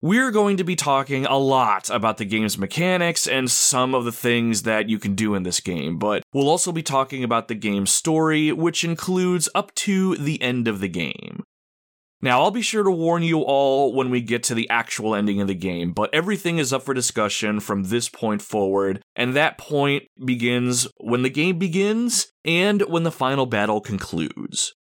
[0.00, 4.12] We're going to be talking a lot about the game's mechanics and some of the
[4.12, 7.56] things that you can do in this game, but we'll also be talking about the
[7.56, 11.42] game's story, which includes up to the end of the game.
[12.22, 15.40] Now, I'll be sure to warn you all when we get to the actual ending
[15.40, 19.58] of the game, but everything is up for discussion from this point forward, and that
[19.58, 24.74] point begins when the game begins and when the final battle concludes.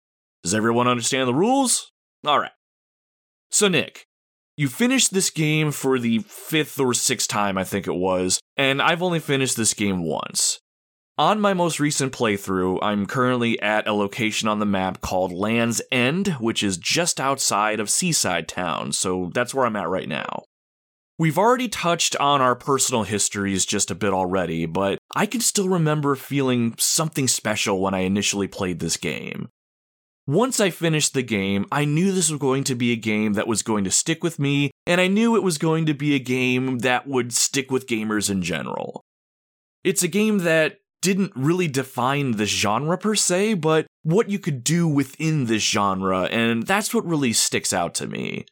[0.43, 1.93] Does everyone understand the rules?
[2.27, 2.51] Alright.
[3.53, 4.07] So, Nick,
[4.57, 8.81] you finished this game for the fifth or sixth time, I think it was, and
[8.81, 10.61] I've only finished this game once.
[11.17, 15.81] On my most recent playthrough, I'm currently at a location on the map called Land's
[15.93, 20.43] End, which is just outside of Seaside Town, so that's where I'm at right now.
[21.17, 25.69] We've already touched on our personal histories just a bit already, but I can still
[25.69, 29.49] remember feeling something special when I initially played this game.
[30.27, 33.47] Once I finished the game, I knew this was going to be a game that
[33.47, 36.19] was going to stick with me, and I knew it was going to be a
[36.19, 39.03] game that would stick with gamers in general.
[39.83, 44.65] It's a game that didn't really define the genre per se, but what you could
[44.65, 48.47] do within this genre, and that's what really sticks out to me.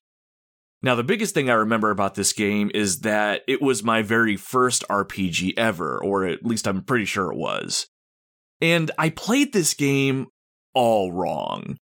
[0.83, 4.37] Now, the biggest thing I remember about this game is that it was my very
[4.37, 7.87] first RPG ever, or at least I'm pretty sure it was.
[8.61, 10.27] And I played this game
[10.75, 11.77] all wrong.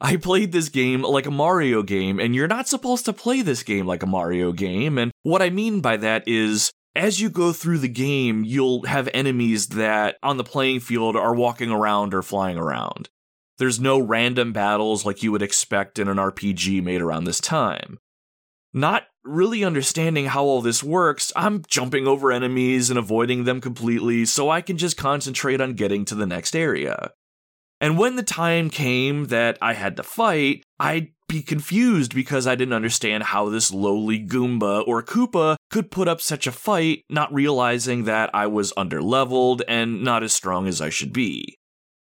[0.00, 3.62] I played this game like a Mario game, and you're not supposed to play this
[3.62, 4.96] game like a Mario game.
[4.96, 9.08] And what I mean by that is as you go through the game, you'll have
[9.12, 13.08] enemies that on the playing field are walking around or flying around.
[13.58, 17.98] There's no random battles like you would expect in an RPG made around this time.
[18.72, 24.24] Not really understanding how all this works, I'm jumping over enemies and avoiding them completely
[24.24, 27.10] so I can just concentrate on getting to the next area.
[27.80, 32.56] And when the time came that I had to fight, I'd be confused because I
[32.56, 37.32] didn't understand how this lowly Goomba or Koopa could put up such a fight, not
[37.32, 41.56] realizing that I was underleveled and not as strong as I should be.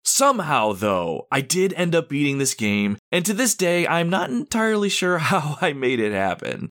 [0.06, 4.30] Somehow, though, I did end up beating this game, and to this day, I'm not
[4.30, 6.70] entirely sure how I made it happen.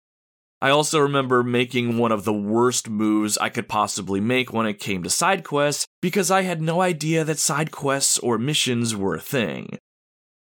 [0.66, 4.80] I also remember making one of the worst moves I could possibly make when it
[4.80, 9.14] came to side quests because I had no idea that side quests or missions were
[9.14, 9.78] a thing.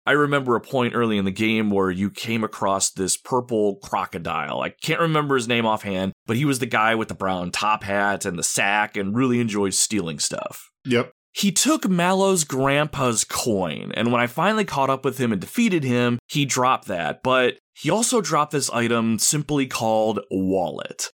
[0.06, 4.62] I remember a point early in the game where you came across this purple crocodile.
[4.62, 7.84] I can't remember his name offhand, but he was the guy with the brown top
[7.84, 10.70] hat and the sack and really enjoyed stealing stuff.
[10.86, 11.12] Yep.
[11.32, 15.84] He took Mallow's grandpa's coin, and when I finally caught up with him and defeated
[15.84, 21.10] him, he dropped that, but he also dropped this item simply called Wallet.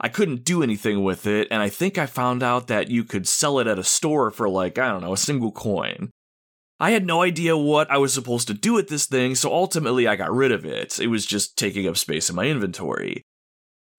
[0.00, 3.28] I couldn't do anything with it, and I think I found out that you could
[3.28, 6.10] sell it at a store for like, I don't know, a single coin.
[6.80, 10.08] I had no idea what I was supposed to do with this thing, so ultimately
[10.08, 10.98] I got rid of it.
[10.98, 13.22] It was just taking up space in my inventory.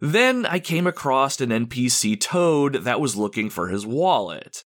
[0.01, 4.65] Then I came across an NPC Toad that was looking for his wallet.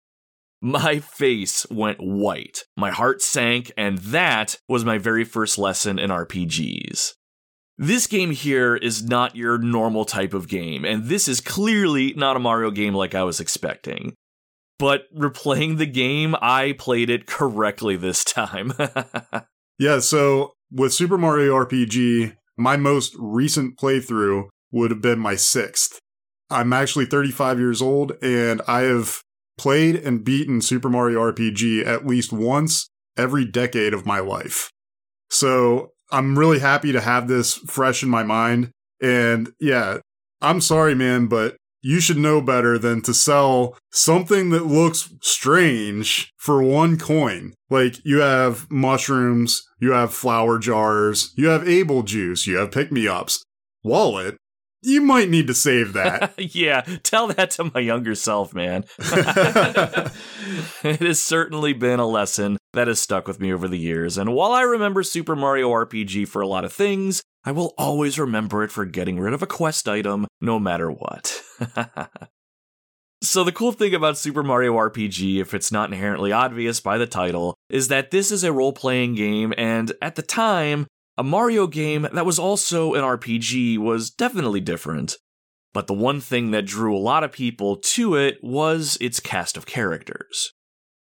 [0.62, 6.10] My face went white, my heart sank, and that was my very first lesson in
[6.10, 7.14] RPGs.
[7.82, 12.36] This game here is not your normal type of game, and this is clearly not
[12.36, 14.14] a Mario game like I was expecting.
[14.78, 18.74] But replaying the game, I played it correctly this time.
[19.80, 25.98] yeah, so with Super Mario RPG, my most recent playthrough would have been my sixth.
[26.52, 29.24] I'm actually 35 years old and I have
[29.58, 34.70] played and beaten Super Mario RPG at least once every decade of my life.
[35.32, 38.72] So I'm really happy to have this fresh in my mind.
[39.02, 40.00] And yeah,
[40.42, 46.32] I'm sorry, man, but you should know better than to sell something that looks strange
[46.38, 47.54] for one coin.
[47.70, 52.92] Like you have mushrooms, you have flower jars, you have able juice, you have pick
[52.92, 53.44] me ups.
[53.84, 54.38] Wallet,
[54.82, 56.34] you might need to save that.
[56.56, 58.86] yeah, tell that to my younger self, man.
[60.84, 64.34] it has certainly been a lesson that has stuck with me over the years, and
[64.34, 68.64] while I remember Super Mario RPG for a lot of things, I will always remember
[68.64, 71.42] it for getting rid of a quest item, no matter what.
[73.24, 77.08] so, the cool thing about Super Mario RPG, if it's not inherently obvious by the
[77.08, 80.88] title, is that this is a role playing game, and at the time,
[81.18, 85.18] a Mario game that was also an RPG was definitely different.
[85.74, 89.56] But the one thing that drew a lot of people to it was its cast
[89.56, 90.52] of characters.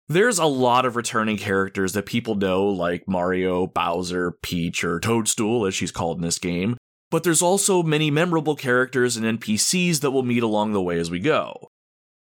[0.08, 5.66] There's a lot of returning characters that people know, like Mario, Bowser, Peach, or Toadstool,
[5.66, 6.76] as she's called in this game,
[7.10, 11.10] but there's also many memorable characters and NPCs that we'll meet along the way as
[11.10, 11.71] we go.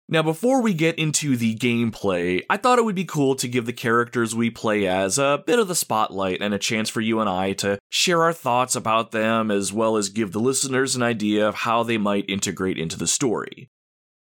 [0.10, 3.66] Now, before we get into the gameplay, I thought it would be cool to give
[3.66, 7.20] the characters we play as a bit of the spotlight and a chance for you
[7.20, 11.04] and I to share our thoughts about them, as well as give the listeners an
[11.04, 13.70] idea of how they might integrate into the story.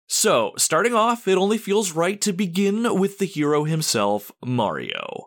[0.08, 5.26] So, starting off, it only feels right to begin with the hero himself, Mario.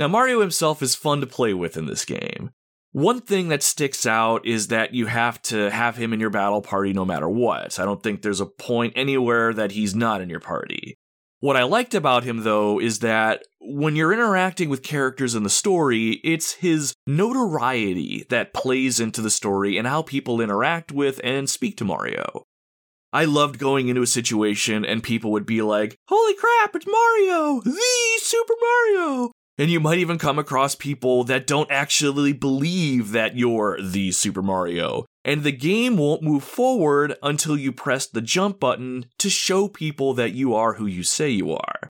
[0.00, 2.50] Now, Mario himself is fun to play with in this game.
[2.92, 6.62] One thing that sticks out is that you have to have him in your battle
[6.62, 7.78] party no matter what.
[7.78, 10.96] I don't think there's a point anywhere that he's not in your party.
[11.40, 15.50] What I liked about him, though, is that when you're interacting with characters in the
[15.50, 21.48] story, it's his notoriety that plays into the story and how people interact with and
[21.48, 22.44] speak to Mario.
[23.12, 27.60] I loved going into a situation and people would be like, Holy crap, it's Mario!
[27.60, 27.80] The
[28.18, 29.30] Super Mario!
[29.58, 34.40] And you might even come across people that don't actually believe that you're the Super
[34.40, 35.04] Mario.
[35.24, 40.14] And the game won't move forward until you press the jump button to show people
[40.14, 41.88] that you are who you say you are.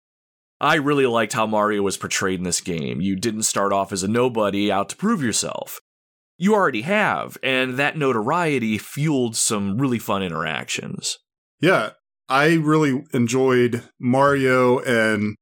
[0.60, 3.00] I really liked how Mario was portrayed in this game.
[3.00, 5.78] You didn't start off as a nobody out to prove yourself
[6.38, 11.18] you already have, and that notoriety fueled some really fun interactions.
[11.60, 11.90] Yeah,
[12.28, 15.34] I really enjoyed Mario, and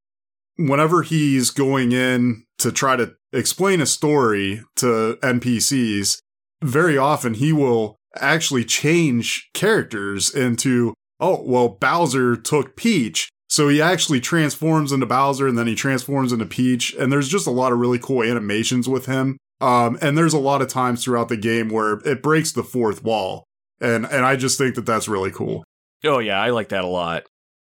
[0.57, 6.19] whenever he's going in to try to explain a story to NPCs,
[6.63, 13.29] very often he will actually change characters into, oh, well, Bowser took Peach.
[13.49, 16.95] So he actually transforms into Bowser and then he transforms into Peach.
[16.95, 20.39] And there's just a lot of really cool animations with him um, and there's a
[20.39, 23.45] lot of times throughout the game where it breaks the fourth wall.
[23.81, 25.65] And, and I just think that that's really cool.
[26.05, 27.25] Oh, yeah, I like that a lot.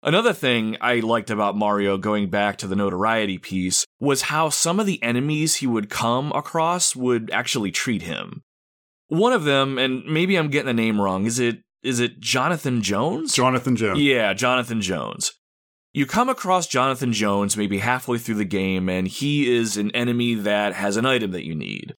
[0.05, 4.79] Another thing I liked about Mario going back to the notoriety piece was how some
[4.79, 8.43] of the enemies he would come across would actually treat him.
[9.07, 12.83] One of them, and maybe I'm getting the name wrong, is it is it Jonathan
[12.83, 13.33] Jones?
[13.33, 13.99] Jonathan Jones.
[13.99, 15.31] Yeah, Jonathan Jones.
[15.91, 20.35] You come across Jonathan Jones maybe halfway through the game, and he is an enemy
[20.35, 21.95] that has an item that you need.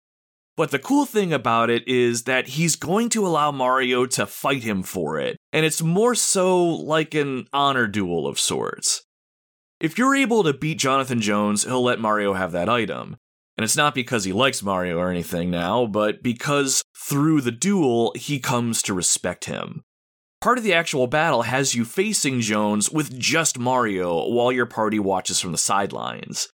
[0.56, 4.62] But the cool thing about it is that he's going to allow Mario to fight
[4.62, 9.02] him for it, and it's more so like an honor duel of sorts.
[9.80, 13.16] If you're able to beat Jonathan Jones, he'll let Mario have that item.
[13.58, 18.12] And it's not because he likes Mario or anything now, but because through the duel,
[18.14, 19.82] he comes to respect him.
[20.40, 24.98] Part of the actual battle has you facing Jones with just Mario while your party
[24.98, 26.48] watches from the sidelines.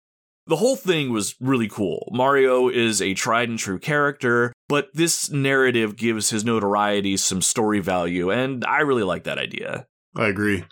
[0.48, 2.08] The whole thing was really cool.
[2.10, 7.80] Mario is a tried and true character, but this narrative gives his notoriety some story
[7.80, 9.86] value, and I really like that idea.
[10.16, 10.64] I agree.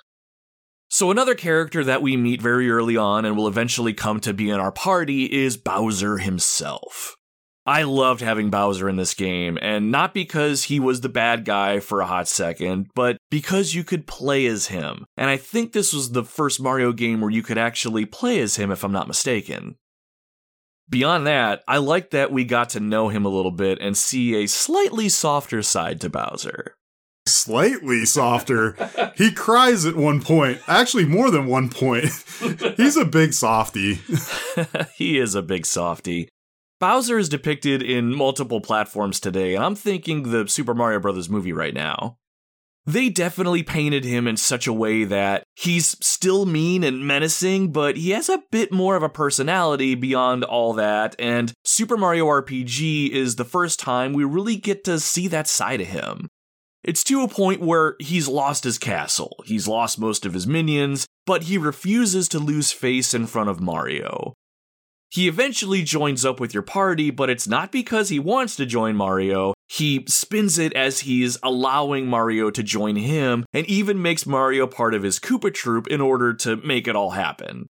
[0.88, 4.48] So, another character that we meet very early on and will eventually come to be
[4.48, 7.15] in our party is Bowser himself.
[7.66, 11.80] I loved having Bowser in this game, and not because he was the bad guy
[11.80, 15.04] for a hot second, but because you could play as him.
[15.16, 18.54] And I think this was the first Mario game where you could actually play as
[18.54, 19.76] him, if I'm not mistaken.
[20.88, 24.36] Beyond that, I liked that we got to know him a little bit and see
[24.36, 26.76] a slightly softer side to Bowser.
[27.26, 28.76] Slightly softer.
[29.16, 30.60] he cries at one point.
[30.68, 32.04] Actually, more than one point.
[32.76, 33.98] He's a big softy.
[34.94, 36.28] he is a big softy.
[36.78, 41.28] Bowser is depicted in multiple platforms today, and I'm thinking the Super Mario Bros.
[41.30, 42.18] movie right now.
[42.84, 47.96] they definitely painted him in such a way that he's still mean and menacing, but
[47.96, 51.16] he has a bit more of a personality beyond all that.
[51.18, 55.80] And Super Mario RPG is the first time we really get to see that side
[55.80, 56.28] of him.
[56.84, 61.06] It's to a point where he's lost his castle, he's lost most of his minions,
[61.24, 64.34] but he refuses to lose face in front of Mario.
[65.10, 68.96] He eventually joins up with your party, but it's not because he wants to join
[68.96, 69.54] Mario.
[69.68, 74.94] He spins it as he's allowing Mario to join him, and even makes Mario part
[74.94, 77.66] of his Koopa troop in order to make it all happen.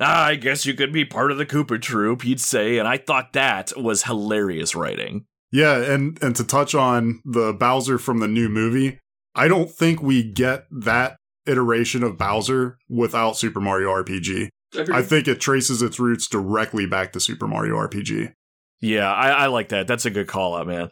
[0.00, 2.96] Ah, I guess you could be part of the Koopa troop, he'd say, and I
[2.96, 5.26] thought that was hilarious writing.
[5.52, 8.98] Yeah, and and to touch on the Bowser from the new movie,
[9.34, 11.16] I don't think we get that
[11.46, 14.48] iteration of Bowser without Super Mario RPG.
[14.74, 14.96] Agreed.
[14.96, 18.34] I think it traces its roots directly back to Super Mario RPG.
[18.80, 19.86] Yeah, I, I like that.
[19.86, 20.90] That's a good call out, man.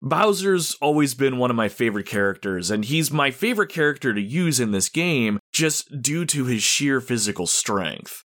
[0.00, 4.58] Bowser's always been one of my favorite characters, and he's my favorite character to use
[4.58, 8.24] in this game just due to his sheer physical strength.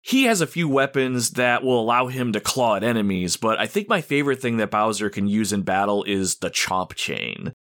[0.00, 3.66] He has a few weapons that will allow him to claw at enemies, but I
[3.66, 7.52] think my favorite thing that Bowser can use in battle is the Chomp Chain.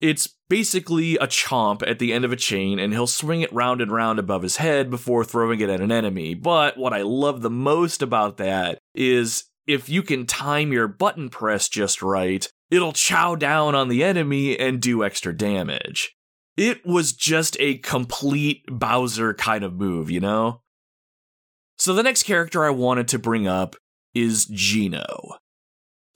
[0.00, 3.80] It's basically a chomp at the end of a chain, and he'll swing it round
[3.80, 6.34] and round above his head before throwing it at an enemy.
[6.34, 11.28] But what I love the most about that is if you can time your button
[11.28, 16.14] press just right, it'll chow down on the enemy and do extra damage.
[16.56, 20.62] It was just a complete Bowser kind of move, you know?
[21.76, 23.76] So the next character I wanted to bring up
[24.14, 25.36] is Geno.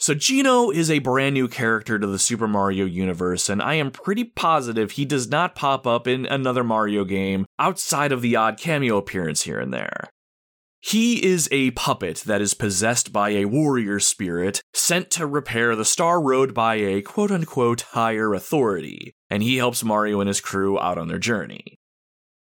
[0.02, 3.92] So Geno is a brand new character to the Super Mario universe, and I am
[3.92, 8.58] pretty positive he does not pop up in another Mario game outside of the odd
[8.58, 10.10] cameo appearance here and there.
[10.80, 15.84] He is a puppet that is possessed by a warrior spirit sent to repair the
[15.84, 20.80] Star Road by a quote unquote higher authority, and he helps Mario and his crew
[20.80, 21.78] out on their journey.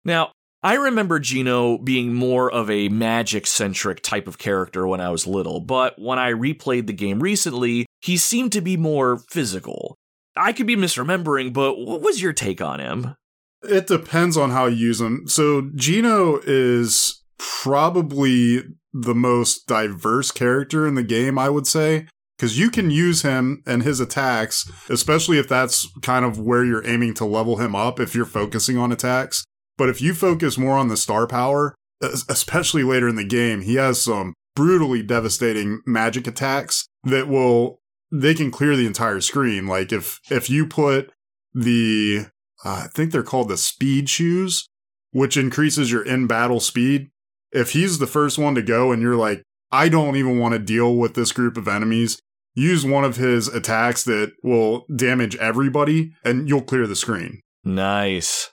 [0.06, 0.32] Now,
[0.62, 5.26] I remember Geno being more of a magic centric type of character when I was
[5.26, 9.98] little, but when I replayed the game recently, he seemed to be more physical.
[10.36, 13.16] I could be misremembering, but what was your take on him?
[13.64, 15.28] It depends on how you use him.
[15.28, 22.08] So Geno is probably the most diverse character in the game, I would say.
[22.38, 26.88] Because you can use him and his attacks, especially if that's kind of where you're
[26.88, 29.44] aiming to level him up, if you're focusing on attacks.
[29.80, 33.76] But if you focus more on the star power, especially later in the game, he
[33.76, 37.80] has some brutally devastating magic attacks that will
[38.12, 39.68] they can clear the entire screen.
[39.68, 41.14] Like if if you put
[41.54, 42.26] the
[42.66, 44.68] uh, I think they're called the speed shoes,
[45.12, 47.10] which increases your in battle speed.
[47.54, 50.60] If he's the first one to go and you're like, I don't even want to
[50.60, 52.20] deal with this group of enemies,
[52.54, 57.40] use one of his attacks that will damage everybody and you'll clear the screen.
[57.64, 58.52] Nice.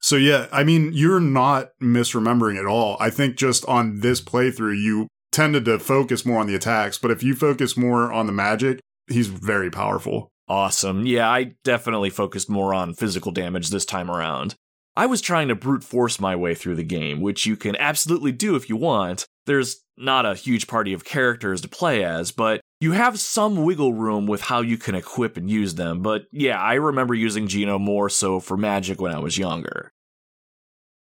[0.00, 2.96] So yeah, I mean, you're not misremembering at all.
[3.00, 7.10] I think just on this playthrough, you tended to focus more on the attacks, but
[7.10, 10.30] if you focus more on the magic, he's very powerful.
[10.48, 11.06] Awesome.
[11.06, 14.54] Yeah, I definitely focused more on physical damage this time around.
[14.96, 18.32] I was trying to brute force my way through the game, which you can absolutely
[18.32, 19.26] do if you want.
[19.44, 23.94] There's not a huge party of characters to play as, but you have some wiggle
[23.94, 26.02] room with how you can equip and use them.
[26.02, 29.92] But yeah, I remember using Geno more so for magic when I was younger.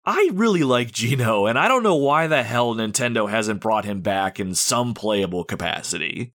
[0.06, 4.02] I really like Geno, and I don't know why the hell Nintendo hasn't brought him
[4.02, 6.34] back in some playable capacity.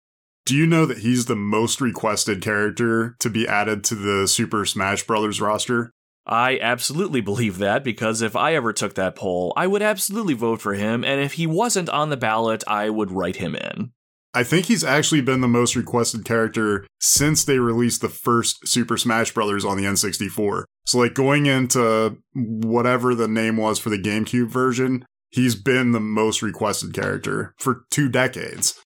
[0.46, 4.64] Do you know that he's the most requested character to be added to the Super
[4.64, 5.42] Smash Bros.
[5.42, 5.92] roster?
[6.28, 10.60] I absolutely believe that because if I ever took that poll, I would absolutely vote
[10.60, 13.92] for him, and if he wasn't on the ballot, I would write him in.
[14.34, 18.98] I think he's actually been the most requested character since they released the first Super
[18.98, 19.64] Smash Bros.
[19.64, 20.64] on the N64.
[20.84, 26.00] So, like, going into whatever the name was for the GameCube version, he's been the
[26.00, 28.78] most requested character for two decades.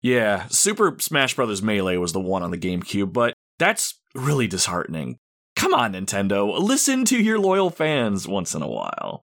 [0.00, 1.62] Yeah, Super Smash Bros.
[1.62, 5.18] Melee was the one on the GameCube, but that's really disheartening.
[5.56, 9.24] Come on, Nintendo, listen to your loyal fans once in a while.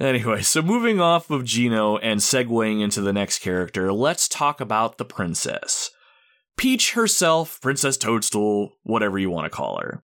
[0.00, 4.98] Anyway, so moving off of Geno and segueing into the next character, let's talk about
[4.98, 5.90] the princess.
[6.56, 10.02] Peach herself, Princess Toadstool, whatever you want to call her.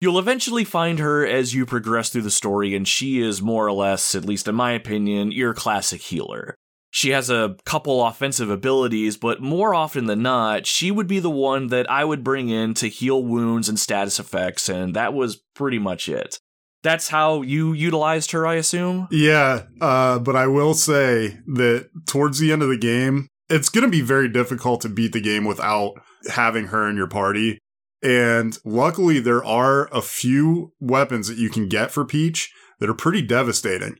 [0.00, 3.72] You'll eventually find her as you progress through the story, and she is more or
[3.72, 6.54] less, at least in my opinion, your classic healer.
[6.94, 11.28] She has a couple offensive abilities, but more often than not, she would be the
[11.28, 15.42] one that I would bring in to heal wounds and status effects, and that was
[15.56, 16.38] pretty much it
[16.84, 19.08] that's how you utilized her, I assume.
[19.10, 23.84] Yeah, uh, but I will say that towards the end of the game, it's going
[23.84, 25.94] to be very difficult to beat the game without
[26.30, 27.58] having her in your party.
[28.02, 32.94] And luckily, there are a few weapons that you can get for Peach that are
[32.94, 33.96] pretty devastating.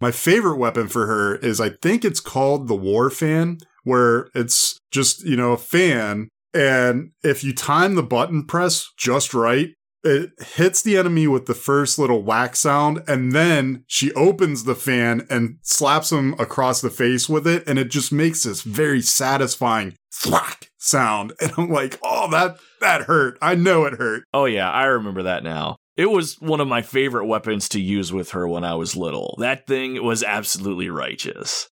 [0.00, 4.78] My favorite weapon for her is I think it's called the War Fan, where it's
[4.90, 6.28] just, you know, a fan.
[6.54, 9.70] And if you time the button press just right,
[10.04, 14.76] it hits the enemy with the first little whack sound, and then she opens the
[14.76, 19.02] fan and slaps him across the face with it, and it just makes this very
[19.02, 21.32] satisfying thwack sound.
[21.40, 23.38] And I'm like, oh, that that hurt.
[23.42, 24.24] I know it hurt.
[24.32, 25.76] Oh yeah, I remember that now.
[25.98, 29.34] It was one of my favorite weapons to use with her when I was little.
[29.40, 31.68] That thing was absolutely righteous.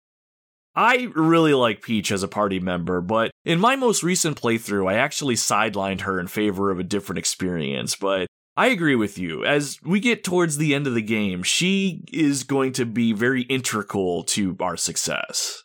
[0.75, 4.95] I really like Peach as a party member, but in my most recent playthrough, I
[4.95, 7.97] actually sidelined her in favor of a different experience.
[7.97, 9.43] But I agree with you.
[9.43, 13.41] As we get towards the end of the game, she is going to be very
[13.43, 15.63] integral to our success.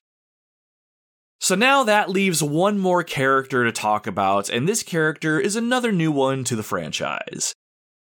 [1.40, 5.93] So now that leaves one more character to talk about, and this character is another
[5.93, 7.55] new one to the franchise.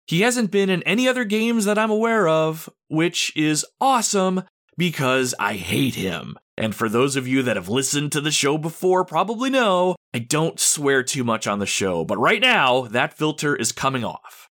[0.06, 4.42] He hasn't been in any other games that I'm aware of, which is awesome
[4.76, 6.36] because I hate him.
[6.56, 10.18] And for those of you that have listened to the show before, probably know I
[10.20, 14.48] don't swear too much on the show, but right now, that filter is coming off.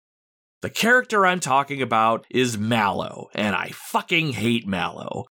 [0.62, 5.26] The character I'm talking about is Mallow, and I fucking hate Mallow.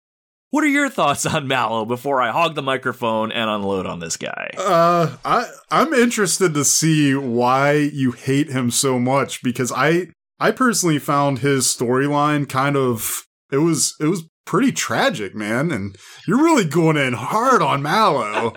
[0.51, 4.17] What are your thoughts on Mallow before I hog the microphone and unload on this
[4.17, 4.49] guy?
[4.57, 10.07] Uh, I I'm interested to see why you hate him so much because I
[10.39, 15.95] I personally found his storyline kind of it was it was pretty tragic, man, and
[16.27, 18.55] you're really going in hard on Mallow.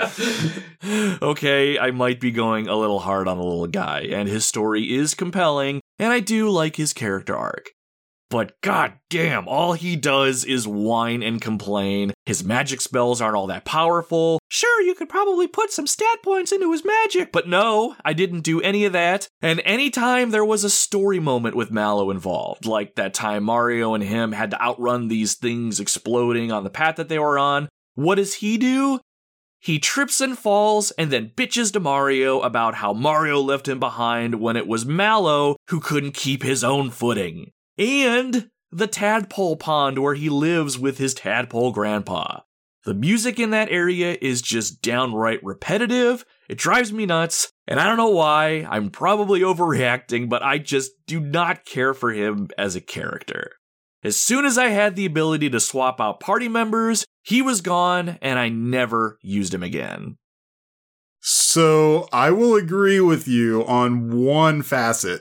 [1.23, 4.95] okay, I might be going a little hard on the little guy, and his story
[4.95, 7.69] is compelling, and I do like his character arc
[8.33, 12.15] but god damn, all he does is whine and complain.
[12.25, 14.39] His magic spells aren't all that powerful.
[14.49, 18.41] Sure, you could probably put some stat points into his magic, but no, I didn't
[18.41, 19.29] do any of that.
[19.43, 24.03] And anytime there was a story moment with Mallow involved, like that time Mario and
[24.03, 28.15] him had to outrun these things exploding on the path that they were on, what
[28.15, 28.99] does he do?
[29.61, 34.41] He trips and falls and then bitches to Mario about how Mario left him behind
[34.41, 37.51] when it was Mallow who couldn't keep his own footing
[37.83, 42.41] and the tadpole pond where he lives with his tadpole grandpa.
[42.85, 46.25] The music in that area is just downright repetitive.
[46.49, 48.67] It drives me nuts, and I don't know why.
[48.69, 53.53] I'm probably overreacting, but I just do not care for him as a character.
[54.03, 58.19] As soon as I had the ability to swap out party members, he was gone,
[58.21, 60.17] and I never used him again.
[61.21, 65.21] So I will agree with you on one facet.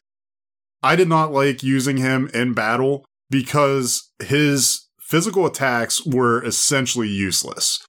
[0.84, 7.86] I did not like using him in battle because his physical attacks were essentially useless.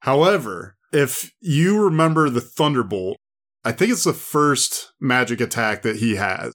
[0.00, 3.16] However, if you remember the Thunderbolt,
[3.64, 6.52] I think it's the first magic attack that he has.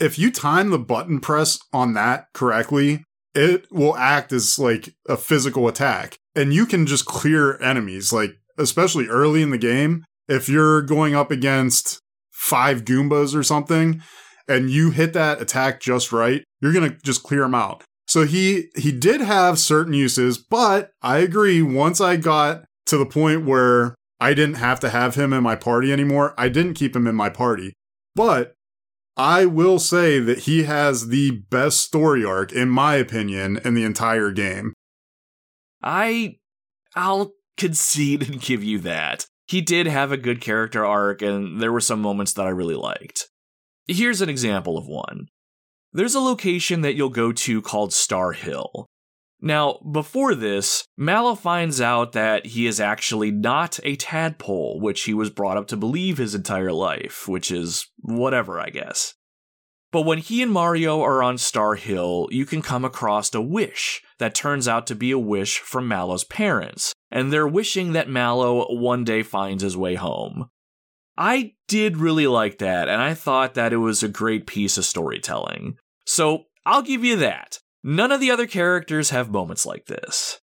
[0.00, 3.04] If you time the button press on that correctly,
[3.34, 8.38] it will act as like a physical attack and you can just clear enemies like
[8.56, 12.00] especially early in the game if you're going up against
[12.30, 14.02] five goombas or something
[14.48, 17.84] and you hit that attack just right, you're going to just clear him out.
[18.06, 23.06] So he he did have certain uses, but I agree once I got to the
[23.06, 26.96] point where I didn't have to have him in my party anymore, I didn't keep
[26.96, 27.74] him in my party.
[28.14, 28.54] But
[29.16, 33.84] I will say that he has the best story arc in my opinion in the
[33.84, 34.72] entire game.
[35.82, 36.36] I
[36.96, 39.26] I'll concede and give you that.
[39.46, 42.74] He did have a good character arc and there were some moments that I really
[42.74, 43.28] liked.
[43.88, 45.28] Here's an example of one.
[45.92, 48.86] There's a location that you'll go to called Star Hill.
[49.40, 55.14] Now, before this, Mallow finds out that he is actually not a tadpole, which he
[55.14, 59.14] was brought up to believe his entire life, which is whatever, I guess.
[59.90, 64.02] But when he and Mario are on Star Hill, you can come across a wish
[64.18, 68.66] that turns out to be a wish from Mallow's parents, and they're wishing that Mallow
[68.74, 70.50] one day finds his way home.
[71.18, 74.84] I did really like that, and I thought that it was a great piece of
[74.84, 75.76] storytelling.
[76.06, 77.58] So I'll give you that.
[77.82, 80.38] None of the other characters have moments like this.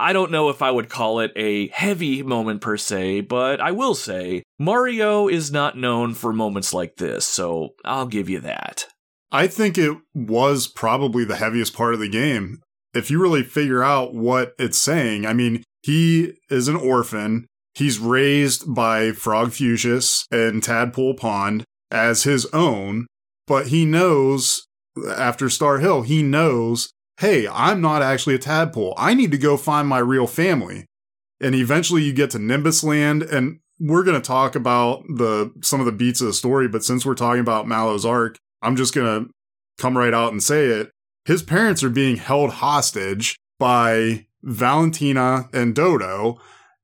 [0.00, 3.70] I don't know if I would call it a heavy moment per se, but I
[3.70, 8.86] will say Mario is not known for moments like this, so I'll give you that.
[9.30, 12.60] I think it was probably the heaviest part of the game.
[12.94, 17.46] If you really figure out what it's saying, I mean, he is an orphan.
[17.74, 23.06] He's raised by Frogfucius and Tadpole Pond as his own,
[23.46, 24.66] but he knows
[25.16, 28.94] after Star Hill, he knows, hey, I'm not actually a tadpole.
[28.96, 30.86] I need to go find my real family.
[31.40, 35.86] And eventually you get to Nimbus Land, and we're to talk about the some of
[35.86, 39.30] the beats of the story, but since we're talking about Mallow's arc, I'm just to
[39.78, 40.90] come right out and say it.
[41.24, 46.38] His parents are being held hostage by Valentina and Dodo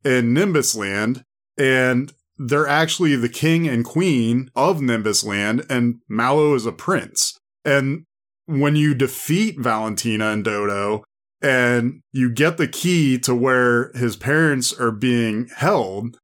[0.05, 1.24] in Nimbus Land,
[1.59, 7.39] and they're actually the king and queen of Nimbus Land, and Mallow is a prince.
[7.64, 8.05] And
[8.47, 11.05] when you defeat Valentina and Dodo,
[11.43, 16.18] and you get the key to where his parents are being held,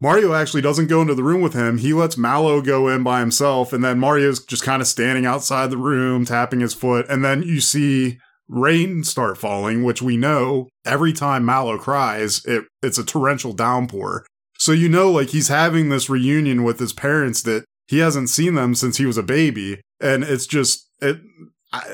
[0.00, 1.78] Mario actually doesn't go into the room with him.
[1.78, 5.70] He lets Mallow go in by himself, and then Mario's just kind of standing outside
[5.70, 8.18] the room, tapping his foot, and then you see
[8.48, 14.26] rain start falling, which we know every time Mallow cries, it, it's a torrential downpour.
[14.58, 18.54] So you know, like he's having this reunion with his parents that he hasn't seen
[18.54, 21.20] them since he was a baby, and it's just it.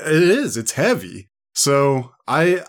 [0.05, 0.55] It is.
[0.55, 1.27] It's heavy.
[1.55, 2.63] So I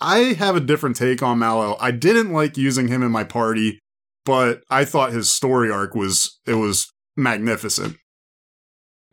[0.00, 1.76] I have a different take on Mallow.
[1.80, 3.78] I didn't like using him in my party,
[4.24, 7.96] but I thought his story arc was it was magnificent.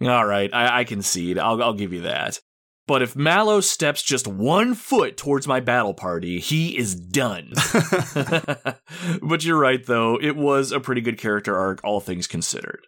[0.01, 1.37] All right, I, I concede.
[1.37, 2.39] I'll I'll give you that.
[2.89, 7.53] But if Mallow steps just one foot towards my battle party, he is done.
[9.21, 10.19] but you're right, though.
[10.19, 12.87] It was a pretty good character arc, all things considered.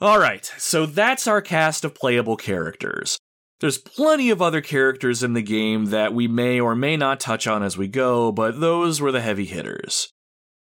[0.00, 3.18] All right, so that's our cast of playable characters.
[3.58, 7.48] There's plenty of other characters in the game that we may or may not touch
[7.48, 10.12] on as we go, but those were the heavy hitters.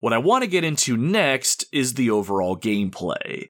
[0.01, 3.47] What I want to get into next is the overall gameplay.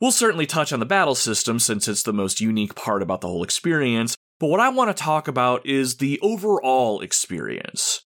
[0.00, 3.26] We'll certainly touch on the battle system since it's the most unique part about the
[3.26, 8.04] whole experience, but what I want to talk about is the overall experience.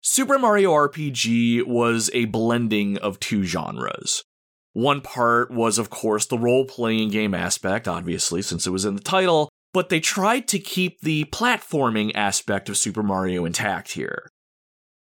[0.00, 4.24] Super Mario RPG was a blending of two genres.
[4.72, 8.94] One part was, of course, the role playing game aspect, obviously, since it was in
[8.94, 14.30] the title, but they tried to keep the platforming aspect of Super Mario intact here.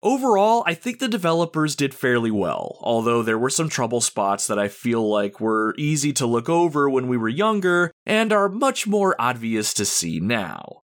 [0.02, 4.58] Overall, I think the developers did fairly well, although there were some trouble spots that
[4.58, 8.88] I feel like were easy to look over when we were younger and are much
[8.88, 10.84] more obvious to see now.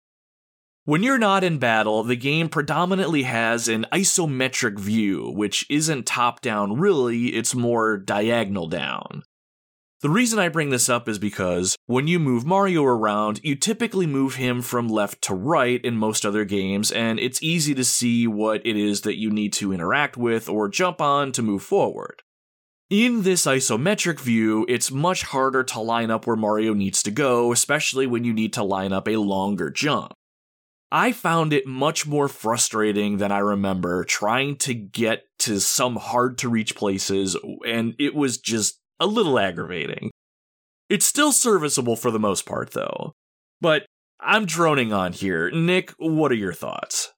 [0.84, 6.40] When you're not in battle, the game predominantly has an isometric view, which isn't top
[6.40, 9.24] down really, it's more diagonal down.
[10.02, 14.06] The reason I bring this up is because when you move Mario around, you typically
[14.06, 18.26] move him from left to right in most other games, and it's easy to see
[18.26, 22.22] what it is that you need to interact with or jump on to move forward.
[22.88, 27.52] In this isometric view, it's much harder to line up where Mario needs to go,
[27.52, 30.14] especially when you need to line up a longer jump.
[30.90, 36.38] I found it much more frustrating than I remember trying to get to some hard
[36.38, 37.36] to reach places,
[37.66, 40.10] and it was just a little aggravating.
[40.88, 43.12] It's still serviceable for the most part, though.
[43.60, 43.86] But
[44.20, 45.50] I'm droning on here.
[45.50, 47.12] Nick, what are your thoughts?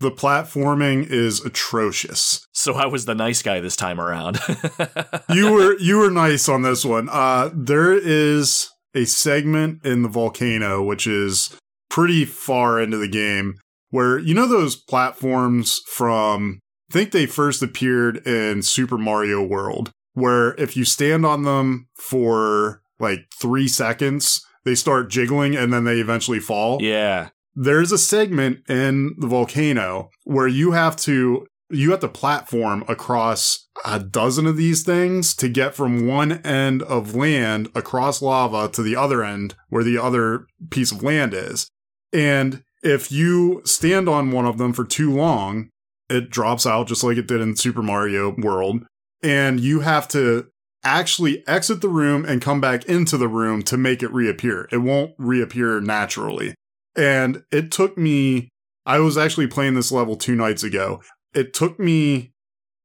[0.00, 2.44] The platforming is atrocious.
[2.52, 4.40] So I was the nice guy this time around.
[5.30, 7.08] you were you were nice on this one.
[7.08, 11.56] Uh there is a segment in the volcano which is
[11.88, 13.60] pretty far into the game
[13.90, 16.58] where you know those platforms from
[16.90, 21.88] I think they first appeared in Super Mario World where if you stand on them
[21.94, 26.80] for like three seconds, they start jiggling and then they eventually fall.
[26.80, 27.30] Yeah.
[27.54, 33.66] There's a segment in the volcano where you have to you have to platform across
[33.84, 38.82] a dozen of these things to get from one end of land across lava to
[38.82, 41.70] the other end where the other piece of land is.
[42.12, 45.70] And if you stand on one of them for too long,
[46.10, 48.84] it drops out just like it did in Super Mario World
[49.22, 50.48] and you have to
[50.84, 54.68] actually exit the room and come back into the room to make it reappear.
[54.72, 56.54] It won't reappear naturally.
[56.96, 58.48] And it took me,
[58.84, 61.00] I was actually playing this level two nights ago.
[61.34, 62.32] It took me,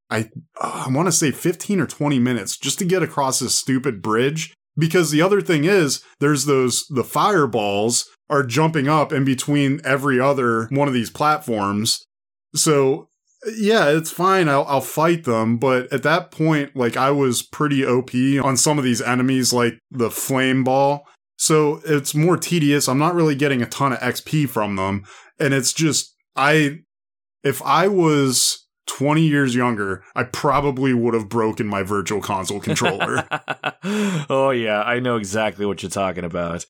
[0.09, 0.29] I,
[0.61, 4.53] I want to say 15 or 20 minutes just to get across this stupid bridge.
[4.77, 10.19] Because the other thing is, there's those, the fireballs are jumping up in between every
[10.19, 12.05] other one of these platforms.
[12.53, 13.06] So
[13.45, 14.49] yeah, it's fine.
[14.49, 15.57] I'll, I'll fight them.
[15.57, 18.11] But at that point, like I was pretty OP
[18.43, 21.05] on some of these enemies, like the flame ball.
[21.37, 22.87] So it's more tedious.
[22.87, 25.05] I'm not really getting a ton of XP from them.
[25.39, 26.79] And it's just, I,
[27.43, 33.27] if I was 20 years younger, I probably would have broken my virtual console controller.
[34.29, 34.81] oh, yeah.
[34.81, 36.65] I know exactly what you're talking about.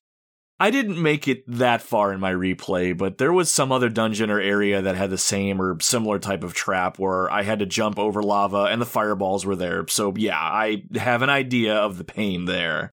[0.60, 4.28] I didn't make it that far in my replay, but there was some other dungeon
[4.28, 7.66] or area that had the same or similar type of trap where I had to
[7.66, 9.86] jump over lava and the fireballs were there.
[9.86, 12.90] So, yeah, I have an idea of the pain there.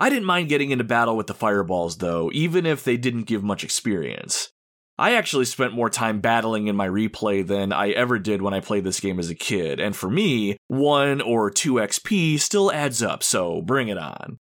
[0.00, 3.44] I didn't mind getting into battle with the fireballs, though, even if they didn't give
[3.44, 4.50] much experience.
[4.98, 8.60] I actually spent more time battling in my replay than I ever did when I
[8.60, 13.02] played this game as a kid, and for me, 1 or 2 XP still adds
[13.02, 14.38] up, so bring it on.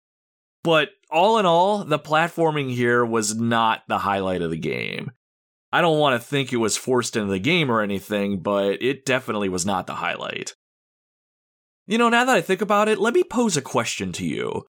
[0.64, 5.12] But all in all, the platforming here was not the highlight of the game.
[5.72, 9.06] I don't want to think it was forced into the game or anything, but it
[9.06, 10.54] definitely was not the highlight.
[11.88, 14.66] You know, now that I think about it, let me pose a question to you.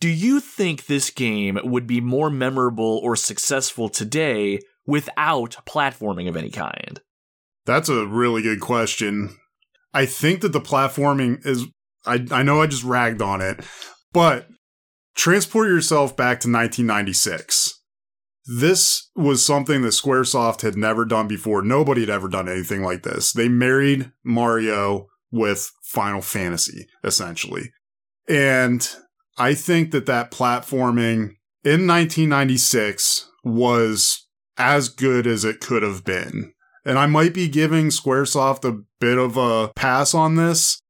[0.00, 6.36] Do you think this game would be more memorable or successful today without platforming of
[6.36, 7.00] any kind?
[7.64, 9.36] That's a really good question.
[9.92, 11.66] I think that the platforming is
[12.04, 13.60] I I know I just ragged on it,
[14.12, 14.48] but
[15.14, 17.80] transport yourself back to 1996.
[18.46, 21.62] This was something that Squaresoft had never done before.
[21.62, 23.32] Nobody had ever done anything like this.
[23.32, 27.72] They married Mario with Final Fantasy, essentially.
[28.28, 28.86] And
[29.38, 34.26] I think that that platforming in 1996 was
[34.56, 36.52] as good as it could have been.
[36.84, 40.80] And I might be giving Squaresoft a bit of a pass on this.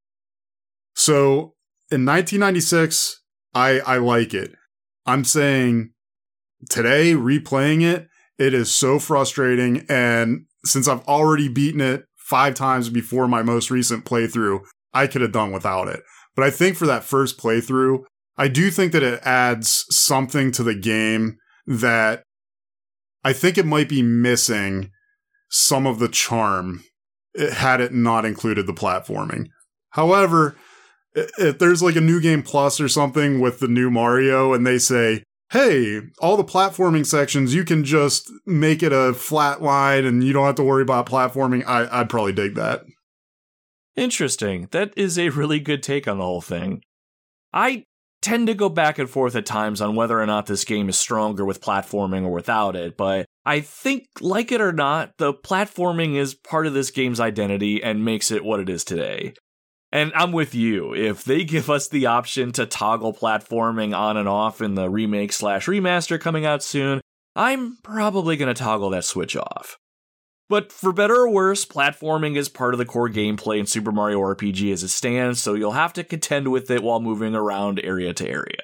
[0.95, 1.55] So
[1.91, 3.23] in 1996,
[3.55, 4.55] I, I like it.
[5.07, 5.93] I'm saying
[6.69, 8.09] today, replaying it,
[8.39, 9.85] it is so frustrating.
[9.89, 14.61] And since I've already beaten it five times before my most recent playthrough,
[14.93, 16.03] I could have done without it.
[16.35, 18.05] But I think for that first playthrough,
[18.37, 21.37] I do think that it adds something to the game
[21.67, 22.25] that
[23.23, 24.91] I think it might be missing
[25.49, 26.83] some of the charm
[27.35, 29.49] it had it not included the platforming.
[29.91, 30.57] However,
[31.15, 34.79] if there's like a new game plus or something with the new Mario and they
[34.79, 40.25] say, hey, all the platforming sections, you can just make it a flat line and
[40.25, 42.85] you don't have to worry about platforming, I, would probably dig that.
[43.95, 44.69] Interesting.
[44.73, 46.83] That is a really good take on the whole thing.
[47.53, 47.85] I
[48.21, 50.99] tend to go back and forth at times on whether or not this game is
[50.99, 56.17] stronger with platforming or without it, but I think, like it or not, the platforming
[56.17, 59.35] is part of this game's identity and makes it what it is today.
[59.95, 60.93] And I'm with you.
[60.93, 65.33] If they give us the option to toggle platforming on and off in the remake
[65.33, 67.01] slash remaster coming out soon,
[67.37, 69.79] I'm probably going to toggle that switch off.
[70.49, 74.19] But for better or worse, platforming is part of the core gameplay in Super Mario
[74.19, 78.13] RPG as it stands, so you'll have to contend with it while moving around area
[78.15, 78.63] to area.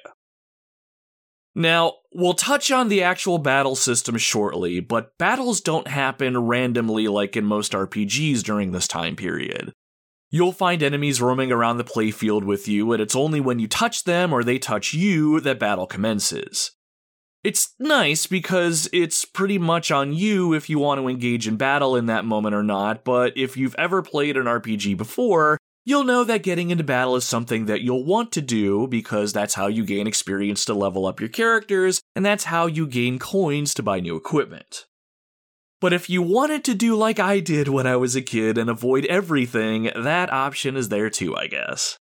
[1.55, 7.37] Now, we'll touch on the actual battle system shortly, but battles don't happen randomly like
[7.37, 9.71] in most RPGs during this time period.
[10.33, 14.05] You'll find enemies roaming around the playfield with you, and it's only when you touch
[14.05, 16.71] them or they touch you that battle commences.
[17.43, 21.97] It's nice because it's pretty much on you if you want to engage in battle
[21.97, 26.23] in that moment or not, but if you've ever played an RPG before, you'll know
[26.23, 29.83] that getting into battle is something that you'll want to do because that's how you
[29.83, 33.99] gain experience to level up your characters, and that's how you gain coins to buy
[33.99, 34.85] new equipment.
[35.81, 38.69] But if you wanted to do like I did when I was a kid and
[38.69, 41.97] avoid everything, that option is there too, I guess.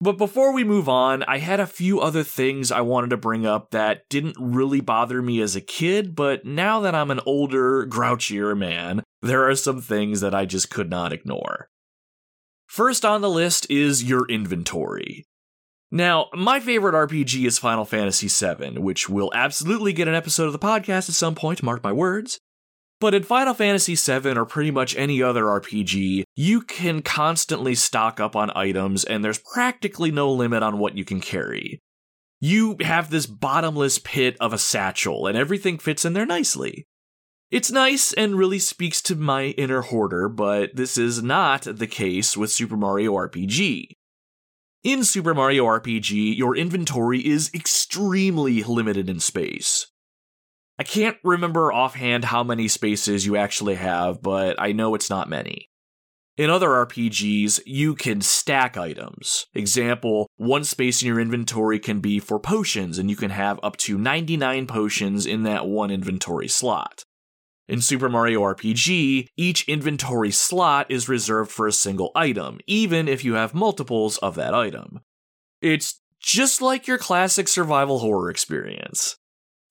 [0.00, 3.46] But before we move on, I had a few other things I wanted to bring
[3.46, 7.86] up that didn't really bother me as a kid, but now that I'm an older,
[7.86, 11.68] grouchier man, there are some things that I just could not ignore.
[12.66, 15.26] First on the list is your inventory.
[15.90, 20.52] Now, my favorite RPG is Final Fantasy VII, which will absolutely get an episode of
[20.52, 22.40] the podcast at some point, mark my words.
[23.00, 28.20] But in Final Fantasy VII or pretty much any other RPG, you can constantly stock
[28.20, 31.80] up on items and there's practically no limit on what you can carry.
[32.40, 36.86] You have this bottomless pit of a satchel and everything fits in there nicely.
[37.50, 42.36] It's nice and really speaks to my inner hoarder, but this is not the case
[42.36, 43.88] with Super Mario RPG.
[44.82, 49.86] In Super Mario RPG, your inventory is extremely limited in space.
[50.78, 55.28] I can't remember offhand how many spaces you actually have, but I know it's not
[55.28, 55.68] many.
[56.36, 59.46] In other RPGs, you can stack items.
[59.54, 63.76] Example, one space in your inventory can be for potions, and you can have up
[63.78, 67.04] to 99 potions in that one inventory slot.
[67.68, 73.24] In Super Mario RPG, each inventory slot is reserved for a single item, even if
[73.24, 75.00] you have multiples of that item.
[75.62, 79.16] It's just like your classic survival horror experience.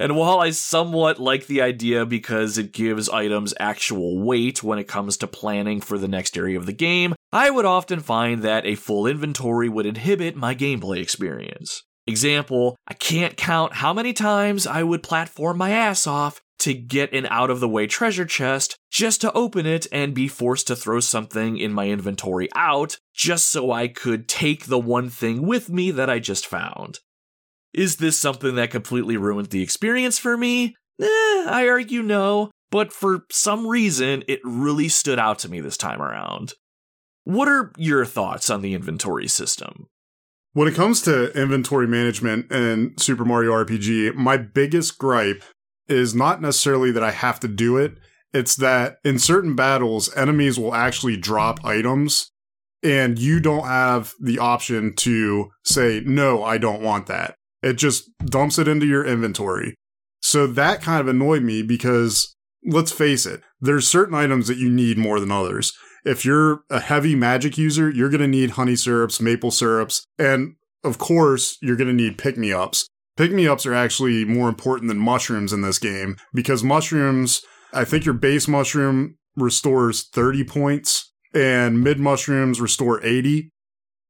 [0.03, 4.83] And while I somewhat like the idea because it gives items actual weight when it
[4.83, 8.65] comes to planning for the next area of the game, I would often find that
[8.65, 11.83] a full inventory would inhibit my gameplay experience.
[12.05, 17.13] Example, I can't count how many times I would platform my ass off to get
[17.13, 20.75] an out of the way treasure chest just to open it and be forced to
[20.75, 25.69] throw something in my inventory out just so I could take the one thing with
[25.69, 26.99] me that I just found.
[27.73, 30.75] Is this something that completely ruined the experience for me?
[31.01, 35.77] Eh, I argue no, but for some reason, it really stood out to me this
[35.77, 36.53] time around.
[37.23, 39.87] What are your thoughts on the inventory system?
[40.53, 45.43] When it comes to inventory management in Super Mario RPG, my biggest gripe
[45.87, 47.97] is not necessarily that I have to do it,
[48.33, 52.31] it's that in certain battles, enemies will actually drop items
[52.81, 57.35] and you don't have the option to say, no, I don't want that.
[57.63, 59.75] It just dumps it into your inventory.
[60.21, 62.35] So that kind of annoyed me because
[62.65, 65.73] let's face it, there's certain items that you need more than others.
[66.05, 70.55] If you're a heavy magic user, you're going to need honey syrups, maple syrups, and
[70.83, 72.87] of course, you're going to need pick me ups.
[73.15, 77.41] Pick me ups are actually more important than mushrooms in this game because mushrooms,
[77.71, 83.49] I think your base mushroom restores 30 points and mid mushrooms restore 80.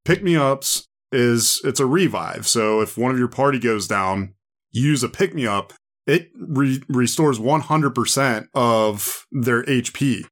[0.05, 2.48] Pick me ups is it's a revive.
[2.48, 4.34] So if one of your party goes down,
[4.72, 5.73] use a pick me up,
[6.06, 10.23] it re- restores 100% of their HP.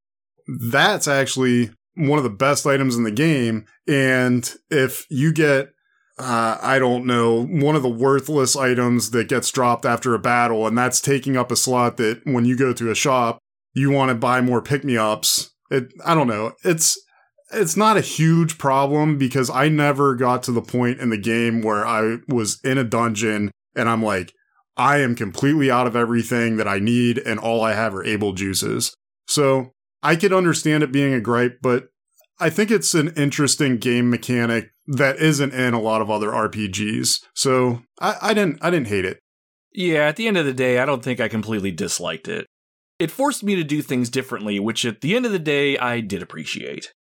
[0.48, 3.66] That's actually one of the best items in the game.
[3.88, 5.70] And if you get,
[6.18, 10.68] uh, I don't know, one of the worthless items that gets dropped after a battle,
[10.68, 13.40] and that's taking up a slot that when you go to a shop,
[13.74, 15.52] you want to buy more pick me ups.
[15.70, 16.54] It, I don't know.
[16.66, 17.00] It's,
[17.54, 21.62] it's not a huge problem because I never got to the point in the game
[21.62, 24.34] where I was in a dungeon and I'm like,
[24.78, 28.34] I am completely out of everything that I need and all I have are able
[28.34, 28.96] juices.
[29.28, 29.72] So
[30.02, 31.90] I could understand it being a gripe, but
[32.40, 37.20] I think it's an interesting game mechanic that isn't in a lot of other RPGs.
[37.36, 39.20] So I, I didn't I didn't hate it.
[39.74, 42.46] Yeah, at the end of the day, I don't think I completely disliked it.
[43.00, 46.02] It forced me to do things differently, which at the end of the day, I
[46.02, 46.92] did appreciate.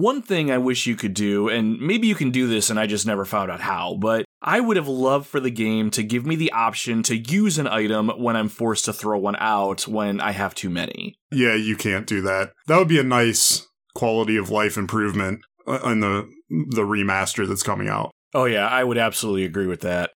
[0.00, 2.86] One thing I wish you could do, and maybe you can do this and I
[2.86, 6.24] just never found out how, but I would have loved for the game to give
[6.24, 10.18] me the option to use an item when I'm forced to throw one out when
[10.18, 11.16] I have too many.
[11.30, 12.52] Yeah, you can't do that.
[12.66, 17.62] That would be a nice quality of life improvement uh, in the the remaster that's
[17.62, 18.10] coming out.
[18.32, 20.12] Oh yeah, I would absolutely agree with that.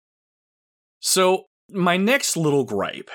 [1.01, 3.11] So, my next little gripe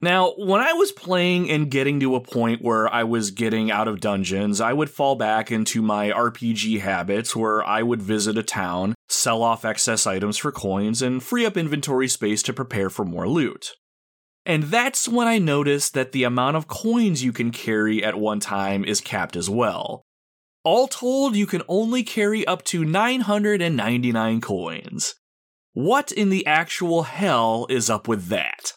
[0.00, 3.88] now, when I was playing and getting to a point where I was getting out
[3.88, 8.42] of dungeons, I would fall back into my RPG habits where I would visit a
[8.42, 13.06] town, sell off excess items for coins, and free up inventory space to prepare for
[13.06, 13.72] more loot.
[14.44, 18.38] And that's when I noticed that the amount of coins you can carry at one
[18.38, 20.02] time is capped as well.
[20.62, 25.14] All told, you can only carry up to 999 coins.
[25.72, 28.72] What in the actual hell is up with that?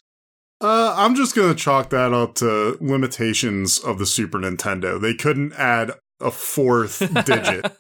[0.62, 5.00] Uh, I'm just gonna chalk that up to limitations of the Super Nintendo.
[5.00, 7.72] They couldn't add a fourth digit.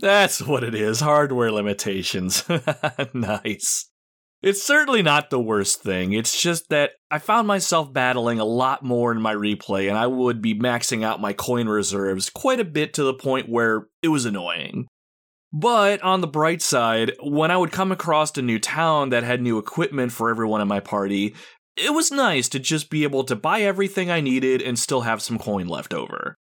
[0.00, 2.44] That's what it is hardware limitations.
[3.14, 3.88] nice.
[4.42, 6.12] It's certainly not the worst thing.
[6.12, 10.08] It's just that I found myself battling a lot more in my replay, and I
[10.08, 14.08] would be maxing out my coin reserves quite a bit to the point where it
[14.08, 14.86] was annoying.
[15.52, 19.42] But on the bright side, when I would come across a new town that had
[19.42, 21.34] new equipment for everyone in my party,
[21.76, 25.22] it was nice to just be able to buy everything I needed and still have
[25.22, 26.36] some coin left over.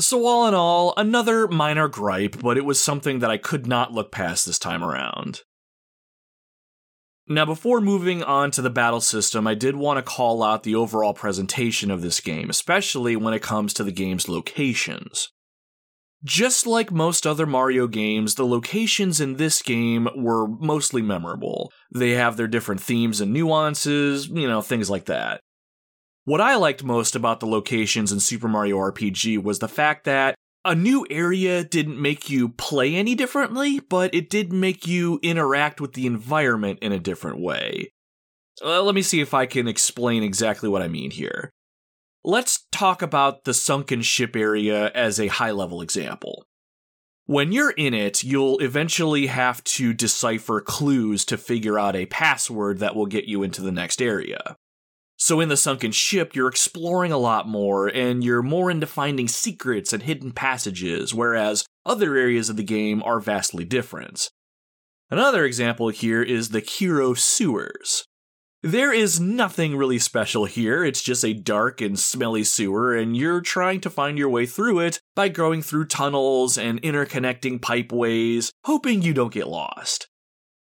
[0.00, 3.92] So, all in all, another minor gripe, but it was something that I could not
[3.92, 5.42] look past this time around.
[7.28, 10.74] Now, before moving on to the battle system, I did want to call out the
[10.74, 15.28] overall presentation of this game, especially when it comes to the game's locations.
[16.22, 21.72] Just like most other Mario games, the locations in this game were mostly memorable.
[21.94, 25.40] They have their different themes and nuances, you know, things like that.
[26.24, 30.34] What I liked most about the locations in Super Mario RPG was the fact that
[30.62, 35.80] a new area didn't make you play any differently, but it did make you interact
[35.80, 37.92] with the environment in a different way.
[38.62, 41.50] Uh, let me see if I can explain exactly what I mean here.
[42.22, 46.44] Let's talk about the sunken ship area as a high level example.
[47.24, 52.78] When you're in it, you'll eventually have to decipher clues to figure out a password
[52.80, 54.56] that will get you into the next area.
[55.16, 59.28] So, in the sunken ship, you're exploring a lot more and you're more into finding
[59.28, 64.28] secrets and hidden passages, whereas other areas of the game are vastly different.
[65.10, 68.04] Another example here is the Kero sewers.
[68.62, 70.84] There is nothing really special here.
[70.84, 74.80] It's just a dark and smelly sewer, and you're trying to find your way through
[74.80, 80.08] it by going through tunnels and interconnecting pipeways, hoping you don't get lost.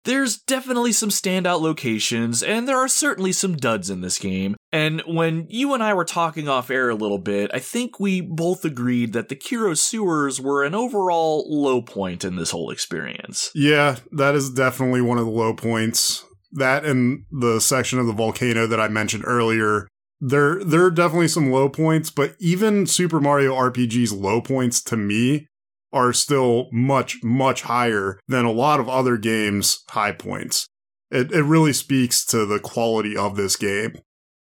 [0.06, 4.56] There's definitely some standout locations, and there are certainly some duds in this game.
[4.72, 8.22] And when you and I were talking off air a little bit, I think we
[8.22, 13.52] both agreed that the Kero sewers were an overall low point in this whole experience.
[13.54, 16.24] Yeah, that is definitely one of the low points
[16.54, 19.88] that and the section of the volcano that I mentioned earlier,
[20.20, 24.98] there there are definitely some low points, but even Super Mario RPG's low points to
[24.98, 25.48] me
[25.94, 30.68] are still much much higher than a lot of other games' high points.
[31.10, 33.96] It it really speaks to the quality of this game.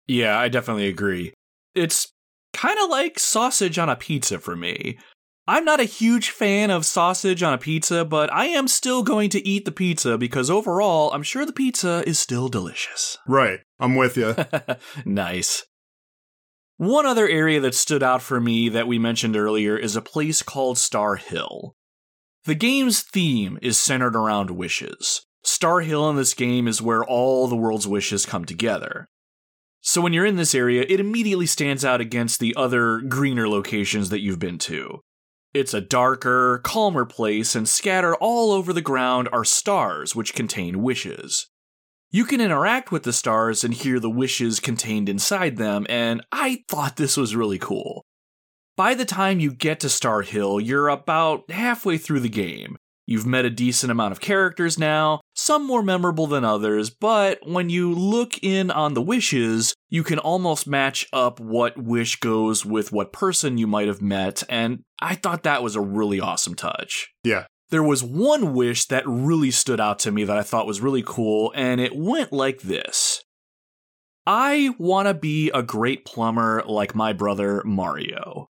[0.08, 1.34] Yeah, I definitely agree.
[1.74, 2.12] It's
[2.54, 4.98] kind of like sausage on a pizza for me.
[5.46, 9.30] I'm not a huge fan of sausage on a pizza, but I am still going
[9.32, 13.18] to eat the pizza because overall, I'm sure the pizza is still delicious.
[13.28, 13.60] Right.
[13.78, 14.36] I'm with you.
[15.06, 15.66] nice.
[16.78, 20.42] One other area that stood out for me that we mentioned earlier is a place
[20.42, 21.76] called Star Hill.
[22.46, 25.26] The game's theme is centered around wishes.
[25.44, 29.08] Star Hill in this game is where all the world's wishes come together.
[29.82, 34.08] So when you're in this area, it immediately stands out against the other greener locations
[34.10, 35.02] that you've been to.
[35.54, 40.82] It's a darker, calmer place, and scattered all over the ground are stars which contain
[40.82, 41.48] wishes.
[42.10, 46.64] You can interact with the stars and hear the wishes contained inside them, and I
[46.68, 48.04] thought this was really cool.
[48.76, 53.26] By the time you get to Star Hill, you're about halfway through the game, You've
[53.26, 57.94] met a decent amount of characters now, some more memorable than others, but when you
[57.94, 63.12] look in on the wishes, you can almost match up what wish goes with what
[63.12, 67.10] person you might have met, and I thought that was a really awesome touch.
[67.24, 67.46] Yeah.
[67.72, 71.04] There was one wish that really stood out to me that I thought was really
[71.06, 73.24] cool, and it went like this
[74.26, 78.48] I want to be a great plumber like my brother Mario.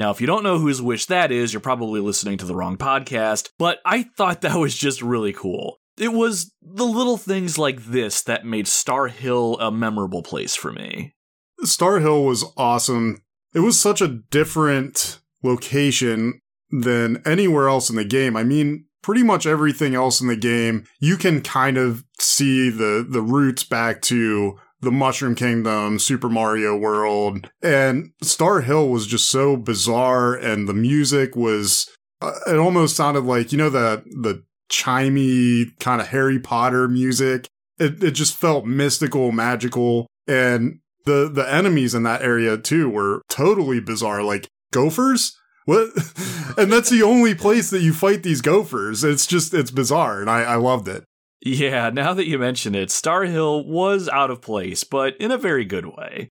[0.00, 2.78] Now, if you don't know whose wish that is, you're probably listening to the wrong
[2.78, 5.76] podcast, but I thought that was just really cool.
[5.98, 10.72] It was the little things like this that made Star Hill a memorable place for
[10.72, 11.12] me.
[11.64, 13.20] Star Hill was awesome.
[13.52, 16.40] It was such a different location
[16.70, 18.38] than anywhere else in the game.
[18.38, 23.06] I mean, pretty much everything else in the game, you can kind of see the
[23.06, 29.28] the roots back to the Mushroom Kingdom, Super Mario World, and Star Hill was just
[29.28, 31.88] so bizarre, and the music was.
[32.22, 37.46] Uh, it almost sounded like you know the the chimey kind of Harry Potter music.
[37.78, 43.22] It it just felt mystical, magical, and the the enemies in that area too were
[43.28, 45.36] totally bizarre, like gophers.
[45.66, 45.90] What?
[46.58, 49.04] and that's the only place that you fight these gophers.
[49.04, 51.04] It's just it's bizarre, and I I loved it.
[51.42, 55.38] Yeah, now that you mention it, Star Hill was out of place, but in a
[55.38, 56.28] very good way.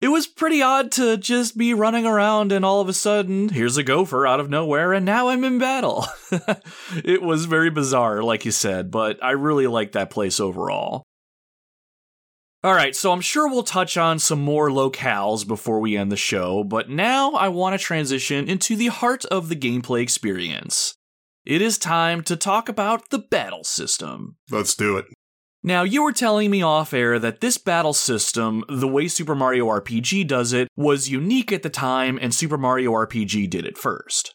[0.00, 3.76] It was pretty odd to just be running around and all of a sudden, here's
[3.76, 6.06] a gopher out of nowhere, and now I'm in battle.
[7.04, 11.04] it was very bizarre, like you said, but I really liked that place overall.
[12.66, 16.64] Alright, so I'm sure we'll touch on some more locales before we end the show,
[16.64, 20.96] but now I want to transition into the heart of the gameplay experience
[21.44, 24.36] it is time to talk about the battle system.
[24.50, 25.06] Let's do it.
[25.64, 29.66] Now, you were telling me off air that this battle system, the way Super Mario
[29.66, 34.34] RPG does it, was unique at the time and Super Mario RPG did it first.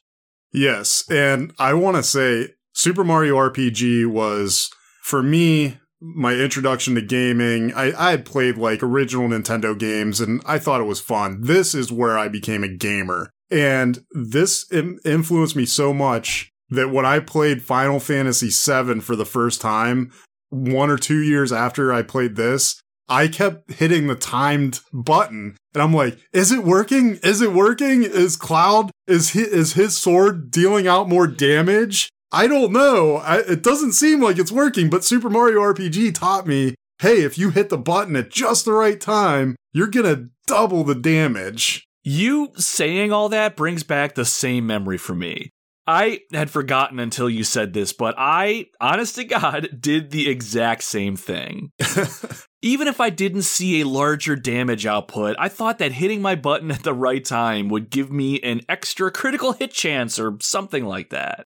[0.54, 4.70] Yes, and I want to say Super Mario RPG was,
[5.04, 7.74] for me, my introduction to gaming.
[7.74, 11.42] I, I had played like original Nintendo games and I thought it was fun.
[11.42, 13.32] This is where I became a gamer.
[13.50, 19.26] And this influenced me so much that when I played Final Fantasy VII for the
[19.26, 20.11] first time,
[20.49, 25.81] one or two years after I played this, I kept hitting the timed button and
[25.81, 27.19] I'm like, is it working?
[27.23, 28.03] Is it working?
[28.03, 32.10] Is Cloud, is his, is his sword dealing out more damage?
[32.31, 33.18] I don't know.
[33.18, 37.38] I, it doesn't seem like it's working, but Super Mario RPG taught me, hey, if
[37.38, 41.85] you hit the button at just the right time, you're gonna double the damage.
[42.03, 45.52] You saying all that brings back the same memory for me.
[45.88, 50.84] I had forgotten until you said this, but I, honest to God, did the exact
[50.84, 51.72] same thing.
[52.61, 56.72] Even if I didn't see a larger damage output, I thought that hitting my button
[56.72, 61.11] at the right time would give me an extra critical hit chance or something like
[61.11, 61.45] that.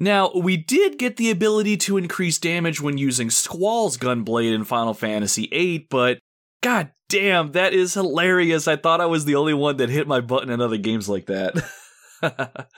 [0.00, 4.94] Now, we did get the ability to increase damage when using Squall's Gunblade in Final
[4.94, 6.20] Fantasy VIII, but
[6.62, 8.68] god damn, that is hilarious.
[8.68, 11.26] I thought I was the only one that hit my button in other games like
[11.26, 11.54] that.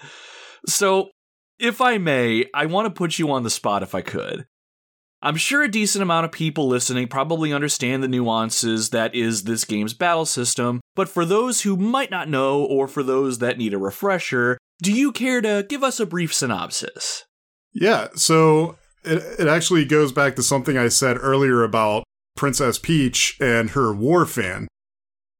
[0.67, 1.11] So,
[1.59, 4.47] if I may, I want to put you on the spot if I could.
[5.23, 9.67] I'm sure a decent amount of people listening probably understand the nuances that is this
[9.67, 13.75] game's battle system, but for those who might not know, or for those that need
[13.75, 17.27] a refresher, do you care to give us a brief synopsis?
[17.75, 22.05] Yeah, so it, it actually goes back to something I said earlier about
[22.35, 24.69] Princess Peach and her war fan.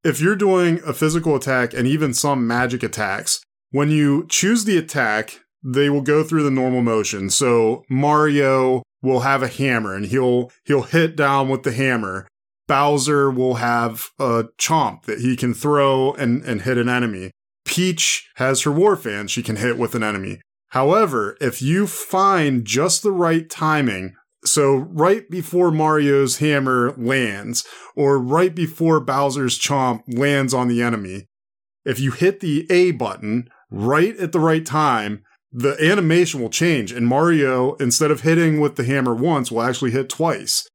[0.03, 3.41] If you're doing a physical attack and even some magic attacks,
[3.71, 7.29] when you choose the attack, they will go through the normal motion.
[7.29, 12.27] So Mario will have a hammer and he'll he'll hit down with the hammer.
[12.67, 17.31] Bowser will have a chomp that he can throw and, and hit an enemy.
[17.65, 20.41] Peach has her war fan she can hit with an enemy.
[20.69, 24.15] However, if you find just the right timing,
[24.45, 31.25] so right before Mario's hammer lands, or right before Bowser's chomp lands on the enemy,
[31.83, 36.91] if you hit the A button right at the right time, the animation will change
[36.91, 40.67] and Mario, instead of hitting with the hammer once, will actually hit twice.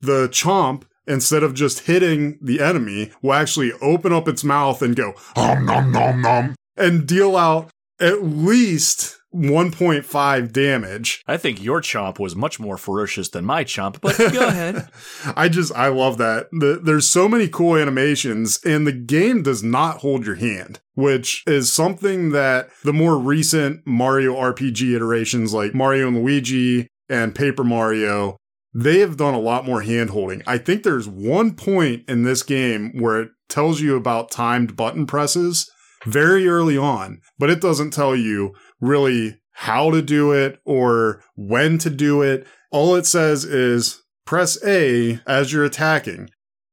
[0.00, 4.96] The chomp, instead of just hitting the enemy, will actually open up its mouth and
[4.96, 7.70] go, om nom nom nom, and deal out
[8.00, 11.22] at least 1.5 damage.
[11.26, 14.88] I think your chomp was much more ferocious than my chomp, but go ahead.
[15.36, 16.48] I just, I love that.
[16.52, 21.42] The, there's so many cool animations, and the game does not hold your hand, which
[21.46, 27.64] is something that the more recent Mario RPG iterations like Mario and Luigi and Paper
[27.64, 28.36] Mario,
[28.74, 30.42] they have done a lot more hand holding.
[30.46, 35.06] I think there's one point in this game where it tells you about timed button
[35.06, 35.70] presses
[36.06, 41.78] very early on, but it doesn't tell you really how to do it or when
[41.78, 42.46] to do it.
[42.70, 46.28] All it says is press A as you're attacking.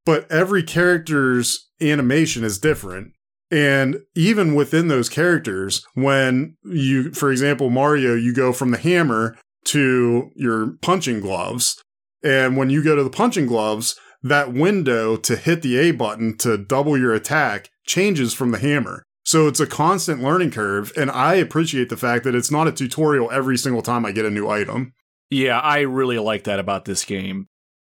[0.06, 3.14] But every character's animation is different.
[3.52, 9.38] And even within those characters, when you, for example, Mario, you go from the hammer
[9.66, 11.82] to your punching gloves.
[12.24, 16.38] And when you go to the punching gloves, that window to hit the A button
[16.40, 19.04] to double your attack changes from the hammer.
[19.30, 22.72] So it's a constant learning curve, and I appreciate the fact that it's not a
[22.72, 24.96] tutorial every single time I get a new item.
[25.30, 27.46] Yeah, I really like that about this game.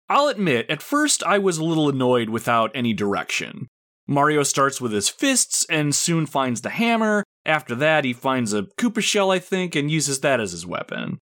[0.07, 3.69] I'll admit, at first I was a little annoyed without any direction.
[4.07, 7.23] Mario starts with his fists and soon finds the hammer.
[7.43, 11.18] After that, he finds a Koopa shell, I think, and uses that as his weapon.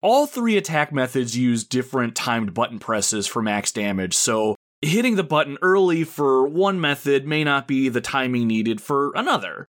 [0.00, 4.56] All three attack methods use different timed button presses for max damage, so
[4.88, 9.68] hitting the button early for one method may not be the timing needed for another.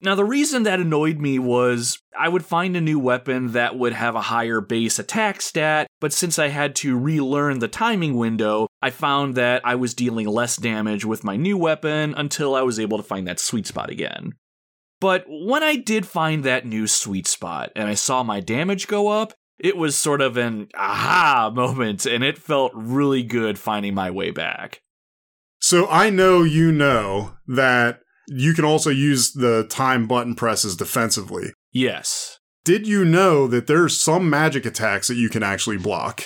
[0.00, 3.94] Now, the reason that annoyed me was I would find a new weapon that would
[3.94, 8.68] have a higher base attack stat, but since I had to relearn the timing window,
[8.82, 12.78] I found that I was dealing less damage with my new weapon until I was
[12.78, 14.34] able to find that sweet spot again.
[15.00, 19.08] But when I did find that new sweet spot and I saw my damage go
[19.08, 24.10] up, it was sort of an aha moment, and it felt really good finding my
[24.10, 24.80] way back.
[25.60, 31.52] So I know you know that you can also use the time button presses defensively.
[31.72, 32.38] Yes.
[32.64, 36.24] Did you know that there's some magic attacks that you can actually block?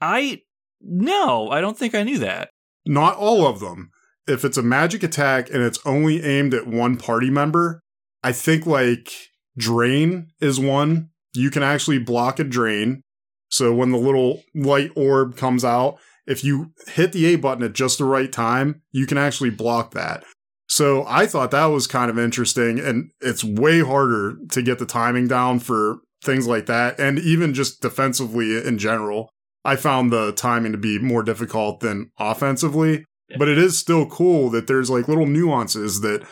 [0.00, 0.42] I.
[0.80, 2.50] No, I don't think I knew that.
[2.84, 3.90] Not all of them.
[4.26, 7.80] If it's a magic attack and it's only aimed at one party member,
[8.22, 9.10] I think like
[9.56, 13.02] Drain is one you can actually block a drain.
[13.50, 17.74] So when the little light orb comes out, if you hit the A button at
[17.74, 20.24] just the right time, you can actually block that.
[20.68, 24.86] So I thought that was kind of interesting, and it's way harder to get the
[24.86, 29.28] timing down for things like that, and even just defensively in general.
[29.64, 33.04] I found the timing to be more difficult than offensively,
[33.38, 36.26] but it is still cool that there's like little nuances that,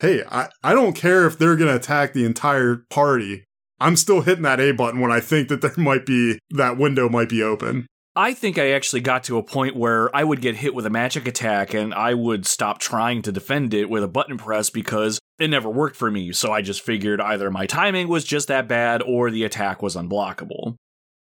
[0.00, 3.44] hey, I, I don't care if they're going to attack the entire party.
[3.84, 7.08] I'm still hitting that A button when I think that there might be that window
[7.10, 7.86] might be open.
[8.16, 10.90] I think I actually got to a point where I would get hit with a
[10.90, 15.18] magic attack and I would stop trying to defend it with a button press because
[15.38, 16.32] it never worked for me.
[16.32, 19.96] So I just figured either my timing was just that bad or the attack was
[19.96, 20.76] unblockable.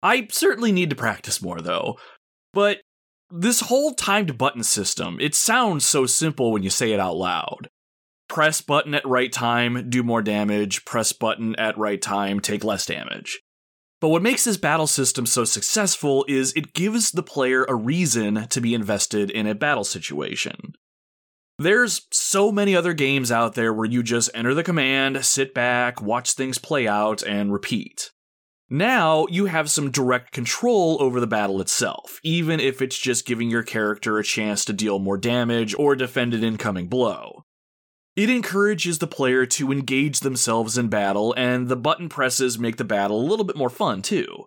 [0.02, 1.98] I certainly need to practice more though.
[2.52, 2.82] But
[3.30, 7.68] this whole timed button system, it sounds so simple when you say it out loud
[8.28, 12.86] press button at right time, do more damage, press button at right time, take less
[12.86, 13.40] damage.
[14.00, 18.48] But what makes this battle system so successful is it gives the player a reason
[18.48, 20.74] to be invested in a battle situation.
[21.58, 26.02] There's so many other games out there where you just enter the command, sit back,
[26.02, 28.10] watch things play out, and repeat.
[28.68, 33.50] Now you have some direct control over the battle itself, even if it's just giving
[33.50, 37.44] your character a chance to deal more damage or defend an incoming blow.
[38.16, 42.84] It encourages the player to engage themselves in battle, and the button presses make the
[42.84, 44.46] battle a little bit more fun, too.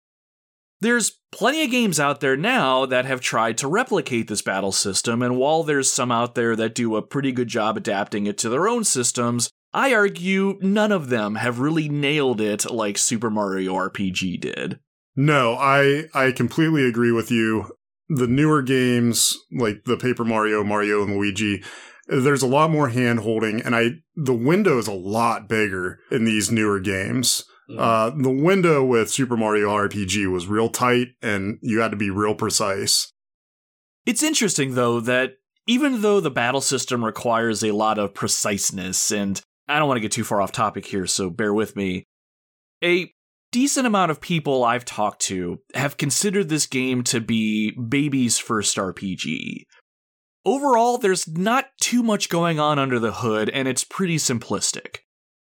[0.80, 5.22] There's plenty of games out there now that have tried to replicate this battle system,
[5.22, 8.50] and while there's some out there that do a pretty good job adapting it to
[8.50, 13.74] their own systems, I argue none of them have really nailed it like Super Mario
[13.74, 14.80] RPG did.
[15.16, 17.72] No, I I completely agree with you.
[18.08, 21.64] The newer games like the Paper Mario, Mario and Luigi,
[22.08, 26.26] there's a lot more hand holding and I the window is a lot bigger in
[26.26, 27.44] these newer games.
[27.70, 27.80] Mm.
[27.80, 32.10] Uh, the window with Super Mario RPG was real tight and you had to be
[32.10, 33.12] real precise.
[34.06, 35.34] It's interesting, though, that
[35.68, 40.02] even though the battle system requires a lot of preciseness, and I don't want to
[40.02, 42.06] get too far off topic here, so bear with me,
[42.82, 43.12] a
[43.52, 48.78] decent amount of people I've talked to have considered this game to be baby's first
[48.78, 49.64] RPG.
[50.48, 55.00] Overall, there's not too much going on under the hood, and it's pretty simplistic.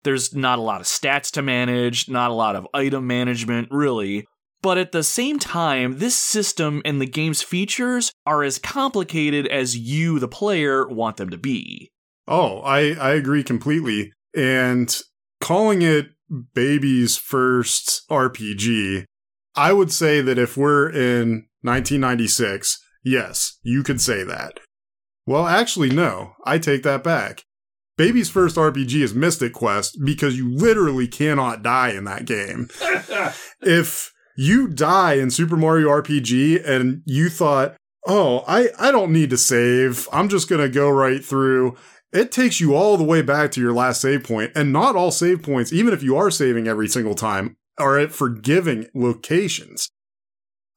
[0.03, 4.27] There's not a lot of stats to manage, not a lot of item management, really,
[4.61, 9.77] but at the same time, this system and the game's features are as complicated as
[9.77, 11.89] you, the player, want them to be.
[12.27, 14.11] Oh, I, I agree completely.
[14.35, 14.93] And
[15.39, 16.07] calling it
[16.53, 19.05] baby's first RPG,
[19.55, 24.59] I would say that if we're in 1996, yes, you could say that.
[25.25, 27.43] Well, actually, no, I take that back.
[27.97, 32.69] Baby's first RPG is Mystic Quest because you literally cannot die in that game.
[33.61, 37.75] if you die in Super Mario RPG and you thought,
[38.07, 40.07] oh, I, I don't need to save.
[40.11, 41.77] I'm just going to go right through.
[42.11, 44.27] It takes you all the way back to your last save point.
[44.27, 47.97] point, and not all save points, even if you are saving every single time, are
[47.97, 49.89] at forgiving locations.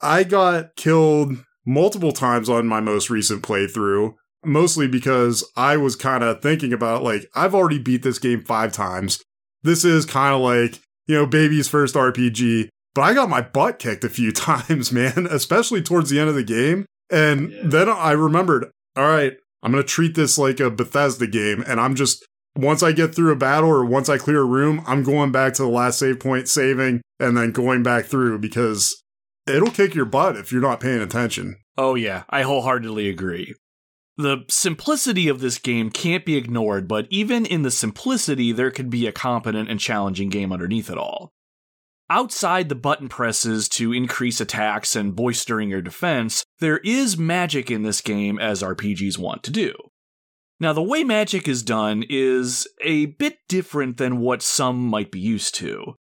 [0.01, 4.15] I got killed multiple times on my most recent playthrough,
[4.47, 8.73] mostly because I was kind of thinking about, like, I've already beat this game five
[8.73, 9.23] times.
[9.62, 12.69] This is kind of like, you know, baby's first RPG.
[12.95, 16.35] But I got my butt kicked a few times, man, especially towards the end of
[16.35, 16.87] the game.
[17.11, 17.61] And yeah.
[17.65, 21.65] then I remembered, all right, I'm going to treat this like a Bethesda game.
[21.66, 22.25] And I'm just,
[22.57, 25.55] once I get through a battle or once I clear a room, I'm going back
[25.55, 29.03] to the last save point, saving, and then going back through because
[29.47, 31.57] it'll kick your butt if you're not paying attention.
[31.77, 33.55] Oh, yeah, I wholeheartedly agree.
[34.16, 38.89] The simplicity of this game can't be ignored, but even in the simplicity, there could
[38.89, 41.32] be a competent and challenging game underneath it all.
[42.09, 47.82] Outside the button presses to increase attacks and boistering your defense, there is magic in
[47.82, 49.74] this game as RPGs want to do.
[50.61, 55.19] Now, the way magic is done is a bit different than what some might be
[55.19, 55.97] used to.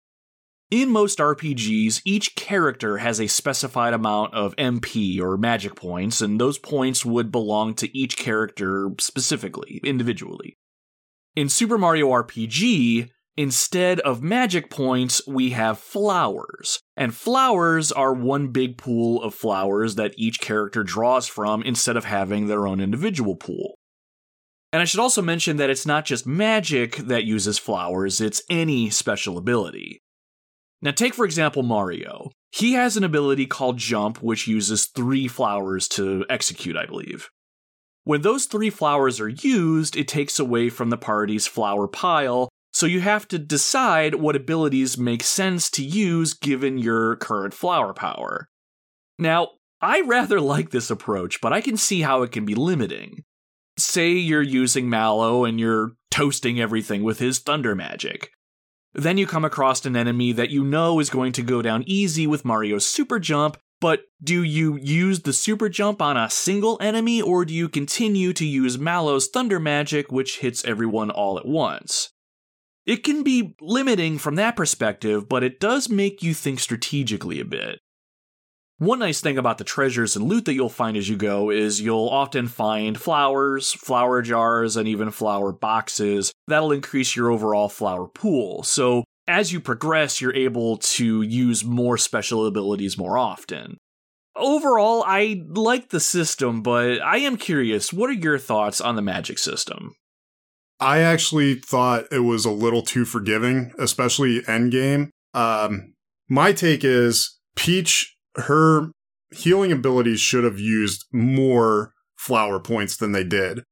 [0.70, 6.40] In most RPGs, each character has a specified amount of MP or magic points, and
[6.40, 10.56] those points would belong to each character specifically, individually.
[11.34, 16.80] In Super Mario RPG, Instead of magic points, we have flowers.
[16.94, 22.04] And flowers are one big pool of flowers that each character draws from instead of
[22.04, 23.76] having their own individual pool.
[24.74, 28.90] And I should also mention that it's not just magic that uses flowers, it's any
[28.90, 30.02] special ability.
[30.82, 32.30] Now, take for example Mario.
[32.52, 37.30] He has an ability called Jump, which uses three flowers to execute, I believe.
[38.04, 42.86] When those three flowers are used, it takes away from the party's flower pile, so
[42.86, 48.48] you have to decide what abilities make sense to use given your current flower power.
[49.18, 49.50] Now,
[49.82, 53.22] I rather like this approach, but I can see how it can be limiting.
[53.78, 58.30] Say you're using Mallow and you're toasting everything with his thunder magic.
[58.92, 62.26] Then you come across an enemy that you know is going to go down easy
[62.26, 67.22] with Mario's super jump, but do you use the super jump on a single enemy
[67.22, 72.10] or do you continue to use Mallow's thunder magic, which hits everyone all at once?
[72.84, 77.44] It can be limiting from that perspective, but it does make you think strategically a
[77.44, 77.80] bit.
[78.80, 81.82] One nice thing about the treasures and loot that you'll find as you go is
[81.82, 86.32] you'll often find flowers, flower jars, and even flower boxes.
[86.48, 88.62] That'll increase your overall flower pool.
[88.62, 93.76] So as you progress, you're able to use more special abilities more often.
[94.34, 99.02] Overall, I like the system, but I am curious what are your thoughts on the
[99.02, 99.92] magic system?
[100.80, 105.10] I actually thought it was a little too forgiving, especially endgame.
[105.34, 105.92] Um,
[106.30, 108.90] my take is Peach, her
[109.32, 113.62] healing abilities should have used more flower points than they did.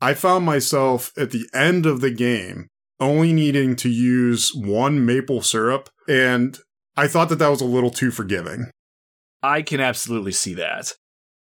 [0.00, 2.68] I found myself at the end of the game
[3.00, 6.58] only needing to use one maple syrup, and
[6.96, 8.70] I thought that that was a little too forgiving.
[9.42, 10.94] I can absolutely see that.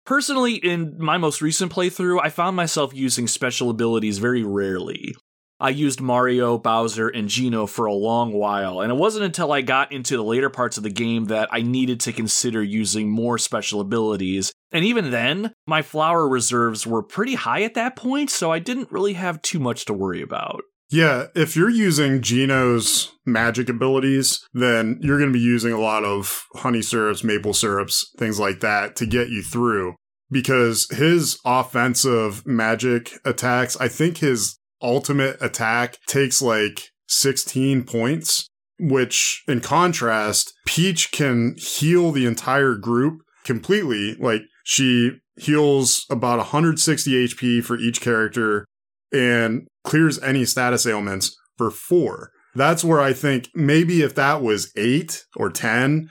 [0.05, 5.14] Personally, in my most recent playthrough, I found myself using special abilities very rarely.
[5.60, 9.60] I used Mario, Bowser, and Geno for a long while, and it wasn't until I
[9.60, 13.39] got into the later parts of the game that I needed to consider using more
[13.39, 14.52] special abilities.
[14.70, 18.93] And even then, my flower reserves were pretty high at that point, so I didn't
[18.93, 20.62] really have too much to worry about.
[20.90, 26.05] Yeah, if you're using Geno's magic abilities, then you're going to be using a lot
[26.05, 29.97] of honey syrups, maple syrups, things like that to get you through.
[30.30, 38.49] Because his offensive magic attacks, I think his ultimate attack takes like 16 points,
[38.79, 44.15] which in contrast, Peach can heal the entire group completely.
[44.17, 48.65] Like she heals about 160 HP for each character
[49.13, 52.31] and clears any status ailments for four.
[52.55, 56.11] That's where I think maybe if that was eight or 10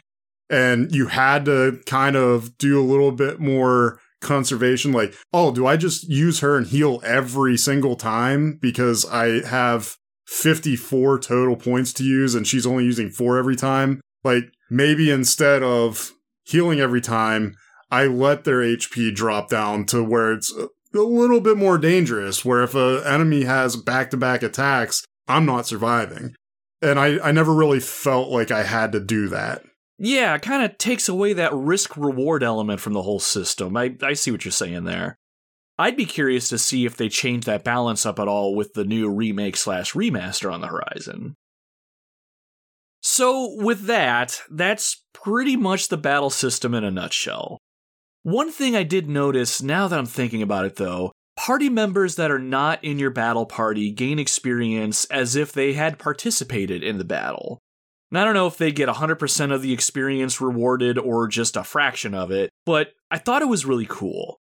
[0.49, 5.65] and you had to kind of do a little bit more conservation, like, oh, do
[5.65, 9.95] I just use her and heal every single time because I have
[10.27, 14.01] 54 total points to use and she's only using four every time?
[14.23, 16.11] Like, maybe instead of
[16.43, 17.55] healing every time,
[17.89, 22.63] I let their HP drop down to where it's a little bit more dangerous, where
[22.63, 26.35] if an enemy has back to back attacks, I'm not surviving.
[26.81, 29.63] And I, I never really felt like I had to do that.
[29.99, 33.75] Yeah, kind of takes away that risk reward element from the whole system.
[33.75, 35.17] I, I see what you're saying there.
[35.79, 38.83] I'd be curious to see if they change that balance up at all with the
[38.83, 41.35] new remake slash remaster on the horizon.
[43.01, 47.59] So, with that, that's pretty much the battle system in a nutshell.
[48.23, 52.31] One thing I did notice now that I'm thinking about it though, party members that
[52.31, 57.05] are not in your battle party gain experience as if they had participated in the
[57.05, 57.59] battle.
[58.11, 61.63] Now, I don't know if they get 100% of the experience rewarded or just a
[61.63, 64.39] fraction of it, but I thought it was really cool.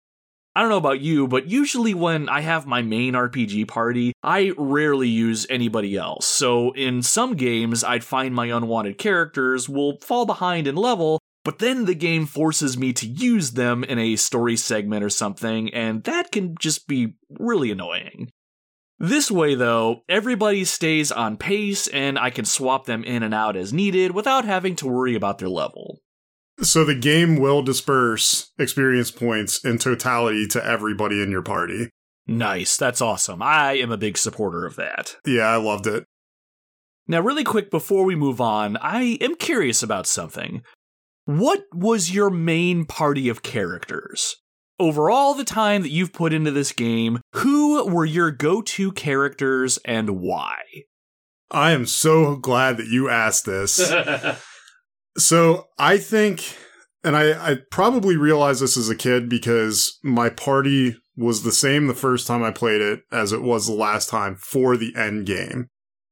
[0.57, 4.53] I don't know about you, but usually when I have my main RPG party, I
[4.57, 6.27] rarely use anybody else.
[6.27, 11.59] So in some games, I'd find my unwanted characters will fall behind in level, but
[11.59, 16.05] then the game forces me to use them in a story segment or something, and
[16.05, 18.31] that can just be really annoying.
[19.05, 23.55] This way, though, everybody stays on pace and I can swap them in and out
[23.55, 26.01] as needed without having to worry about their level.
[26.63, 31.91] So the game will disperse experience points in totality to everybody in your party.
[32.27, 33.43] Nice, that's awesome.
[33.43, 35.17] I am a big supporter of that.
[35.27, 36.07] Yeah, I loved it.
[37.07, 40.63] Now, really quick before we move on, I am curious about something.
[41.27, 44.37] What was your main party of characters?
[44.81, 48.91] Over all the time that you've put into this game, who were your go to
[48.93, 50.57] characters and why?
[51.51, 53.93] I am so glad that you asked this.
[55.17, 56.57] so I think,
[57.05, 61.87] and I, I probably realized this as a kid because my party was the same
[61.87, 65.27] the first time I played it as it was the last time for the end
[65.27, 65.69] game.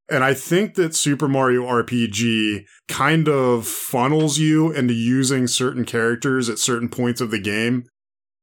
[0.08, 6.48] And I think that Super Mario RPG kind of funnels you into using certain characters
[6.48, 7.84] at certain points of the game.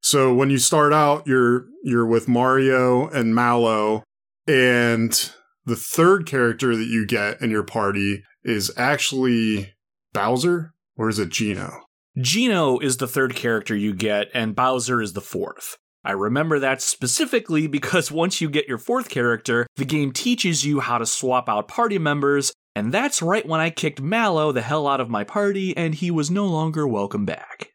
[0.02, 4.02] So when you start out, you're you're with Mario and Mallow,
[4.46, 5.30] and
[5.64, 9.74] the third character that you get in your party is actually
[10.12, 11.70] Bowser, or is it Geno?
[12.18, 15.76] Geno is the third character you get, and Bowser is the fourth.
[16.02, 20.80] I remember that specifically because once you get your fourth character, the game teaches you
[20.80, 24.88] how to swap out party members, and that's right when I kicked Mallow the hell
[24.88, 27.69] out of my party, and he was no longer welcome back.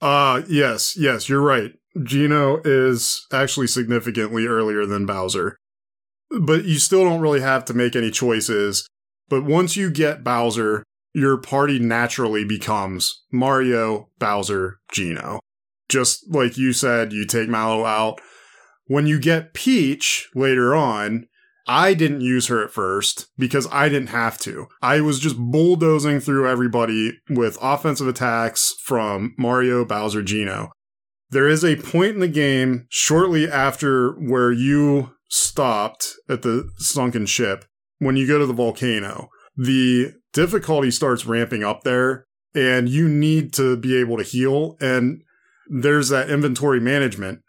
[0.00, 1.72] Uh, yes, yes, you're right.
[2.02, 5.56] Geno is actually significantly earlier than Bowser.
[6.40, 8.86] But you still don't really have to make any choices.
[9.28, 10.84] But once you get Bowser,
[11.14, 15.40] your party naturally becomes Mario, Bowser, Geno.
[15.88, 18.20] Just like you said, you take Mallow out.
[18.86, 21.26] When you get Peach later on,
[21.68, 24.68] I didn't use her at first because I didn't have to.
[24.80, 30.72] I was just bulldozing through everybody with offensive attacks from Mario, Bowser, Geno.
[31.30, 37.26] There is a point in the game shortly after where you stopped at the sunken
[37.26, 37.66] ship
[37.98, 39.28] when you go to the volcano.
[39.54, 42.24] The difficulty starts ramping up there
[42.54, 45.22] and you need to be able to heal and
[45.68, 47.42] there's that inventory management.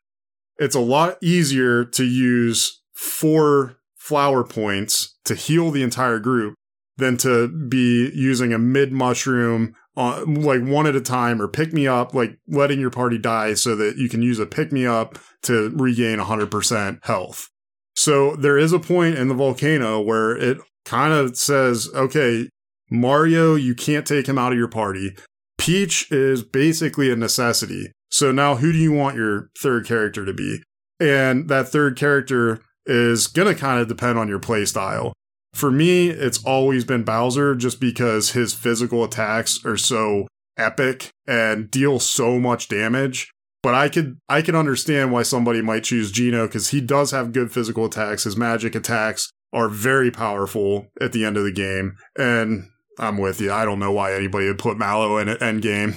[0.57, 6.55] It's a lot easier to use four flower points to heal the entire group
[6.97, 11.73] than to be using a mid mushroom uh, like one at a time or pick
[11.73, 14.85] me up, like letting your party die so that you can use a pick me
[14.85, 17.49] up to regain 100% health.
[17.95, 22.47] So there is a point in the volcano where it kind of says, okay,
[22.89, 25.15] Mario, you can't take him out of your party.
[25.57, 27.91] Peach is basically a necessity.
[28.09, 30.63] So now who do you want your third character to be?
[30.99, 35.13] And that third character is going to kind of depend on your playstyle.
[35.53, 40.27] For me, it's always been Bowser just because his physical attacks are so
[40.57, 43.31] epic and deal so much damage.
[43.61, 47.33] But I could I can understand why somebody might choose Geno because he does have
[47.33, 48.23] good physical attacks.
[48.23, 51.97] His magic attacks are very powerful at the end of the game.
[52.17, 52.69] And
[52.99, 53.51] I'm with you.
[53.51, 55.95] I don't know why anybody would put Mallow in at end game.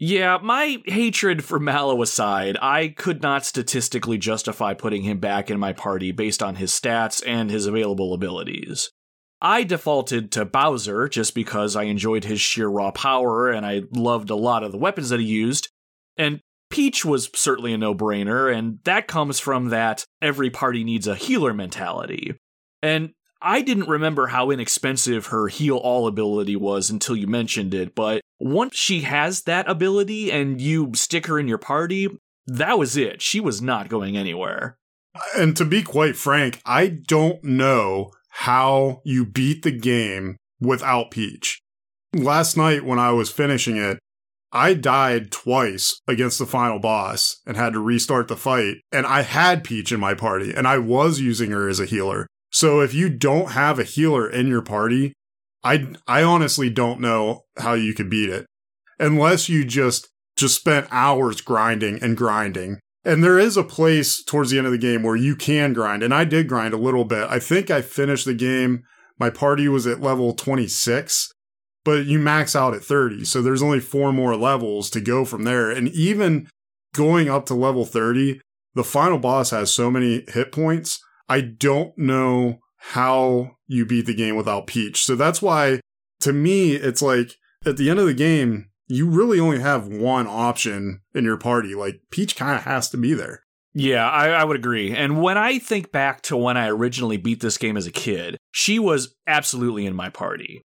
[0.00, 5.58] Yeah, my hatred for Mallow aside, I could not statistically justify putting him back in
[5.58, 8.90] my party based on his stats and his available abilities.
[9.40, 14.30] I defaulted to Bowser just because I enjoyed his sheer raw power and I loved
[14.30, 15.68] a lot of the weapons that he used.
[16.16, 21.06] And Peach was certainly a no brainer, and that comes from that every party needs
[21.06, 22.36] a healer mentality.
[22.82, 27.94] And I didn't remember how inexpensive her heal all ability was until you mentioned it,
[27.94, 32.08] but once she has that ability and you stick her in your party,
[32.46, 33.22] that was it.
[33.22, 34.76] She was not going anywhere.
[35.36, 41.60] And to be quite frank, I don't know how you beat the game without Peach.
[42.14, 43.98] Last night when I was finishing it,
[44.50, 48.76] I died twice against the final boss and had to restart the fight.
[48.90, 52.26] And I had Peach in my party and I was using her as a healer.
[52.50, 55.12] So if you don't have a healer in your party,
[55.62, 58.46] I I honestly don't know how you could beat it.
[58.98, 62.78] Unless you just just spent hours grinding and grinding.
[63.04, 66.02] And there is a place towards the end of the game where you can grind
[66.02, 67.28] and I did grind a little bit.
[67.28, 68.82] I think I finished the game
[69.18, 71.32] my party was at level 26
[71.88, 73.24] but you max out at 30.
[73.24, 75.70] So there's only four more levels to go from there.
[75.70, 76.46] And even
[76.94, 78.42] going up to level 30,
[78.74, 81.00] the final boss has so many hit points.
[81.28, 85.02] I don't know how you beat the game without Peach.
[85.02, 85.80] So that's why,
[86.20, 87.36] to me, it's like
[87.66, 91.74] at the end of the game, you really only have one option in your party.
[91.74, 93.42] Like Peach kind of has to be there.
[93.74, 94.92] Yeah, I, I, would agree.
[94.92, 98.36] And when I think back to when I originally beat this game as a kid,
[98.50, 100.62] she was absolutely in my party.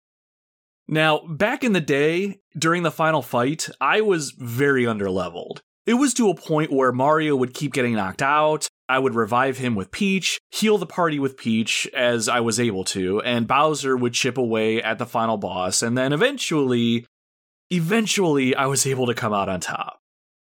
[0.86, 5.60] Now, back in the day, during the final fight, I was very underleveled.
[5.86, 9.58] It was to a point where Mario would keep getting knocked out, I would revive
[9.58, 13.96] him with Peach, heal the party with Peach as I was able to, and Bowser
[13.96, 17.06] would chip away at the final boss, and then eventually,
[17.70, 20.00] eventually, I was able to come out on top.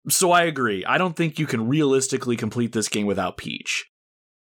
[0.07, 3.90] So I agree, I don't think you can realistically complete this game without Peach.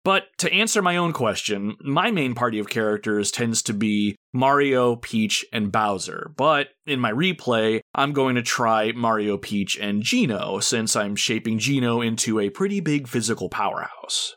[0.07, 4.95] But to answer my own question, my main party of characters tends to be Mario,
[4.95, 6.31] Peach, and Bowser.
[6.37, 11.59] But in my replay, I'm going to try Mario, Peach, and Geno, since I'm shaping
[11.59, 14.33] Geno into a pretty big physical powerhouse.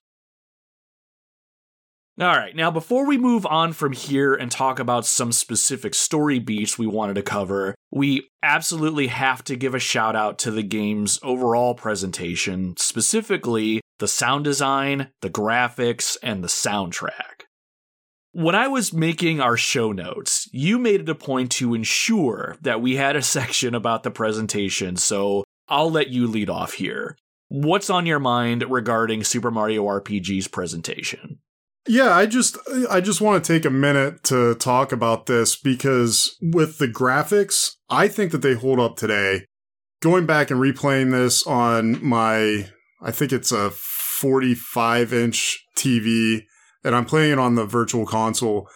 [2.21, 6.79] Alright, now before we move on from here and talk about some specific story beats
[6.81, 11.21] we wanted to cover, we absolutely have to give a shout out to the game's
[11.23, 17.45] overall presentation, specifically the sound design, the graphics, and the soundtrack.
[18.33, 22.81] When I was making our show notes, you made it a point to ensure that
[22.81, 27.17] we had a section about the presentation, so I'll let you lead off here.
[27.49, 31.39] What's on your mind regarding Super Mario RPG's presentation?
[31.89, 32.57] Yeah, I just
[32.89, 37.73] I just want to take a minute to talk about this because with the graphics,
[37.89, 39.47] I think that they hold up today.
[40.01, 42.69] Going back and replaying this on my
[43.03, 46.43] I think it's a 45 inch TV
[46.85, 48.69] and I'm playing it on the virtual console.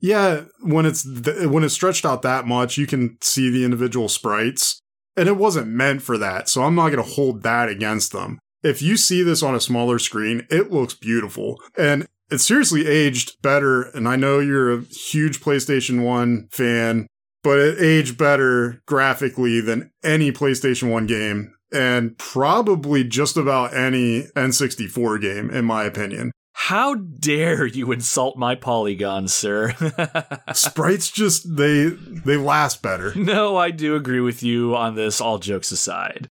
[0.00, 4.08] Yeah, when it's th- when it's stretched out that much, you can see the individual
[4.08, 4.80] sprites.
[5.16, 8.40] And it wasn't meant for that, so I'm not going to hold that against them.
[8.64, 11.60] If you see this on a smaller screen, it looks beautiful.
[11.78, 13.82] And it's seriously aged better.
[13.82, 17.06] And I know you're a huge PlayStation 1 fan,
[17.44, 24.28] but it aged better graphically than any PlayStation 1 game and probably just about any
[24.36, 26.32] N64 game, in my opinion.
[26.52, 29.74] How dare you insult my polygons, sir?
[30.52, 33.12] Sprites just they they last better.
[33.16, 36.28] No, I do agree with you on this all jokes aside.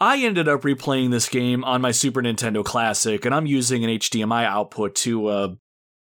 [0.00, 3.90] I ended up replaying this game on my Super Nintendo Classic, and I'm using an
[3.90, 5.54] HDMI output to, uh,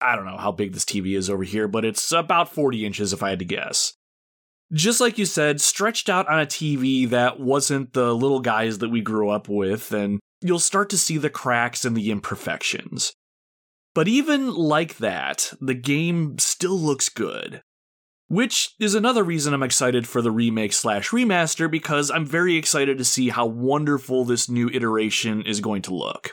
[0.00, 3.12] I don't know how big this TV is over here, but it's about 40 inches
[3.12, 3.94] if I had to guess.
[4.72, 8.88] Just like you said, stretched out on a TV that wasn't the little guys that
[8.88, 13.12] we grew up with, and you'll start to see the cracks and the imperfections.
[13.94, 17.62] But even like that, the game still looks good.
[18.28, 22.98] Which is another reason I'm excited for the remake slash remaster because I'm very excited
[22.98, 26.32] to see how wonderful this new iteration is going to look.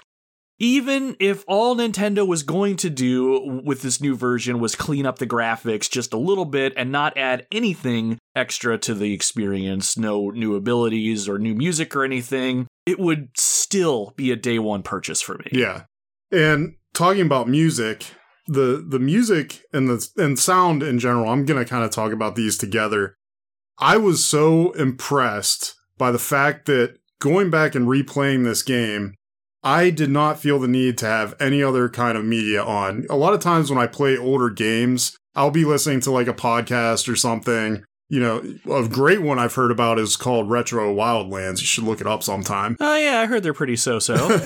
[0.64, 5.20] Even if all Nintendo was going to do with this new version was clean up
[5.20, 10.30] the graphics just a little bit and not add anything extra to the experience, no
[10.30, 15.22] new abilities or new music or anything, it would still be a day one purchase
[15.22, 15.48] for me.
[15.52, 15.84] Yeah.
[16.32, 18.14] And talking about music,
[18.48, 22.38] the the music and the and sound in general, I'm gonna kind of talk about
[22.38, 23.16] these together.
[23.80, 29.16] I was so impressed by the fact that going back and replaying this game,
[29.64, 33.06] I did not feel the need to have any other kind of media on.
[33.10, 36.34] A lot of times when I play older games, I'll be listening to like a
[36.34, 37.84] podcast or something.
[38.10, 41.62] You know, a great one I've heard about is called Retro Wildlands.
[41.62, 42.76] You should look it up sometime.
[42.80, 44.16] Oh, yeah, I heard they're pretty so so.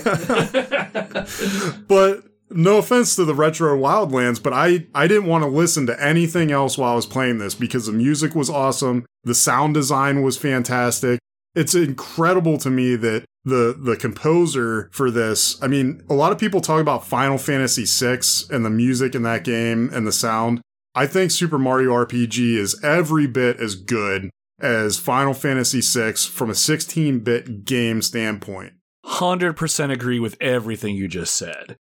[1.88, 6.02] but no offense to the retro wildlands but i i didn't want to listen to
[6.02, 10.22] anything else while i was playing this because the music was awesome the sound design
[10.22, 11.20] was fantastic
[11.58, 16.38] it's incredible to me that the the composer for this, I mean, a lot of
[16.38, 18.20] people talk about Final Fantasy VI
[18.54, 20.60] and the music in that game and the sound.
[20.94, 24.30] I think Super Mario RPG is every bit as good
[24.60, 28.74] as Final Fantasy VI from a 16 bit game standpoint.
[29.04, 31.76] 100% agree with everything you just said.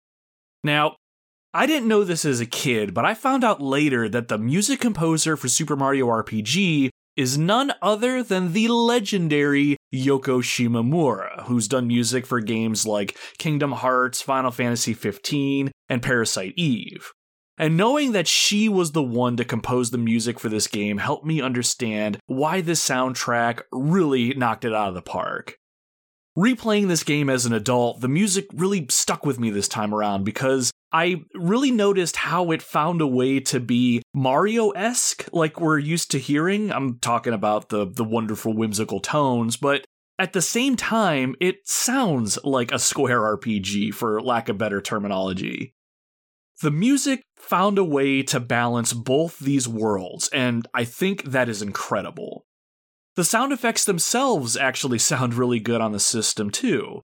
[0.62, 0.96] Now,
[1.52, 4.80] I didn't know this as a kid, but I found out later that the music
[4.80, 11.86] composer for Super Mario RPG is none other than the legendary Yoko Shimomura, who's done
[11.86, 17.12] music for games like Kingdom Hearts, Final Fantasy XV, and Parasite Eve.
[17.56, 21.24] And knowing that she was the one to compose the music for this game helped
[21.24, 25.56] me understand why this soundtrack really knocked it out of the park.
[26.36, 30.24] Replaying this game as an adult, the music really stuck with me this time around
[30.24, 35.80] because I really noticed how it found a way to be Mario esque, like we're
[35.80, 36.70] used to hearing.
[36.70, 39.84] I'm talking about the, the wonderful whimsical tones, but
[40.20, 45.74] at the same time, it sounds like a Square RPG, for lack of better terminology.
[46.62, 51.60] The music found a way to balance both these worlds, and I think that is
[51.60, 52.46] incredible.
[53.16, 57.02] The sound effects themselves actually sound really good on the system, too.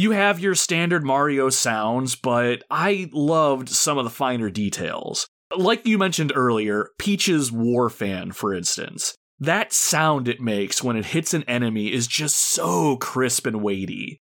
[0.00, 5.26] You have your standard Mario sounds, but I loved some of the finer details.
[5.54, 9.14] Like you mentioned earlier, Peach's War Fan, for instance.
[9.38, 14.22] That sound it makes when it hits an enemy is just so crisp and weighty.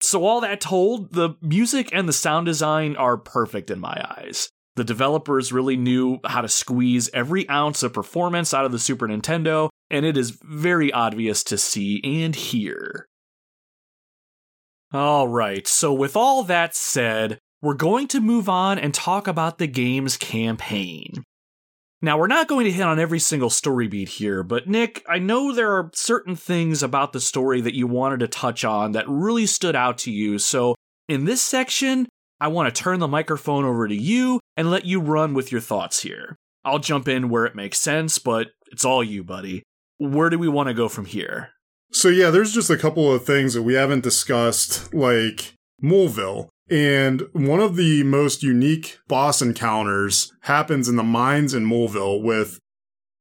[0.00, 4.48] So, all that told, the music and the sound design are perfect in my eyes.
[4.74, 9.06] The developers really knew how to squeeze every ounce of performance out of the Super
[9.06, 13.06] Nintendo, and it is very obvious to see and hear.
[14.94, 19.66] Alright, so with all that said, we're going to move on and talk about the
[19.66, 21.24] game's campaign.
[22.00, 25.18] Now, we're not going to hit on every single story beat here, but Nick, I
[25.18, 29.08] know there are certain things about the story that you wanted to touch on that
[29.08, 30.74] really stood out to you, so
[31.08, 32.08] in this section,
[32.40, 35.60] I want to turn the microphone over to you and let you run with your
[35.60, 36.36] thoughts here.
[36.64, 39.64] I'll jump in where it makes sense, but it's all you, buddy.
[39.98, 41.50] Where do we want to go from here?
[41.92, 46.48] So, yeah, there's just a couple of things that we haven't discussed, like Moleville.
[46.70, 52.58] And one of the most unique boss encounters happens in the mines in Moleville with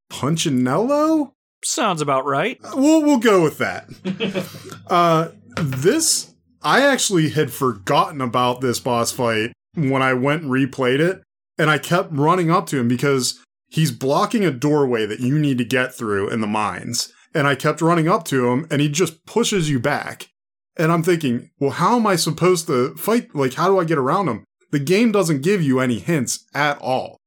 [0.09, 1.31] Punchinello?
[1.63, 2.59] Sounds about right.
[2.75, 3.89] We'll we'll go with that.
[4.87, 10.99] uh, this I actually had forgotten about this boss fight when I went and replayed
[10.99, 11.23] it,
[11.57, 13.39] and I kept running up to him because
[13.69, 17.11] he's blocking a doorway that you need to get through in the mines.
[17.37, 20.29] And I kept running up to him, and he just pushes you back.
[20.75, 23.35] And I'm thinking, well, how am I supposed to fight?
[23.35, 24.43] Like, how do I get around him?
[24.71, 27.17] The game doesn't give you any hints at all.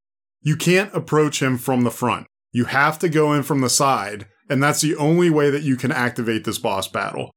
[0.43, 2.27] You can't approach him from the front.
[2.51, 5.77] You have to go in from the side, and that's the only way that you
[5.77, 7.31] can activate this boss battle.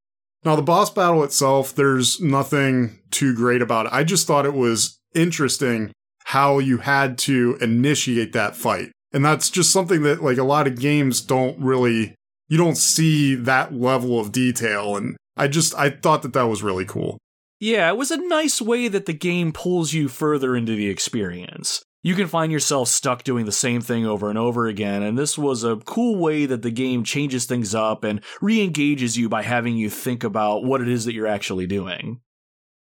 [0.44, 3.94] Now, the boss battle itself, there's nothing too great about it.
[3.94, 5.91] I just thought it was interesting
[6.26, 8.91] how you had to initiate that fight.
[9.14, 12.16] And that's just something that, like, a lot of games don't really,
[12.54, 14.96] you don't see that level of detail.
[14.96, 17.18] And I just I thought that that was really cool.
[17.60, 21.82] Yeah, it was a nice way that the game pulls you further into the experience.
[22.04, 25.36] You can find yourself stuck doing the same thing over and over again, and this
[25.36, 29.42] was a cool way that the game changes things up and re engages you by
[29.42, 32.22] having you think about what it is that you're actually doing.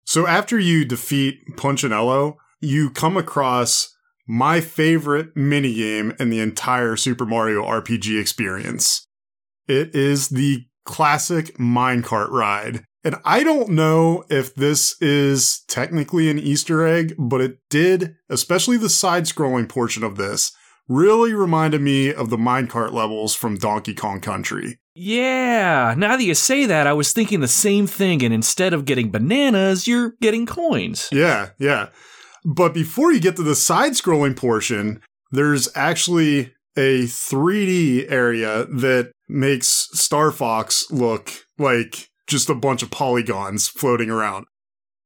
[0.03, 3.95] So, after you defeat Punchinello, you come across
[4.27, 9.07] my favorite minigame in the entire Super Mario RPG experience.
[9.67, 12.83] It is the classic minecart ride.
[13.03, 18.77] And I don't know if this is technically an Easter egg, but it did, especially
[18.77, 20.51] the side scrolling portion of this,
[20.88, 24.77] really reminded me of the minecart levels from Donkey Kong Country.
[24.93, 28.85] Yeah, now that you say that, I was thinking the same thing, and instead of
[28.85, 31.07] getting bananas, you're getting coins.
[31.11, 31.89] Yeah, yeah.
[32.43, 35.01] But before you get to the side scrolling portion,
[35.31, 42.91] there's actually a 3D area that makes Star Fox look like just a bunch of
[42.91, 44.45] polygons floating around.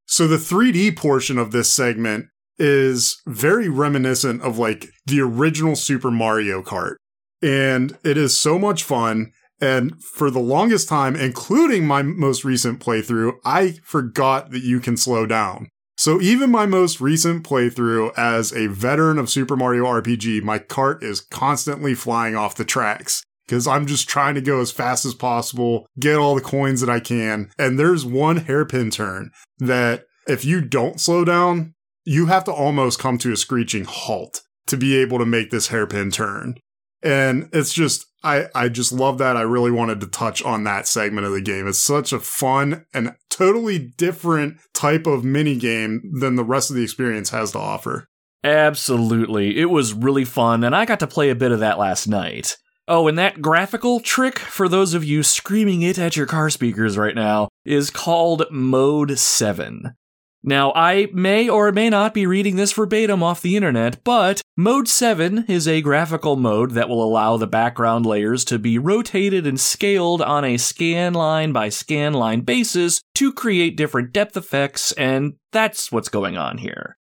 [0.05, 2.27] So the 3D portion of this segment
[2.57, 6.95] is very reminiscent of like the original Super Mario Kart.
[7.41, 9.31] And it is so much fun.
[9.59, 14.97] And for the longest time, including my most recent playthrough, I forgot that you can
[14.97, 15.69] slow down.
[15.97, 21.01] So even my most recent playthrough as a veteran of Super Mario RPG, my cart
[21.01, 25.13] is constantly flying off the tracks because I'm just trying to go as fast as
[25.13, 27.49] possible, get all the coins that I can.
[27.57, 31.73] And there's one hairpin turn that if you don't slow down,
[32.03, 35.67] you have to almost come to a screeching halt to be able to make this
[35.67, 36.55] hairpin turn.
[37.03, 39.37] And it's just, I, I just love that.
[39.37, 41.67] I really wanted to touch on that segment of the game.
[41.67, 46.75] It's such a fun and totally different type of mini game than the rest of
[46.75, 48.07] the experience has to offer.
[48.43, 49.59] Absolutely.
[49.59, 52.57] It was really fun, and I got to play a bit of that last night.
[52.87, 56.99] Oh, and that graphical trick, for those of you screaming it at your car speakers
[56.99, 59.95] right now, is called Mode 7.
[60.43, 64.87] Now, I may or may not be reading this verbatim off the internet, but Mode
[64.87, 69.59] 7 is a graphical mode that will allow the background layers to be rotated and
[69.59, 75.33] scaled on a scan line by scan line basis to create different depth effects, and
[75.51, 76.97] that's what's going on here.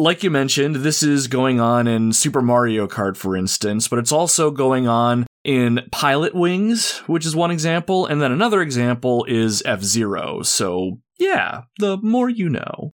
[0.00, 4.12] Like you mentioned, this is going on in Super Mario Kart, for instance, but it's
[4.12, 9.82] also going on in Pilotwings, which is one example, and then another example is F
[9.82, 12.92] Zero, so yeah, the more you know.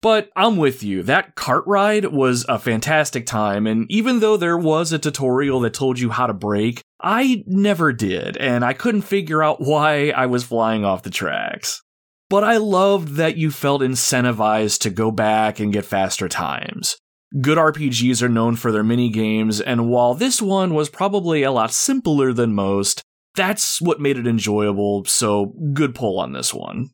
[0.00, 1.04] But I'm with you.
[1.04, 5.72] That cart ride was a fantastic time, and even though there was a tutorial that
[5.72, 10.26] told you how to brake, I never did, and I couldn't figure out why I
[10.26, 11.80] was flying off the tracks.
[12.32, 16.96] But I loved that you felt incentivized to go back and get faster times.
[17.42, 21.52] Good RPGs are known for their mini games, and while this one was probably a
[21.52, 23.02] lot simpler than most,
[23.34, 26.92] that's what made it enjoyable, so good pull on this one.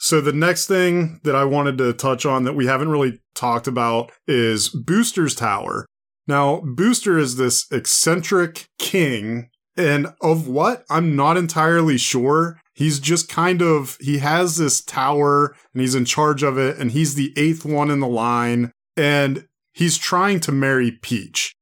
[0.00, 3.68] So the next thing that I wanted to touch on that we haven't really talked
[3.68, 5.86] about is Booster's Tower.
[6.26, 10.84] Now, Booster is this eccentric king, and of what?
[10.90, 12.58] I'm not entirely sure.
[12.74, 16.90] He's just kind of, he has this tower and he's in charge of it, and
[16.90, 21.54] he's the eighth one in the line, and he's trying to marry Peach.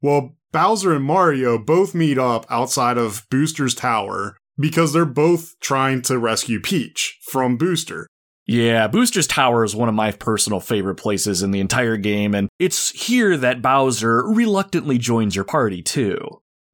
[0.00, 6.02] Well, Bowser and Mario both meet up outside of Booster's Tower because they're both trying
[6.02, 8.06] to rescue Peach from Booster.
[8.46, 12.48] Yeah, Booster's Tower is one of my personal favorite places in the entire game, and
[12.58, 16.20] it's here that Bowser reluctantly joins your party too.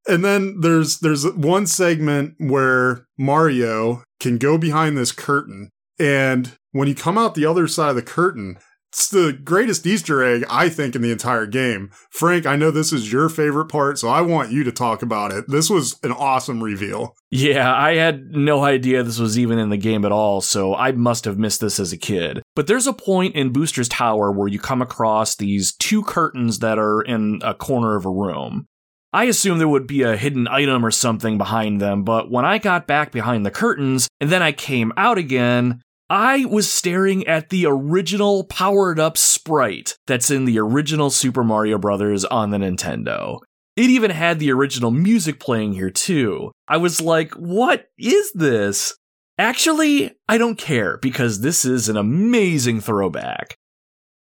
[0.07, 5.69] And then there's there's one segment where Mario can go behind this curtain,
[5.99, 8.57] and when you come out the other side of the curtain,
[8.91, 11.91] it's the greatest Easter egg, I think, in the entire game.
[12.09, 15.31] Frank, I know this is your favorite part, so I want you to talk about
[15.31, 15.45] it.
[15.47, 17.15] This was an awesome reveal.
[17.29, 20.91] Yeah, I had no idea this was even in the game at all, so I
[20.91, 22.41] must have missed this as a kid.
[22.53, 26.77] But there's a point in Booster's Tower where you come across these two curtains that
[26.77, 28.67] are in a corner of a room.
[29.13, 32.57] I assumed there would be a hidden item or something behind them, but when I
[32.57, 37.49] got back behind the curtains and then I came out again, I was staring at
[37.49, 42.25] the original powered up sprite that's in the original Super Mario Bros.
[42.25, 43.39] on the Nintendo.
[43.77, 46.51] It even had the original music playing here too.
[46.67, 48.93] I was like, what is this?
[49.37, 53.55] Actually, I don't care because this is an amazing throwback.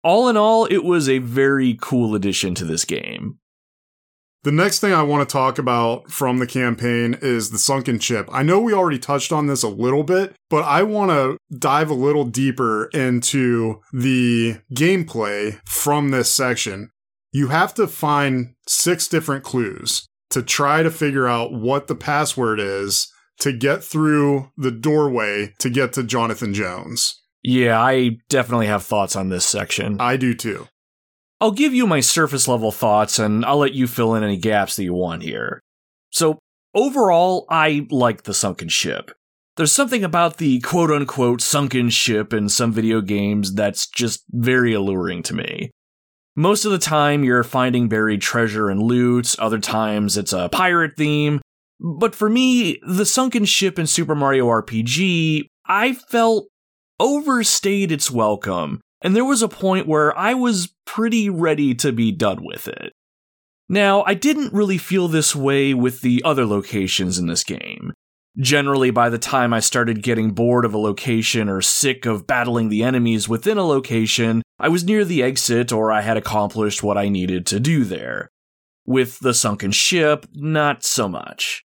[0.04, 3.39] All in all, it was a very cool addition to this game.
[4.44, 8.30] The next thing I want to talk about from the campaign is the sunken ship.
[8.32, 11.90] I know we already touched on this a little bit, but I want to dive
[11.90, 16.90] a little deeper into the gameplay from this section.
[17.34, 22.62] You have to find six different clues to try to figure out what the password
[22.62, 27.22] is to get through the doorway to get to Jonathan Jones.
[27.44, 30.00] Yeah, I definitely have thoughts on this section.
[30.00, 30.68] I do too.
[31.42, 34.76] I'll give you my surface level thoughts and I'll let you fill in any gaps
[34.76, 35.62] that you want here.
[36.12, 36.40] So,
[36.74, 39.12] overall, I like the sunken ship.
[39.56, 44.74] There's something about the quote unquote sunken ship in some video games that's just very
[44.74, 45.72] alluring to me.
[46.36, 50.94] Most of the time, you're finding buried treasure and loot, other times, it's a pirate
[50.98, 51.42] theme.
[51.80, 56.48] But for me, the sunken ship in Super Mario RPG, I felt
[57.00, 62.12] overstayed its welcome and there was a point where I was pretty ready to be
[62.12, 62.94] done with it.
[63.70, 67.94] Now, I didn't really feel this way with the other locations in this game.
[68.38, 72.70] Generally, by the time I started getting bored of a location or sick of battling
[72.70, 76.98] the enemies within a location, I was near the exit or I had accomplished what
[76.98, 78.30] I needed to do there.
[78.86, 81.64] With the sunken ship, not so much.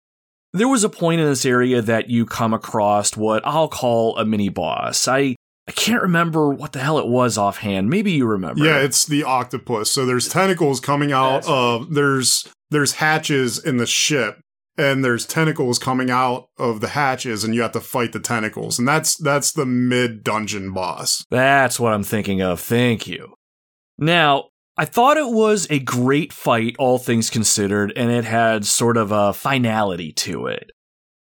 [0.53, 4.25] There was a point in this area that you come across what I'll call a
[4.25, 5.07] mini boss.
[5.07, 5.36] I
[5.67, 7.89] I can't remember what the hell it was offhand.
[7.89, 8.63] Maybe you remember.
[8.63, 9.91] Yeah, it's the octopus.
[9.91, 14.39] So there's tentacles coming out of there's there's hatches in the ship
[14.77, 18.79] and there's tentacles coming out of the hatches and you have to fight the tentacles.
[18.79, 21.25] And that's that's the mid dungeon boss.
[21.29, 22.61] That's what I'm thinking of.
[22.61, 23.33] Thank you.
[23.97, 28.95] Now, I thought it was a great fight all things considered and it had sort
[28.95, 30.71] of a finality to it.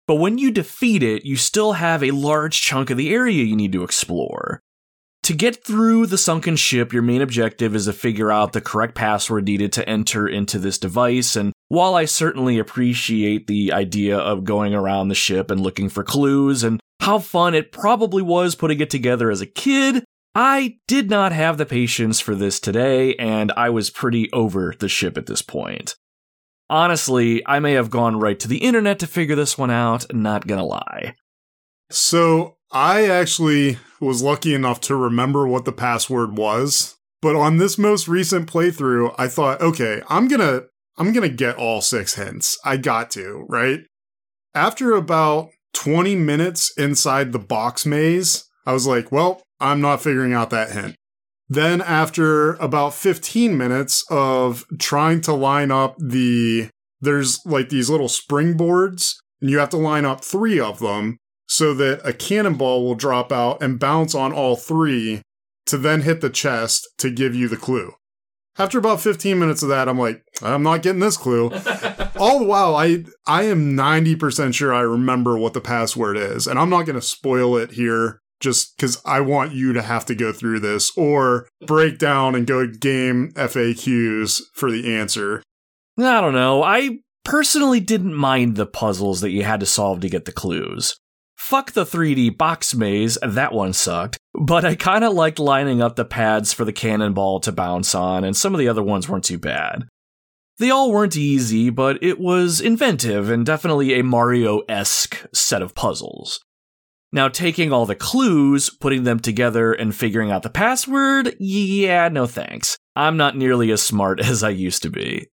[0.07, 3.57] But when you defeat it, you still have a large chunk of the area you
[3.57, 4.61] need to explore.
[5.25, 8.95] To get through the sunken ship, your main objective is to figure out the correct
[8.95, 14.45] password needed to enter into this device, and while I certainly appreciate the idea of
[14.45, 18.81] going around the ship and looking for clues and how fun it probably was putting
[18.81, 20.05] it together as a kid,
[20.35, 24.89] I did not have the patience for this today, and I was pretty over the
[24.89, 25.95] ship at this point.
[26.71, 30.47] Honestly, I may have gone right to the internet to figure this one out, not
[30.47, 31.17] gonna lie.
[31.91, 36.97] So I actually was lucky enough to remember what the password was.
[37.21, 40.63] But on this most recent playthrough, I thought, okay, I'm gonna
[40.97, 42.57] I'm gonna get all six hints.
[42.65, 43.81] I got to, right?
[44.55, 50.33] After about 20 minutes inside the box maze, I was like, well, I'm not figuring
[50.33, 50.95] out that hint.
[51.53, 56.69] Then, after about 15 minutes of trying to line up the,
[57.01, 61.19] there's like these little springboards, and you have to line up three of them
[61.49, 65.23] so that a cannonball will drop out and bounce on all three
[65.67, 67.95] to then hit the chest to give you the clue.
[68.57, 71.47] After about 15 minutes of that, I'm like, I'm not getting this clue.
[72.17, 76.59] All the while, I I am 90% sure I remember what the password is, and
[76.59, 80.15] I'm not going to spoil it here just because I want you to have to
[80.15, 85.43] go through this or break down and go GameFAQs for the answer.
[85.99, 86.63] I don't know.
[86.63, 90.97] I personally didn't mind the puzzles that you had to solve to get the clues.
[91.37, 94.19] Fuck the 3D box maze, that one sucked.
[94.35, 98.37] But I kinda liked lining up the pads for the cannonball to bounce on, and
[98.37, 99.85] some of the other ones weren't too bad.
[100.59, 105.75] They all weren't easy, but it was inventive and definitely a Mario esque set of
[105.75, 106.41] puzzles.
[107.13, 112.27] Now, taking all the clues, putting them together, and figuring out the password, yeah, no
[112.27, 112.79] thanks.
[112.95, 115.27] I'm not nearly as smart as I used to be.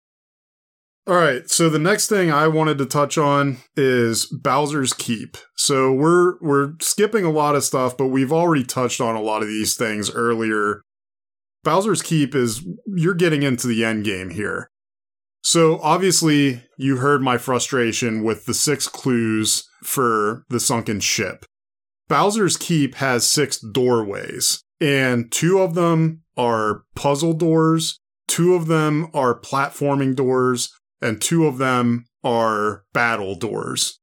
[1.06, 5.38] All right, so the next thing I wanted to touch on is Bowser's Keep.
[5.56, 9.40] So we're we're skipping a lot of stuff, but we've already touched on a lot
[9.40, 10.82] of these things earlier.
[11.64, 14.68] Bowser's Keep is you're getting into the end game here.
[15.40, 21.46] So obviously, you heard my frustration with the six clues for the sunken ship.
[22.08, 29.08] Bowser's Keep has six doorways, and two of them are puzzle doors, two of them
[29.12, 30.72] are platforming doors,
[31.02, 34.00] and two of them are battle doors.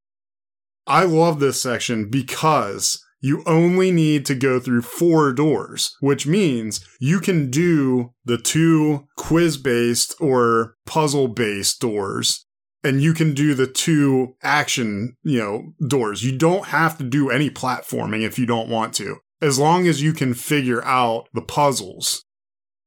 [0.86, 6.86] I love this section because you only need to go through four doors, which means
[7.00, 12.45] you can do the two quiz based or puzzle based doors.
[12.86, 16.22] And you can do the two action, you know, doors.
[16.22, 20.02] You don't have to do any platforming if you don't want to, as long as
[20.02, 22.24] you can figure out the puzzles.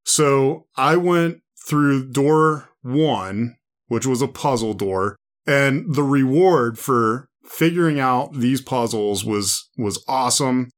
[0.05, 3.57] So I went through door one
[3.89, 5.17] which was a puzzle door.
[5.45, 10.69] And the reward for figuring out these puzzles was was awesome.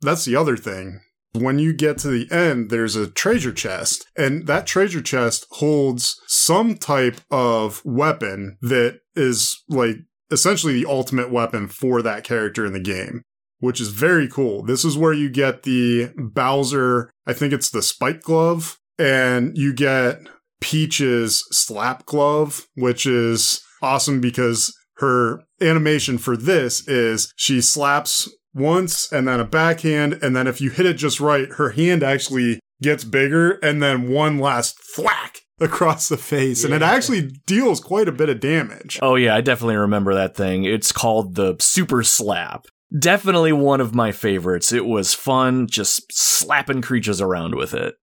[0.00, 1.00] That's the other thing.
[1.34, 6.20] When you get to the end, there's a treasure chest, and that treasure chest holds
[6.26, 9.96] some type of weapon that is like
[10.30, 13.22] essentially the ultimate weapon for that character in the game,
[13.60, 14.62] which is very cool.
[14.62, 19.72] This is where you get the Bowser, I think it's the spike glove, and you
[19.72, 20.20] get
[20.60, 29.10] Peach's slap glove, which is awesome because her animation for this is she slaps once
[29.12, 32.60] and then a backhand, and then if you hit it just right, her hand actually
[32.82, 36.66] gets bigger, and then one last thwack across the face, yeah.
[36.66, 38.98] and it actually deals quite a bit of damage.
[39.02, 40.64] Oh, yeah, I definitely remember that thing.
[40.64, 42.66] It's called the Super Slap.
[42.96, 44.72] Definitely one of my favorites.
[44.72, 47.96] It was fun just slapping creatures around with it.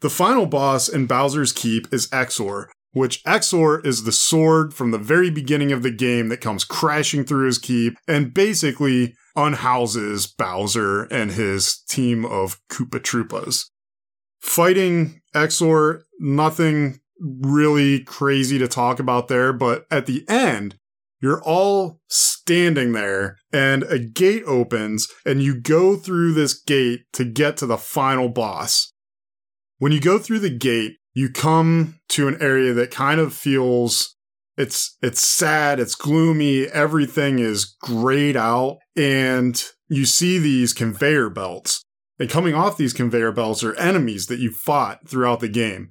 [0.00, 4.98] The final boss in Bowser's Keep is Exor, which Exor is the sword from the
[4.98, 11.04] very beginning of the game that comes crashing through his keep and basically unhouses Bowser
[11.04, 13.66] and his team of Koopa Troopas.
[14.40, 20.76] Fighting Exor, nothing really crazy to talk about there, but at the end,
[21.20, 27.24] you're all standing there and a gate opens and you go through this gate to
[27.24, 28.92] get to the final boss.
[29.78, 34.16] When you go through the gate, you come to an area that kind of feels
[34.56, 41.82] it's it's sad, it's gloomy, everything is grayed out, and you see these conveyor belts.
[42.18, 45.90] And coming off these conveyor belts are enemies that you fought throughout the game.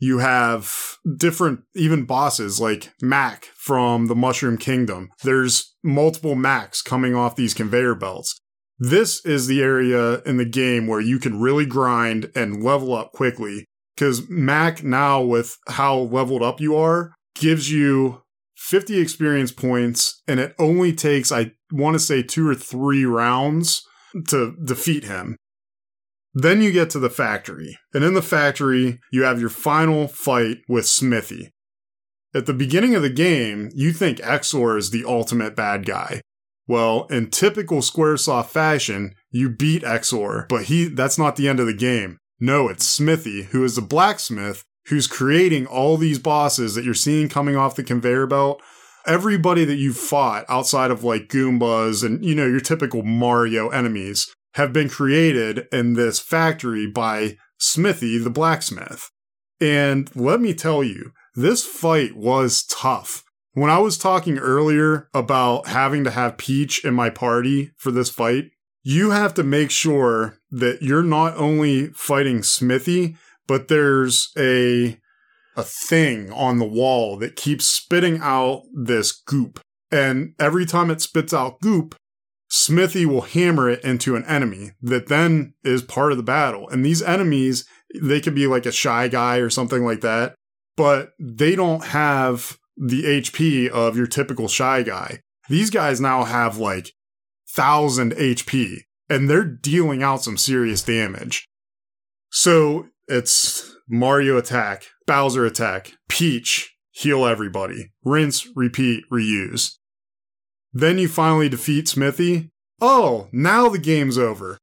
[0.00, 5.10] You have different, even bosses like Mack from the Mushroom Kingdom.
[5.22, 8.40] There's multiple Macks coming off these conveyor belts.
[8.78, 13.12] This is the area in the game where you can really grind and level up
[13.12, 13.66] quickly.
[13.94, 18.22] Because Mack, now with how leveled up you are, gives you
[18.56, 23.82] 50 experience points, and it only takes, I want to say, two or three rounds
[24.28, 25.36] to defeat him.
[26.34, 30.58] Then you get to the factory, and in the factory, you have your final fight
[30.68, 31.50] with Smithy.
[32.32, 36.20] At the beginning of the game, you think Exor is the ultimate bad guy.
[36.68, 41.66] Well, in typical Squaresoft fashion, you beat Exor, but he that's not the end of
[41.66, 42.18] the game.
[42.38, 47.28] No, it's Smithy, who is the blacksmith who's creating all these bosses that you're seeing
[47.28, 48.62] coming off the conveyor belt.
[49.06, 54.28] Everybody that you've fought outside of like Goombas and, you know, your typical Mario enemies
[54.54, 59.10] have been created in this factory by Smithy, the blacksmith.
[59.60, 63.22] And let me tell you, this fight was tough.
[63.52, 68.10] When I was talking earlier about having to have Peach in my party for this
[68.10, 68.50] fight,
[68.82, 73.16] you have to make sure that you're not only fighting Smithy,
[73.50, 74.96] but there's a
[75.56, 79.58] a thing on the wall that keeps spitting out this goop.
[79.90, 81.96] And every time it spits out goop,
[82.48, 86.68] Smithy will hammer it into an enemy that then is part of the battle.
[86.68, 87.64] And these enemies,
[88.00, 90.36] they could be like a shy guy or something like that,
[90.76, 95.22] but they don't have the HP of your typical shy guy.
[95.48, 96.92] These guys now have like
[97.48, 98.76] thousand HP
[99.08, 101.48] and they're dealing out some serious damage.
[102.30, 109.76] So it's Mario attack, Bowser attack, Peach, heal everybody, rinse, repeat, reuse.
[110.72, 112.50] Then you finally defeat Smithy.
[112.80, 114.58] Oh, now the game's over.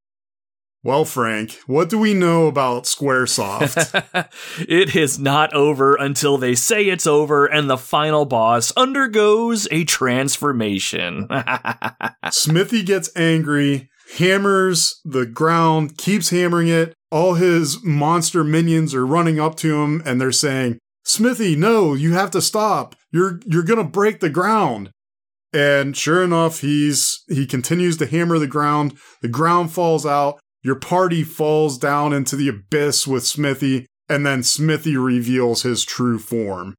[0.84, 4.30] Well, Frank, what do we know about Squaresoft?
[4.70, 9.84] it is not over until they say it's over and the final boss undergoes a
[9.84, 11.28] transformation.
[12.32, 16.94] Smithy gets angry, hammers the ground, keeps hammering it.
[17.12, 22.14] All his monster minions are running up to him and they're saying, "Smithy, no, you
[22.14, 22.96] have to stop.
[23.12, 24.92] You're you're going to break the ground."
[25.54, 28.98] And sure enough, he's he continues to hammer the ground.
[29.22, 30.40] The ground falls out.
[30.62, 36.20] Your party falls down into the abyss with Smithy, and then Smithy reveals his true
[36.20, 36.76] form.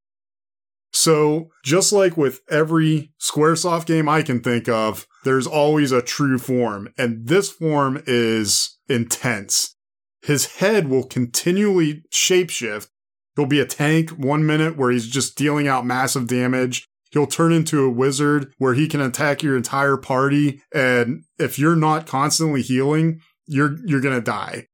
[0.93, 6.39] So, just like with every Squaresoft game I can think of, there's always a true
[6.39, 9.75] form, and this form is intense.
[10.23, 12.89] His head will continually shapeshift.
[13.37, 16.87] He'll be a tank one minute where he's just dealing out massive damage.
[17.11, 21.77] He'll turn into a wizard where he can attack your entire party, and if you're
[21.77, 24.67] not constantly healing, you're you're gonna die.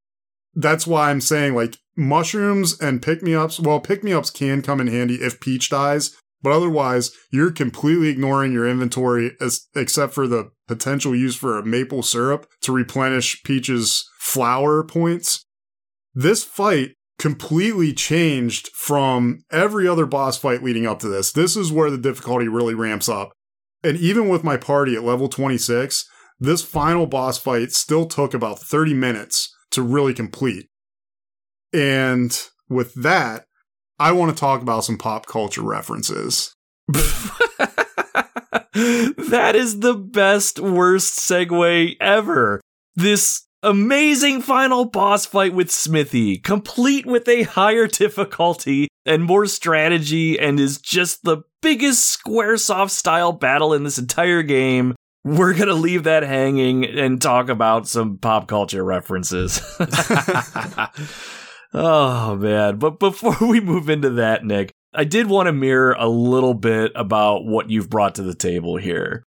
[0.55, 3.61] That's why I'm saying like mushrooms and pick me ups.
[3.61, 8.09] Well, pick me ups can come in handy if Peach dies, but otherwise, you're completely
[8.09, 13.43] ignoring your inventory as, except for the potential use for a maple syrup to replenish
[13.45, 15.45] Peach's flower points.
[16.15, 21.31] This fight completely changed from every other boss fight leading up to this.
[21.31, 23.33] This is where the difficulty really ramps up.
[23.83, 26.09] And even with my party at level 26,
[26.41, 30.69] this final boss fight still took about 30 minutes to really complete.
[31.73, 32.37] And
[32.69, 33.45] with that,
[33.99, 36.55] I want to talk about some pop culture references.
[36.89, 37.75] that
[39.55, 42.61] is the best, worst segue ever.
[42.97, 50.39] This amazing final boss fight with Smithy, complete with a higher difficulty and more strategy,
[50.39, 54.95] and is just the biggest Squaresoft style battle in this entire game.
[55.25, 59.61] We're going to leave that hanging and talk about some pop culture references.
[61.75, 62.79] Oh man.
[62.79, 66.93] But before we move into that, Nick, I did want to mirror a little bit
[66.95, 69.25] about what you've brought to the table here.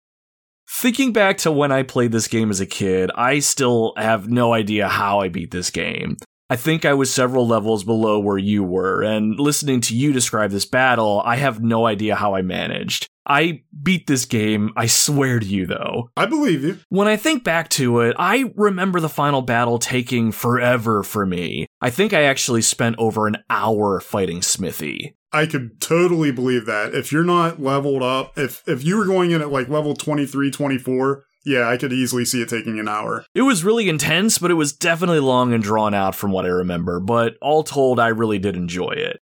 [0.73, 4.55] Thinking back to when I played this game as a kid, I still have no
[4.55, 6.17] idea how I beat this game.
[6.51, 10.51] I think I was several levels below where you were, and listening to you describe
[10.51, 13.07] this battle, I have no idea how I managed.
[13.25, 16.11] I beat this game, I swear to you though.
[16.17, 16.81] I believe you.
[16.89, 21.69] When I think back to it, I remember the final battle taking forever for me.
[21.81, 25.15] I think I actually spent over an hour fighting Smithy.
[25.33, 26.93] I could totally believe that.
[26.93, 30.51] If you're not leveled up, if if you were going in at like level 23,
[30.51, 33.25] 24, yeah, I could easily see it taking an hour.
[33.35, 36.49] It was really intense, but it was definitely long and drawn out from what I
[36.49, 39.21] remember, but all told, I really did enjoy it.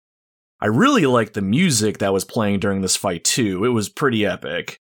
[0.60, 3.66] I really liked the music that was playing during this fight too.
[3.66, 4.80] It was pretty epic.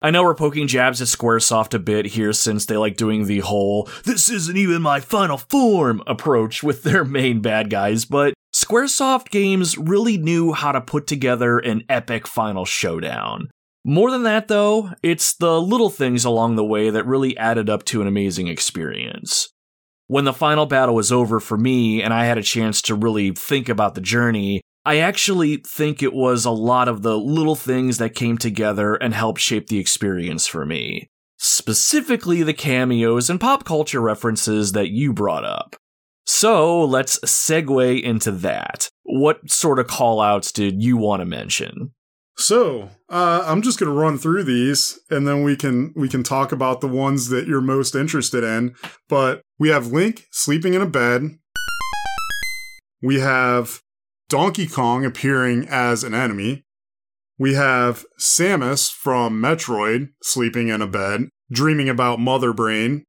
[0.00, 3.40] I know we're poking jabs at Squaresoft a bit here since they like doing the
[3.40, 9.30] whole, this isn't even my final form approach with their main bad guys, but Squaresoft
[9.30, 13.50] games really knew how to put together an epic final showdown.
[13.84, 17.84] More than that, though, it's the little things along the way that really added up
[17.84, 19.48] to an amazing experience.
[20.08, 23.30] When the final battle was over for me and I had a chance to really
[23.30, 27.98] think about the journey, I actually think it was a lot of the little things
[27.98, 31.08] that came together and helped shape the experience for me.
[31.36, 35.76] Specifically, the cameos and pop culture references that you brought up.
[36.24, 38.88] So let's segue into that.
[39.04, 41.92] What sort of callouts did you want to mention?
[42.38, 46.22] So uh, I'm just going to run through these, and then we can we can
[46.22, 48.76] talk about the ones that you're most interested in.
[49.08, 51.36] But we have Link sleeping in a bed.
[53.02, 53.80] We have
[54.28, 56.64] Donkey Kong appearing as an enemy.
[57.40, 63.04] We have Samus from Metroid sleeping in a bed, dreaming about Mother Brain.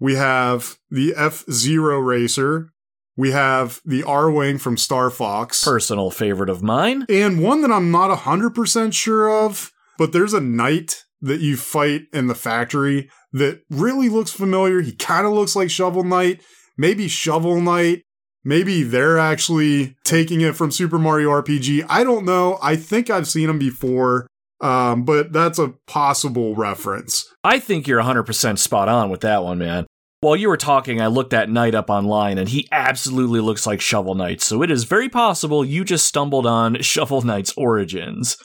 [0.00, 2.70] We have the F Zero Racer.
[3.16, 5.62] We have the Arwing from Star Fox.
[5.62, 7.06] Personal favorite of mine.
[7.08, 12.02] And one that I'm not 100% sure of, but there's a knight that you fight
[12.12, 14.80] in the factory that really looks familiar.
[14.80, 16.42] He kind of looks like Shovel Knight,
[16.76, 18.02] maybe Shovel Knight.
[18.44, 21.86] Maybe they're actually taking it from Super Mario RPG.
[21.88, 22.58] I don't know.
[22.62, 24.26] I think I've seen him before,
[24.60, 27.26] um, but that's a possible reference.
[27.42, 29.86] I think you're 100% spot on with that one, man.
[30.24, 33.82] While you were talking, I looked that knight up online and he absolutely looks like
[33.82, 38.38] Shovel Knight, so it is very possible you just stumbled on Shovel Knight's origins.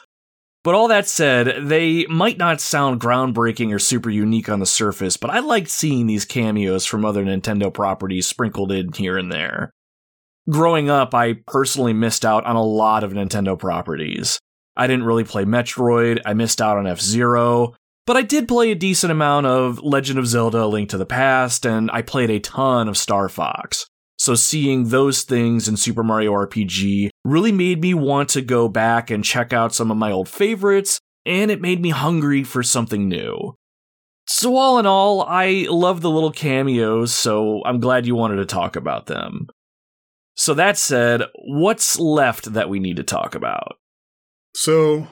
[0.61, 5.15] But all that said, they might not sound groundbreaking or super unique on the surface,
[5.15, 9.71] but I liked seeing these cameos from other Nintendo properties sprinkled in here and there.
[10.49, 14.37] Growing up, I personally missed out on a lot of Nintendo properties.
[14.75, 17.73] I didn't really play Metroid, I missed out on F Zero,
[18.09, 21.63] but I did play a decent amount of Legend of Zelda Link to the Past,
[21.63, 23.85] and I played a ton of Star Fox.
[24.17, 29.11] So seeing those things in Super Mario RPG really made me want to go back
[29.11, 33.07] and check out some of my old favorites, and it made me hungry for something
[33.07, 33.53] new.
[34.27, 38.45] So, all in all, I love the little cameos, so I'm glad you wanted to
[38.47, 39.49] talk about them.
[40.33, 43.77] So, that said, what's left that we need to talk about?
[44.55, 45.07] So,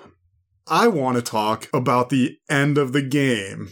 [0.70, 3.70] I want to talk about the end of the game.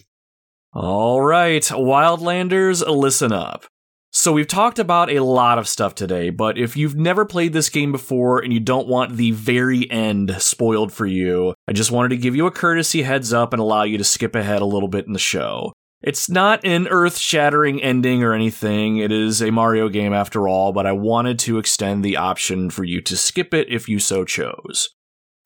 [0.73, 3.65] All right, Wildlanders, listen up.
[4.11, 7.69] So, we've talked about a lot of stuff today, but if you've never played this
[7.69, 12.09] game before and you don't want the very end spoiled for you, I just wanted
[12.09, 14.87] to give you a courtesy heads up and allow you to skip ahead a little
[14.87, 15.73] bit in the show.
[16.01, 18.97] It's not an earth shattering ending or anything.
[18.97, 22.85] It is a Mario game after all, but I wanted to extend the option for
[22.85, 24.94] you to skip it if you so chose.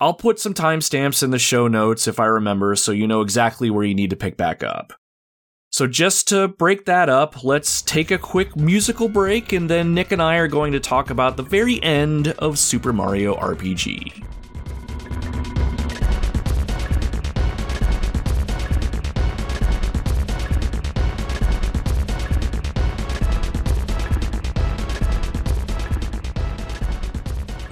[0.00, 3.68] I'll put some timestamps in the show notes if I remember so you know exactly
[3.68, 4.94] where you need to pick back up.
[5.72, 10.10] So, just to break that up, let's take a quick musical break, and then Nick
[10.10, 14.24] and I are going to talk about the very end of Super Mario RPG.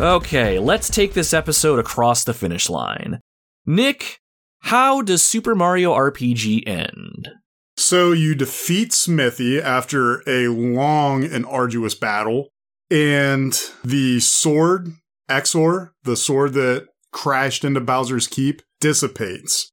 [0.00, 3.18] Okay, let's take this episode across the finish line.
[3.66, 4.20] Nick,
[4.60, 7.30] how does Super Mario RPG end?
[7.76, 12.50] So you defeat Smithy after a long and arduous battle,
[12.92, 14.92] and the sword,
[15.28, 19.72] Exor, the sword that crashed into Bowser's Keep, dissipates.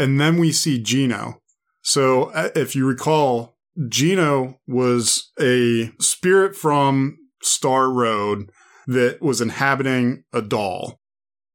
[0.00, 1.38] And then we see Geno.
[1.80, 3.54] So uh, if you recall,
[3.88, 8.50] Geno was a spirit from Star Road
[8.86, 11.00] that was inhabiting a doll.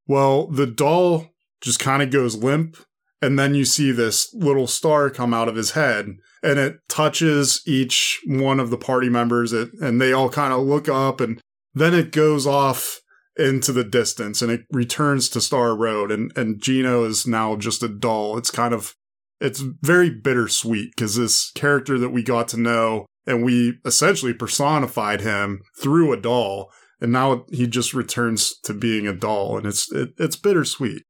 [0.07, 1.27] Well, the doll
[1.61, 2.77] just kind of goes limp,
[3.21, 7.61] and then you see this little star come out of his head, and it touches
[7.65, 11.39] each one of the party members, and they all kind of look up, and
[11.73, 13.01] then it goes off
[13.39, 17.81] into the distance and it returns to Star Road and and Geno is now just
[17.81, 18.37] a doll.
[18.37, 18.95] It's kind of
[19.39, 25.21] it's very bittersweet because this character that we got to know and we essentially personified
[25.21, 29.91] him through a doll and now he just returns to being a doll, and it's
[29.91, 31.03] it, it's bittersweet.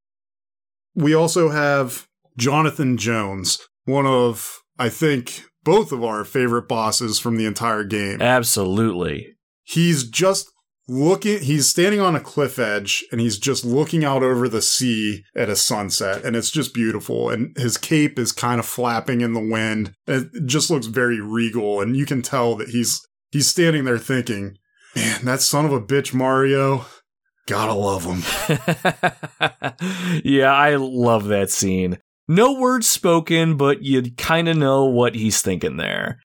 [0.95, 7.37] We also have Jonathan Jones, one of I think both of our favorite bosses from
[7.37, 8.21] the entire game.
[8.21, 9.35] Absolutely.
[9.63, 10.49] He's just
[10.89, 15.23] looking he's standing on a cliff edge and he's just looking out over the sea
[15.35, 19.33] at a sunset and it's just beautiful and his cape is kind of flapping in
[19.33, 23.85] the wind it just looks very regal and you can tell that he's he's standing
[23.85, 24.57] there thinking
[24.95, 26.85] Man, that son of a bitch Mario.
[27.47, 28.21] Gotta love him.
[30.23, 31.97] yeah, I love that scene.
[32.27, 36.19] No words spoken, but you kind of know what he's thinking there.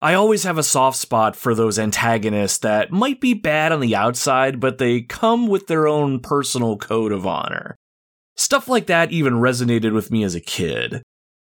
[0.00, 3.94] I always have a soft spot for those antagonists that might be bad on the
[3.94, 7.76] outside, but they come with their own personal code of honor.
[8.36, 11.02] Stuff like that even resonated with me as a kid.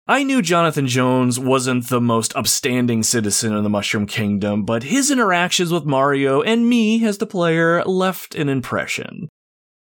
[0.08, 5.10] I knew Jonathan Jones wasn't the most upstanding citizen in the Mushroom Kingdom, but his
[5.10, 9.28] interactions with Mario and me as the player left an impression.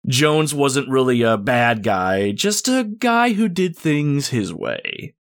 [0.08, 5.14] Jones wasn't really a bad guy, just a guy who did things his way.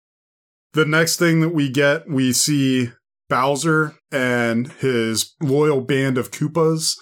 [0.71, 2.91] The next thing that we get, we see
[3.29, 6.95] Bowser and his loyal band of Koopas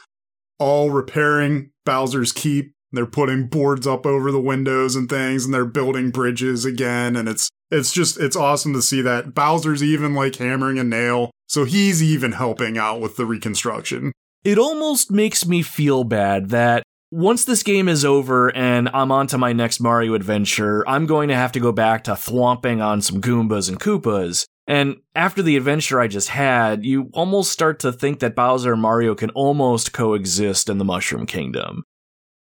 [0.58, 5.66] all repairing Bowser's Keep They're putting boards up over the windows and things and they're
[5.66, 10.36] building bridges again and it's it's just it's awesome to see that Bowser's even like
[10.36, 11.32] hammering a nail.
[11.48, 14.12] So he's even helping out with the reconstruction.
[14.44, 19.28] It almost makes me feel bad that once this game is over and I'm on
[19.28, 23.02] to my next Mario adventure, I'm going to have to go back to thwomping on
[23.02, 24.46] some Goombas and Koopas.
[24.68, 28.82] And after the adventure I just had, you almost start to think that Bowser and
[28.82, 31.84] Mario can almost coexist in the Mushroom Kingdom.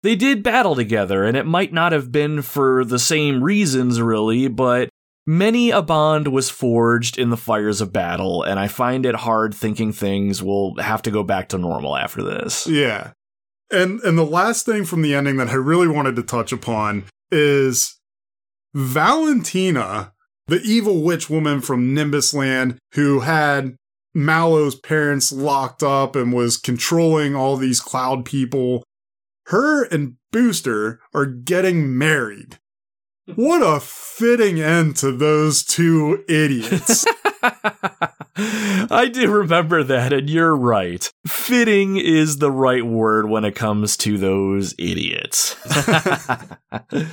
[0.05, 4.49] They did battle together, and it might not have been for the same reasons, really,
[4.49, 4.91] but
[5.27, 9.55] many a bond was forged in the fires of battle, and I find it hard
[9.55, 12.67] thinking things will have to go back to normal after this.
[12.67, 13.13] Yeah.
[13.71, 17.05] And and the last thing from the ending that I really wanted to touch upon
[17.33, 17.99] is
[18.75, 20.13] Valentina,
[20.49, 23.75] the evil witch woman from Nimbus Land who had
[24.15, 28.85] Mallow's parents locked up and was controlling all these cloud people.
[29.47, 32.59] Her and Booster are getting married.
[33.35, 37.07] What a fitting end to those two idiots.
[38.37, 41.11] I do remember that, and you're right.
[41.27, 45.57] Fitting is the right word when it comes to those idiots.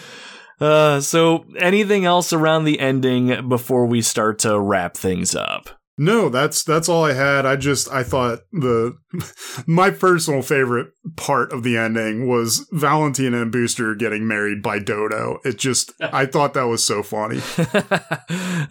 [0.59, 5.69] uh, so, anything else around the ending before we start to wrap things up?
[5.97, 7.45] No, that's that's all I had.
[7.45, 8.97] I just I thought the
[9.67, 15.39] my personal favorite part of the ending was Valentina and Booster getting married by Dodo.
[15.43, 17.41] It just I thought that was so funny.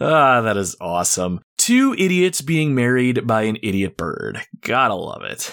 [0.01, 1.39] ah, that is awesome.
[1.57, 4.41] Two idiots being married by an idiot bird.
[4.61, 5.51] Gotta love it.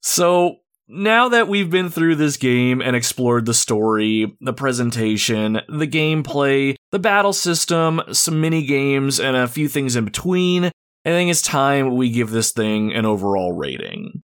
[0.00, 0.56] so,
[0.88, 6.74] now that we've been through this game and explored the story, the presentation, the gameplay,
[6.90, 10.70] the battle system, some mini games, and a few things in between, I
[11.10, 14.22] think it's time we give this thing an overall rating.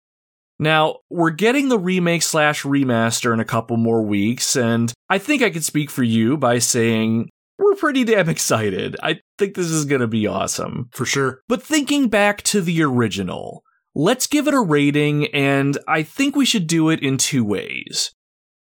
[0.58, 5.42] Now, we're getting the remake slash remaster in a couple more weeks, and I think
[5.42, 8.96] I could speak for you by saying we're pretty damn excited.
[9.04, 10.90] I think this is gonna be awesome.
[10.94, 11.42] For sure.
[11.48, 13.64] But thinking back to the original,
[13.96, 18.12] let's give it a rating, and I think we should do it in two ways.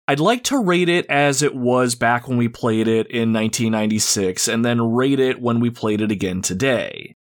[0.09, 4.49] I'd like to rate it as it was back when we played it in 1996,
[4.49, 7.15] and then rate it when we played it again today.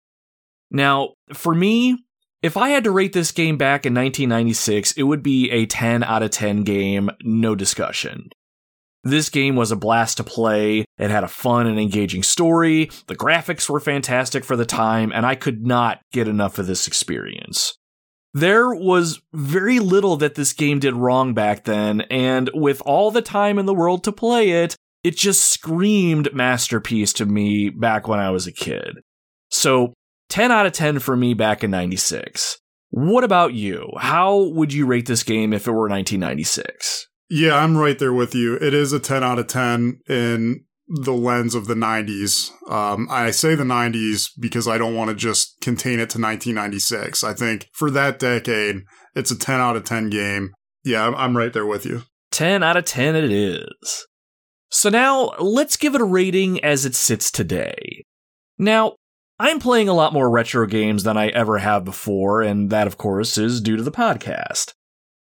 [0.71, 2.05] Now, for me,
[2.43, 6.03] if I had to rate this game back in 1996, it would be a 10
[6.05, 8.29] out of 10 game, no discussion.
[9.03, 10.85] This game was a blast to play.
[10.99, 12.91] It had a fun and engaging story.
[13.07, 16.87] The graphics were fantastic for the time, and I could not get enough of this
[16.87, 17.79] experience.
[18.35, 23.23] There was very little that this game did wrong back then, and with all the
[23.23, 28.19] time in the world to play it, it just screamed masterpiece to me back when
[28.19, 28.99] I was a kid.
[29.51, 29.93] So,
[30.31, 32.59] 10 out of 10 for me back in 96.
[32.91, 33.93] What about you?
[33.99, 37.07] How would you rate this game if it were 1996?
[37.31, 38.57] Yeah, I'm right there with you.
[38.57, 42.51] It is a 10 out of 10 in the lens of the 90s.
[42.71, 47.25] Um, I say the 90s because I don't want to just contain it to 1996.
[47.25, 48.83] I think for that decade,
[49.15, 50.53] it's a 10 out of 10 game.
[50.85, 52.03] Yeah, I'm, right there with you.
[52.33, 54.07] 10 out of 10 it is.
[54.71, 58.05] So now let's give it a rating as it sits today.
[58.59, 58.97] Now,
[59.39, 62.99] I'm playing a lot more retro games than I ever have before, and that, of
[62.99, 64.75] course, is due to the podcast.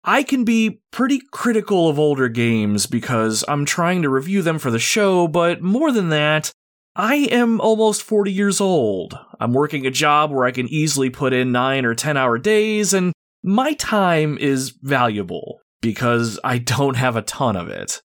[0.05, 4.69] I can be pretty critical of older games because I'm trying to review them for
[4.69, 6.51] the show, but more than that,
[6.95, 9.17] I am almost 40 years old.
[9.39, 12.93] I'm working a job where I can easily put in 9 or 10 hour days,
[12.93, 18.01] and my time is valuable because I don't have a ton of it.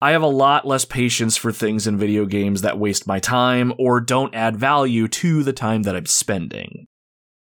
[0.00, 3.72] I have a lot less patience for things in video games that waste my time
[3.78, 6.86] or don't add value to the time that I'm spending.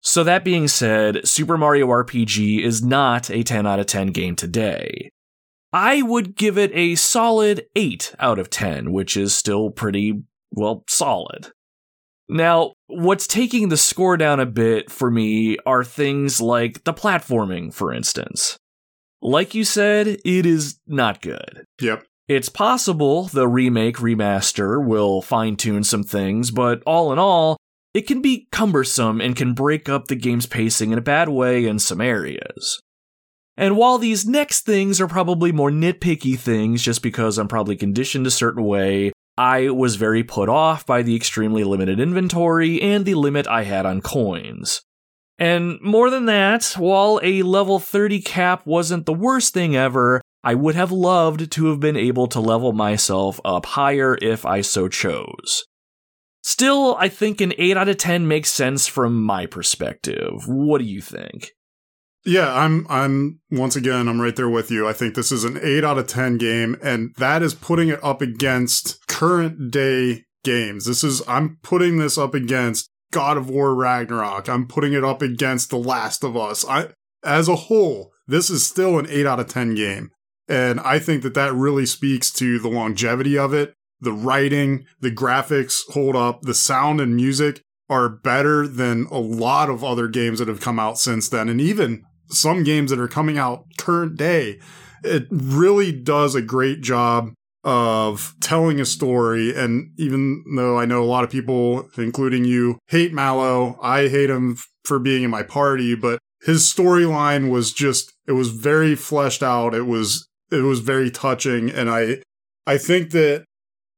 [0.08, 4.38] So, that being said, Super Mario RPG is not a 10 out of 10 game
[4.38, 5.10] today.
[5.74, 10.86] I would give it a solid 8 out of 10, which is still pretty, well,
[10.88, 11.52] solid.
[12.30, 17.74] Now, what's taking the score down a bit for me are things like the platforming,
[17.74, 18.58] for instance.
[19.22, 21.66] Like you said, it is not good.
[21.82, 22.06] Yep.
[22.30, 27.58] It's possible the remake remaster will fine tune some things, but all in all,
[27.98, 31.66] it can be cumbersome and can break up the game's pacing in a bad way
[31.66, 32.80] in some areas.
[33.58, 38.28] And while these next things are probably more nitpicky things just because I'm probably conditioned
[38.28, 43.16] a certain way, I was very put off by the extremely limited inventory and the
[43.16, 44.84] limit I had on coins.
[45.40, 50.54] And more than that, while a level 30 cap wasn't the worst thing ever, I
[50.54, 54.88] would have loved to have been able to level myself up higher if I so
[54.88, 55.66] chose.
[56.48, 60.32] Still, I think an 8 out of 10 makes sense from my perspective.
[60.48, 61.52] What do you think?
[62.24, 64.88] Yeah, I'm I'm once again I'm right there with you.
[64.88, 68.02] I think this is an 8 out of 10 game and that is putting it
[68.02, 70.86] up against current day games.
[70.86, 74.48] This is I'm putting this up against God of War Ragnarok.
[74.48, 76.64] I'm putting it up against The Last of Us.
[76.66, 76.92] I
[77.26, 80.12] as a whole, this is still an 8 out of 10 game.
[80.48, 83.74] And I think that that really speaks to the longevity of it.
[84.00, 89.70] The writing, the graphics hold up, the sound and music are better than a lot
[89.70, 91.50] of other games that have come out since then.
[91.50, 94.60] And even some games that are coming out current day.
[95.04, 97.32] It really does a great job
[97.64, 99.56] of telling a story.
[99.56, 104.30] And even though I know a lot of people, including you, hate Mallow, I hate
[104.30, 109.44] him for being in my party, but his storyline was just, it was very fleshed
[109.44, 109.74] out.
[109.74, 111.70] It was, it was very touching.
[111.70, 112.22] And I,
[112.66, 113.46] I think that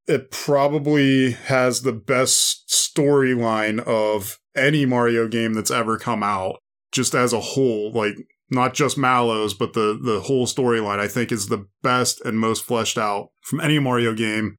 [0.09, 6.57] it probably has the best storyline of any Mario game that's ever come out,
[6.91, 7.91] just as a whole.
[7.91, 8.15] Like,
[8.49, 12.63] not just Mallow's, but the, the whole storyline, I think is the best and most
[12.63, 14.57] fleshed out from any Mario game.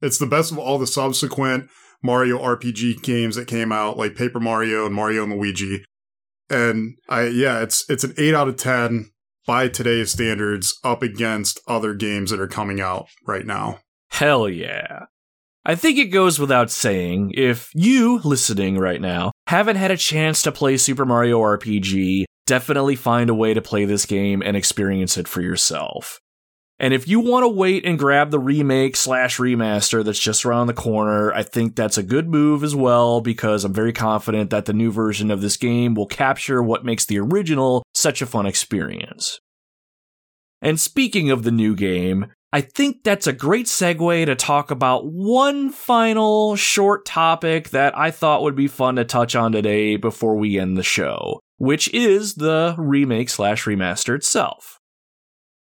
[0.00, 1.68] It's the best of all the subsequent
[2.00, 5.84] Mario RPG games that came out, like Paper Mario and Mario and Luigi.
[6.48, 9.10] And I, yeah, it's, it's an 8 out of 10
[9.48, 13.80] by today's standards up against other games that are coming out right now.
[14.12, 15.06] Hell yeah.
[15.64, 20.42] I think it goes without saying if you, listening right now, haven't had a chance
[20.42, 25.16] to play Super Mario RPG, definitely find a way to play this game and experience
[25.16, 26.20] it for yourself.
[26.78, 30.66] And if you want to wait and grab the remake slash remaster that's just around
[30.66, 34.66] the corner, I think that's a good move as well because I'm very confident that
[34.66, 38.44] the new version of this game will capture what makes the original such a fun
[38.44, 39.40] experience.
[40.60, 45.06] And speaking of the new game, I think that's a great segue to talk about
[45.06, 50.36] one final short topic that I thought would be fun to touch on today before
[50.36, 54.78] we end the show, which is the remake slash remaster itself.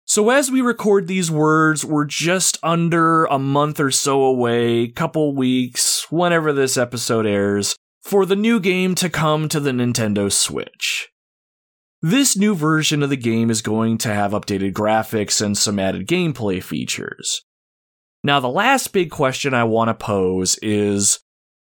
[0.05, 5.35] So as we record these words, we're just under a month or so away, couple
[5.35, 11.09] weeks, whenever this episode airs, for the new game to come to the Nintendo Switch.
[12.01, 16.07] This new version of the game is going to have updated graphics and some added
[16.07, 17.43] gameplay features.
[18.23, 21.19] Now, the last big question I want to pose is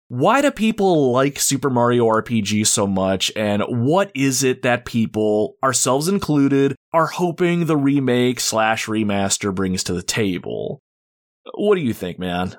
[0.07, 5.55] why do people like Super Mario RPG so much, and what is it that people,
[5.61, 10.79] ourselves included, are hoping the remake slash remaster brings to the table?
[11.53, 12.55] What do you think, man?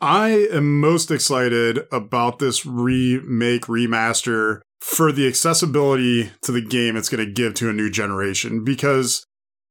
[0.00, 7.08] I am most excited about this remake remaster for the accessibility to the game it's
[7.08, 9.24] going to give to a new generation because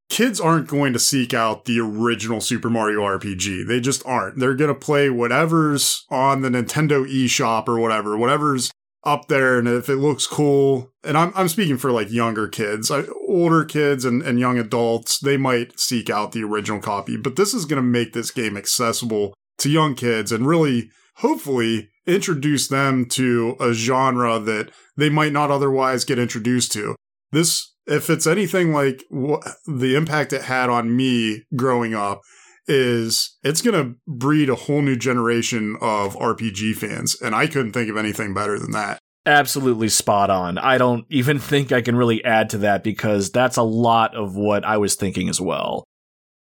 [0.09, 3.67] kids aren't going to seek out the original Super Mario RPG.
[3.67, 4.39] They just aren't.
[4.39, 8.71] They're going to play whatever's on the Nintendo eShop or whatever, whatever's
[9.03, 12.89] up there and if it looks cool and i'm, I'm speaking for like younger kids
[12.89, 17.35] I, older kids and, and young adults they might seek out the original copy but
[17.35, 22.67] this is going to make this game accessible to young kids and really hopefully introduce
[22.67, 26.95] them to a genre that they might not otherwise get introduced to.
[27.31, 32.21] This, if it's anything like the impact it had on me growing up,
[32.67, 37.19] is it's going to breed a whole new generation of RPG fans.
[37.21, 38.99] And I couldn't think of anything better than that.
[39.25, 40.57] Absolutely spot on.
[40.57, 44.35] I don't even think I can really add to that because that's a lot of
[44.35, 45.83] what I was thinking as well.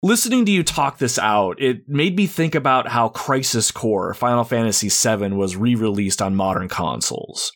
[0.03, 4.45] Listening to you talk this out, it made me think about how Crisis Core Final
[4.45, 7.53] Fantasy VII was re released on modern consoles.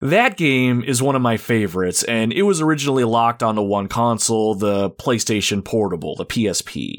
[0.00, 4.54] That game is one of my favorites, and it was originally locked onto one console,
[4.54, 6.98] the PlayStation Portable, the PSP.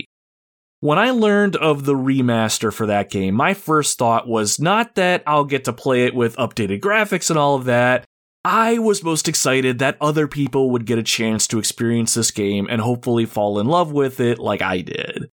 [0.82, 5.24] When I learned of the remaster for that game, my first thought was not that
[5.26, 8.04] I'll get to play it with updated graphics and all of that,
[8.50, 12.66] I was most excited that other people would get a chance to experience this game
[12.70, 15.30] and hopefully fall in love with it like I did.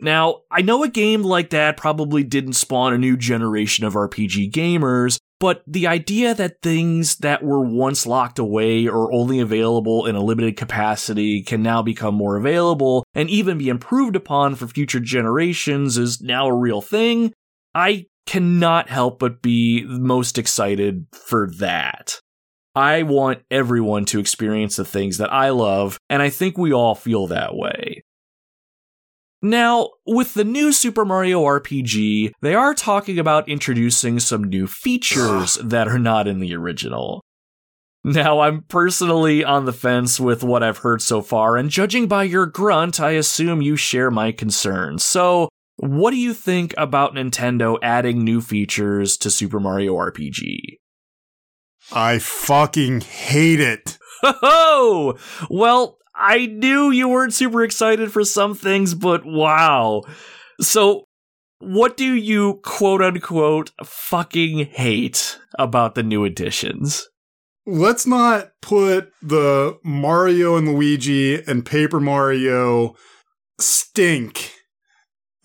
[0.00, 4.52] Now, I know a game like that probably didn't spawn a new generation of RPG
[4.52, 10.14] gamers, but the idea that things that were once locked away or only available in
[10.14, 15.00] a limited capacity can now become more available and even be improved upon for future
[15.00, 17.32] generations is now a real thing,
[17.74, 22.20] I cannot help but be most excited for that.
[22.74, 26.94] I want everyone to experience the things that I love, and I think we all
[26.94, 28.02] feel that way.
[29.42, 35.56] Now, with the new Super Mario RPG, they are talking about introducing some new features
[35.56, 37.22] that are not in the original.
[38.04, 42.24] Now, I'm personally on the fence with what I've heard so far, and judging by
[42.24, 45.04] your grunt, I assume you share my concerns.
[45.04, 50.78] So, what do you think about Nintendo adding new features to Super Mario RPG?
[51.94, 53.98] I fucking hate it.
[54.24, 55.18] Oh,
[55.50, 60.02] well, I knew you weren't super excited for some things, but wow.
[60.60, 61.04] So,
[61.58, 67.08] what do you quote unquote fucking hate about the new additions?
[67.66, 72.94] Let's not put the Mario and Luigi and Paper Mario
[73.60, 74.52] stink.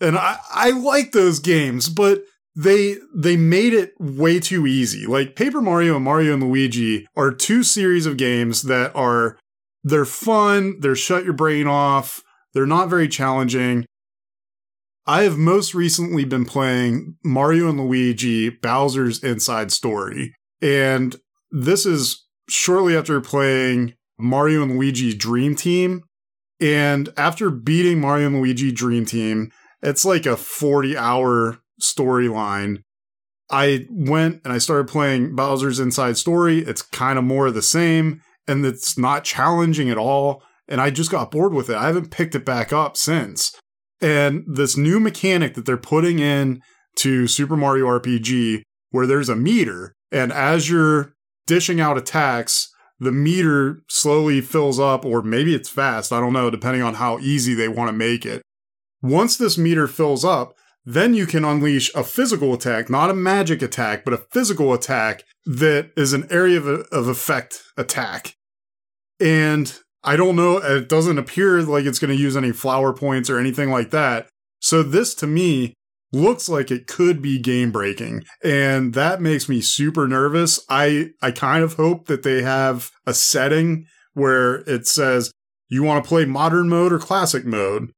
[0.00, 2.22] And I, I like those games, but
[2.58, 5.06] they they made it way too easy.
[5.06, 9.38] Like Paper Mario and Mario and Luigi are two series of games that are
[9.84, 12.20] they're fun, they're shut your brain off,
[12.52, 13.86] they're not very challenging.
[15.06, 20.34] I have most recently been playing Mario and Luigi Bowser's Inside Story.
[20.60, 21.14] And
[21.52, 26.02] this is shortly after playing Mario and Luigi Dream Team.
[26.60, 32.82] And after beating Mario and Luigi Dream Team, it's like a 40 hour storyline.
[33.50, 36.58] I went and I started playing Bowser's Inside Story.
[36.58, 40.42] It's kind of more of the same and it's not challenging at all.
[40.66, 41.76] And I just got bored with it.
[41.76, 43.54] I haven't picked it back up since.
[44.00, 46.60] And this new mechanic that they're putting in
[46.96, 51.14] to Super Mario RPG, where there's a meter, and as you're
[51.46, 52.68] dishing out attacks,
[53.00, 57.18] the meter slowly fills up, or maybe it's fast, I don't know, depending on how
[57.18, 58.42] easy they want to make it.
[59.00, 63.62] Once this meter fills up, then you can unleash a physical attack, not a magic
[63.62, 68.34] attack, but a physical attack that is an area of, of effect attack.
[69.20, 73.28] And I don't know, it doesn't appear like it's going to use any flower points
[73.28, 74.28] or anything like that.
[74.60, 75.74] So this to me
[76.12, 80.64] looks like it could be game breaking and that makes me super nervous.
[80.68, 85.30] I I kind of hope that they have a setting where it says
[85.68, 87.90] you want to play modern mode or classic mode.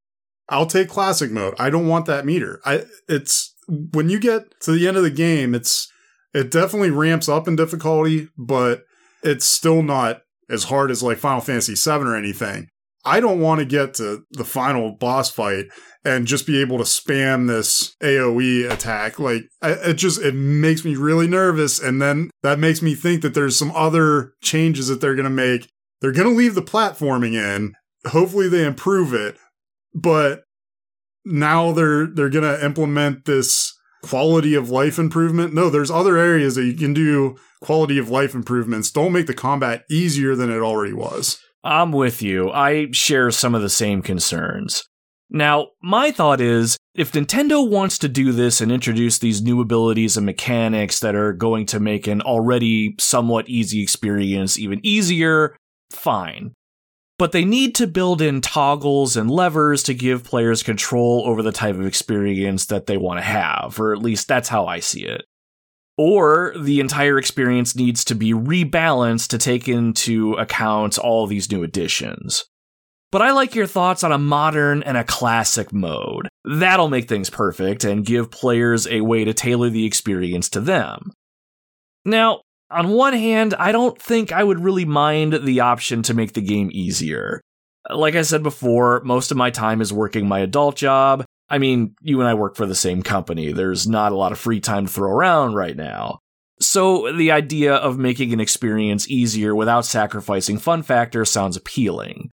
[0.50, 1.54] I'll take classic mode.
[1.58, 2.60] I don't want that meter.
[2.64, 5.90] I it's when you get to the end of the game, it's
[6.34, 8.82] it definitely ramps up in difficulty, but
[9.22, 12.68] it's still not as hard as like Final Fantasy VII or anything.
[13.04, 15.66] I don't want to get to the final boss fight
[16.04, 19.18] and just be able to spam this AoE attack.
[19.18, 23.34] Like it just it makes me really nervous and then that makes me think that
[23.34, 25.68] there's some other changes that they're going to make.
[26.00, 27.74] They're going to leave the platforming in.
[28.06, 29.36] Hopefully they improve it.
[29.94, 30.44] But
[31.24, 35.54] now they're they're going to implement this quality of life improvement.
[35.54, 38.90] No, there's other areas that you can do quality of life improvements.
[38.90, 41.38] Don't make the combat easier than it already was.
[41.62, 42.50] I'm with you.
[42.50, 44.84] I share some of the same concerns.
[45.28, 50.16] Now, my thought is if Nintendo wants to do this and introduce these new abilities
[50.16, 55.56] and mechanics that are going to make an already somewhat easy experience even easier,
[55.90, 56.52] fine.
[57.20, 61.52] But they need to build in toggles and levers to give players control over the
[61.52, 65.04] type of experience that they want to have, or at least that's how I see
[65.04, 65.22] it
[66.02, 71.62] or the entire experience needs to be rebalanced to take into account all these new
[71.62, 72.46] additions.
[73.12, 76.26] But I like your thoughts on a modern and a classic mode.
[76.46, 81.12] That'll make things perfect and give players a way to tailor the experience to them.
[82.06, 82.40] Now,
[82.70, 86.40] on one hand, I don't think I would really mind the option to make the
[86.40, 87.40] game easier.
[87.88, 91.94] Like I said before, most of my time is working my adult job, I mean,
[92.00, 93.52] you and I work for the same company.
[93.52, 96.20] There's not a lot of free time to throw around right now.
[96.60, 102.30] So the idea of making an experience easier without sacrificing fun factor sounds appealing.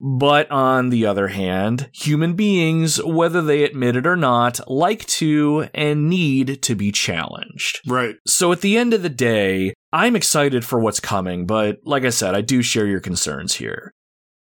[0.00, 5.68] But on the other hand, human beings, whether they admit it or not, like to
[5.74, 7.80] and need to be challenged.
[7.86, 8.16] Right.
[8.26, 12.10] So at the end of the day, I'm excited for what's coming, but like I
[12.10, 13.92] said, I do share your concerns here.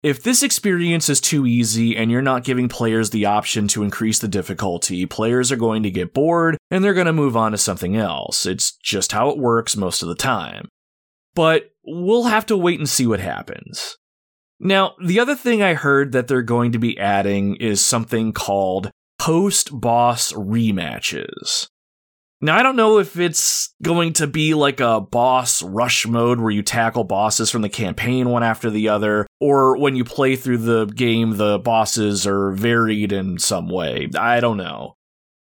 [0.03, 4.19] If this experience is too easy and you're not giving players the option to increase
[4.19, 7.57] the difficulty, players are going to get bored and they're going to move on to
[7.57, 8.45] something else.
[8.45, 10.67] It's just how it works most of the time.
[11.33, 13.97] But we'll have to wait and see what happens.
[14.59, 18.91] Now, the other thing I heard that they're going to be adding is something called
[19.19, 21.67] post boss rematches.
[22.39, 26.51] Now, I don't know if it's going to be like a boss rush mode where
[26.51, 30.59] you tackle bosses from the campaign one after the other, or when you play through
[30.59, 34.09] the game, the bosses are varied in some way.
[34.15, 34.97] I don't know.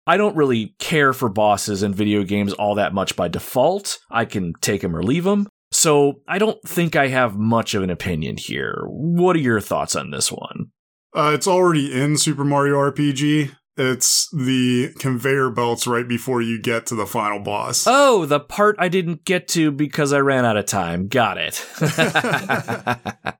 [0.08, 4.00] I don't really care for bosses in video games all that much by default.
[4.10, 5.46] I can take them or leave them.
[5.70, 8.82] So I don't think I have much of an opinion here.
[8.88, 10.72] What are your thoughts on this one?
[11.14, 13.52] Uh, it's already in Super Mario RPG.
[13.76, 17.86] It's the conveyor belts right before you get to the final boss.
[17.86, 21.08] Oh, the part I didn't get to because I ran out of time.
[21.08, 21.66] Got it.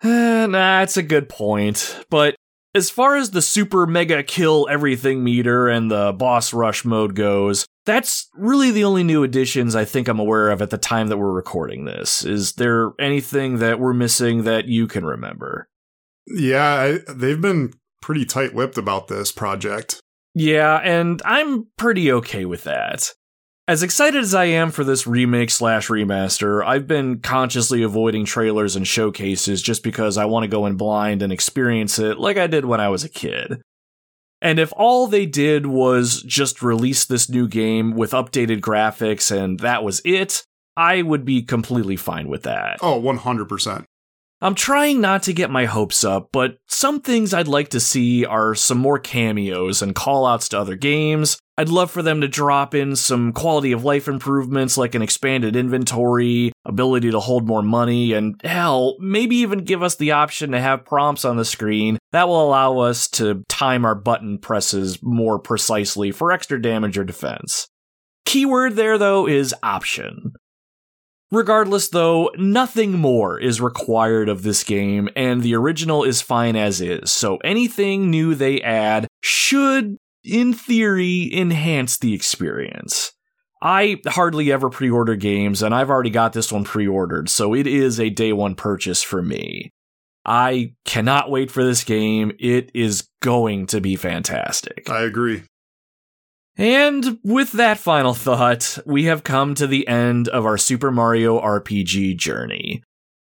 [0.04, 2.04] nah, it's a good point.
[2.10, 2.34] But
[2.74, 7.66] As far as the super mega kill everything meter and the boss rush mode goes,
[7.86, 11.16] that's really the only new additions I think I'm aware of at the time that
[11.16, 12.24] we're recording this.
[12.24, 15.68] Is there anything that we're missing that you can remember?
[16.26, 20.00] Yeah, I, they've been pretty tight lipped about this project.
[20.34, 23.12] Yeah, and I'm pretty okay with that.
[23.66, 28.76] As excited as I am for this remake slash remaster, I've been consciously avoiding trailers
[28.76, 32.46] and showcases just because I want to go in blind and experience it like I
[32.46, 33.60] did when I was a kid.
[34.40, 39.60] And if all they did was just release this new game with updated graphics and
[39.60, 40.44] that was it,
[40.76, 42.78] I would be completely fine with that.
[42.80, 43.84] Oh, 100%.
[44.40, 48.24] I'm trying not to get my hopes up, but some things I'd like to see
[48.24, 51.38] are some more cameos and callouts to other games.
[51.56, 55.56] I'd love for them to drop in some quality of life improvements like an expanded
[55.56, 60.60] inventory, ability to hold more money, and hell, maybe even give us the option to
[60.60, 65.40] have prompts on the screen that will allow us to time our button presses more
[65.40, 67.66] precisely for extra damage or defense.
[68.24, 70.34] Keyword there though is option.
[71.30, 76.80] Regardless, though, nothing more is required of this game, and the original is fine as
[76.80, 83.12] is, so anything new they add should, in theory, enhance the experience.
[83.60, 87.54] I hardly ever pre order games, and I've already got this one pre ordered, so
[87.54, 89.70] it is a day one purchase for me.
[90.24, 92.32] I cannot wait for this game.
[92.38, 94.88] It is going to be fantastic.
[94.88, 95.42] I agree.
[96.58, 101.40] And with that final thought, we have come to the end of our Super Mario
[101.40, 102.82] RPG journey.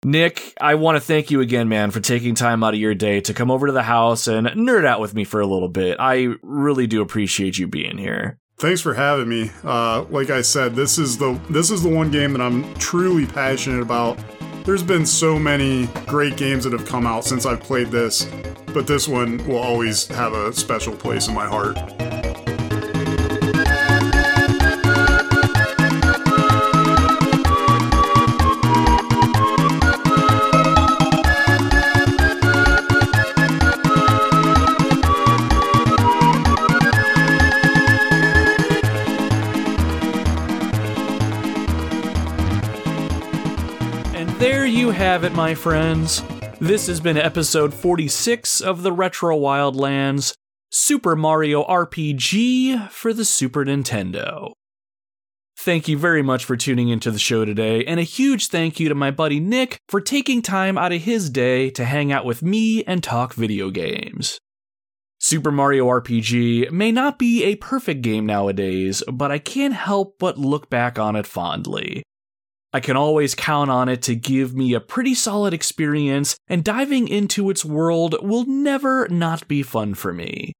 [0.06, 3.20] Nick, I want to thank you again, man, for taking time out of your day
[3.22, 5.98] to come over to the house and nerd out with me for a little bit.
[6.00, 8.38] I really do appreciate you being here.
[8.60, 9.52] Thanks for having me.
[9.64, 13.26] Uh, like I said, this is the this is the one game that I'm truly
[13.26, 14.18] passionate about.
[14.64, 18.26] There's been so many great games that have come out since I've played this,
[18.74, 21.78] but this one will always have a special place in my heart.
[45.18, 46.22] Have it, my friends.
[46.60, 50.36] This has been episode 46 of the Retro Wildlands
[50.70, 54.52] Super Mario RPG for the Super Nintendo.
[55.58, 58.90] Thank you very much for tuning into the show today, and a huge thank you
[58.90, 62.44] to my buddy Nick for taking time out of his day to hang out with
[62.44, 64.38] me and talk video games.
[65.18, 70.38] Super Mario RPG may not be a perfect game nowadays, but I can't help but
[70.38, 72.04] look back on it fondly.
[72.78, 77.08] I can always count on it to give me a pretty solid experience, and diving
[77.08, 80.54] into its world will never not be fun for me.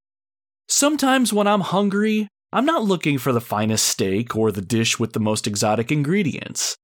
[0.68, 5.14] Sometimes when I'm hungry, I'm not looking for the finest steak or the dish with
[5.14, 6.76] the most exotic ingredients.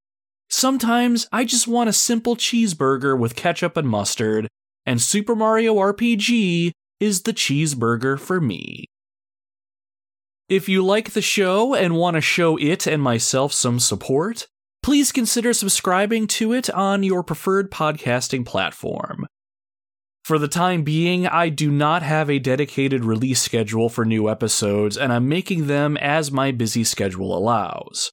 [0.52, 4.48] Sometimes I just want a simple cheeseburger with ketchup and mustard,
[4.86, 8.86] and Super Mario RPG is the cheeseburger for me.
[10.48, 14.46] If you like the show and want to show it and myself some support,
[14.84, 19.26] please consider subscribing to it on your preferred podcasting platform.
[20.24, 24.98] For the time being, I do not have a dedicated release schedule for new episodes,
[24.98, 28.12] and I'm making them as my busy schedule allows.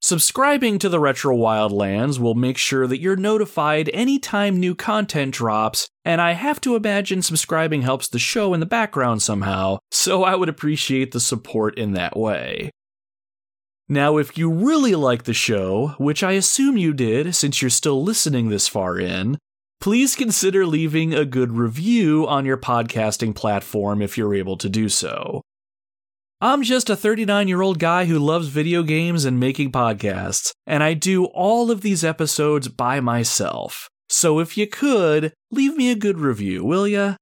[0.00, 5.88] Subscribing to the Retro Wildlands will make sure that you're notified anytime new content drops,
[6.04, 10.36] and I have to imagine subscribing helps the show in the background somehow, so I
[10.36, 12.70] would appreciate the support in that way.
[13.90, 18.02] Now, if you really like the show, which I assume you did since you're still
[18.02, 19.38] listening this far in,
[19.80, 24.90] please consider leaving a good review on your podcasting platform if you're able to do
[24.90, 25.40] so.
[26.38, 30.82] I'm just a 39 year old guy who loves video games and making podcasts, and
[30.82, 33.88] I do all of these episodes by myself.
[34.10, 37.16] So if you could, leave me a good review, will ya?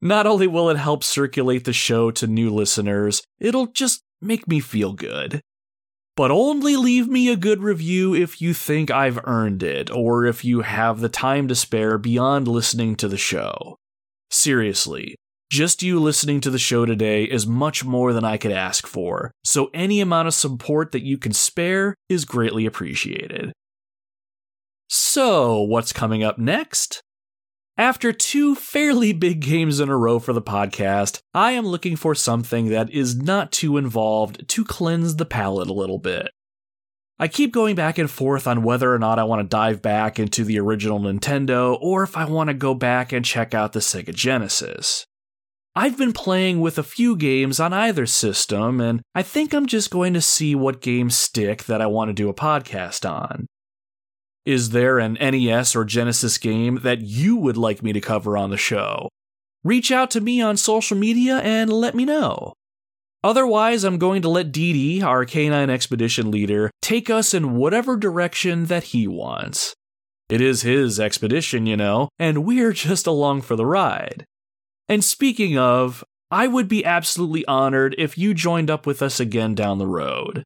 [0.00, 4.60] Not only will it help circulate the show to new listeners, it'll just make me
[4.60, 5.42] feel good
[6.16, 10.44] but only leave me a good review if you think I've earned it, or if
[10.44, 13.76] you have the time to spare beyond listening to the show.
[14.30, 15.16] Seriously,
[15.50, 19.30] just you listening to the show today is much more than I could ask for,
[19.44, 23.52] so any amount of support that you can spare is greatly appreciated.
[24.88, 27.02] So, what's coming up next?
[27.78, 32.14] After two fairly big games in a row for the podcast, I am looking for
[32.14, 36.30] something that is not too involved to cleanse the palate a little bit.
[37.18, 40.18] I keep going back and forth on whether or not I want to dive back
[40.18, 43.80] into the original Nintendo or if I want to go back and check out the
[43.80, 45.04] Sega Genesis.
[45.74, 49.90] I've been playing with a few games on either system, and I think I'm just
[49.90, 53.46] going to see what games stick that I want to do a podcast on.
[54.46, 58.50] Is there an NES or Genesis game that you would like me to cover on
[58.50, 59.08] the show?
[59.64, 62.52] Reach out to me on social media and let me know.
[63.24, 67.96] Otherwise, I'm going to let Dee Dee, our canine expedition leader, take us in whatever
[67.96, 69.74] direction that he wants.
[70.28, 74.24] It is his expedition, you know, and we're just along for the ride.
[74.88, 79.56] And speaking of, I would be absolutely honored if you joined up with us again
[79.56, 80.44] down the road.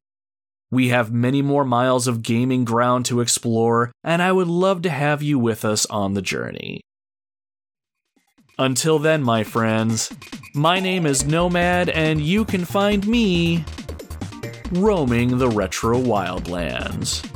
[0.71, 4.89] We have many more miles of gaming ground to explore, and I would love to
[4.89, 6.79] have you with us on the journey.
[8.57, 10.13] Until then, my friends,
[10.53, 13.65] my name is Nomad, and you can find me
[14.71, 17.27] roaming the retro wildlands.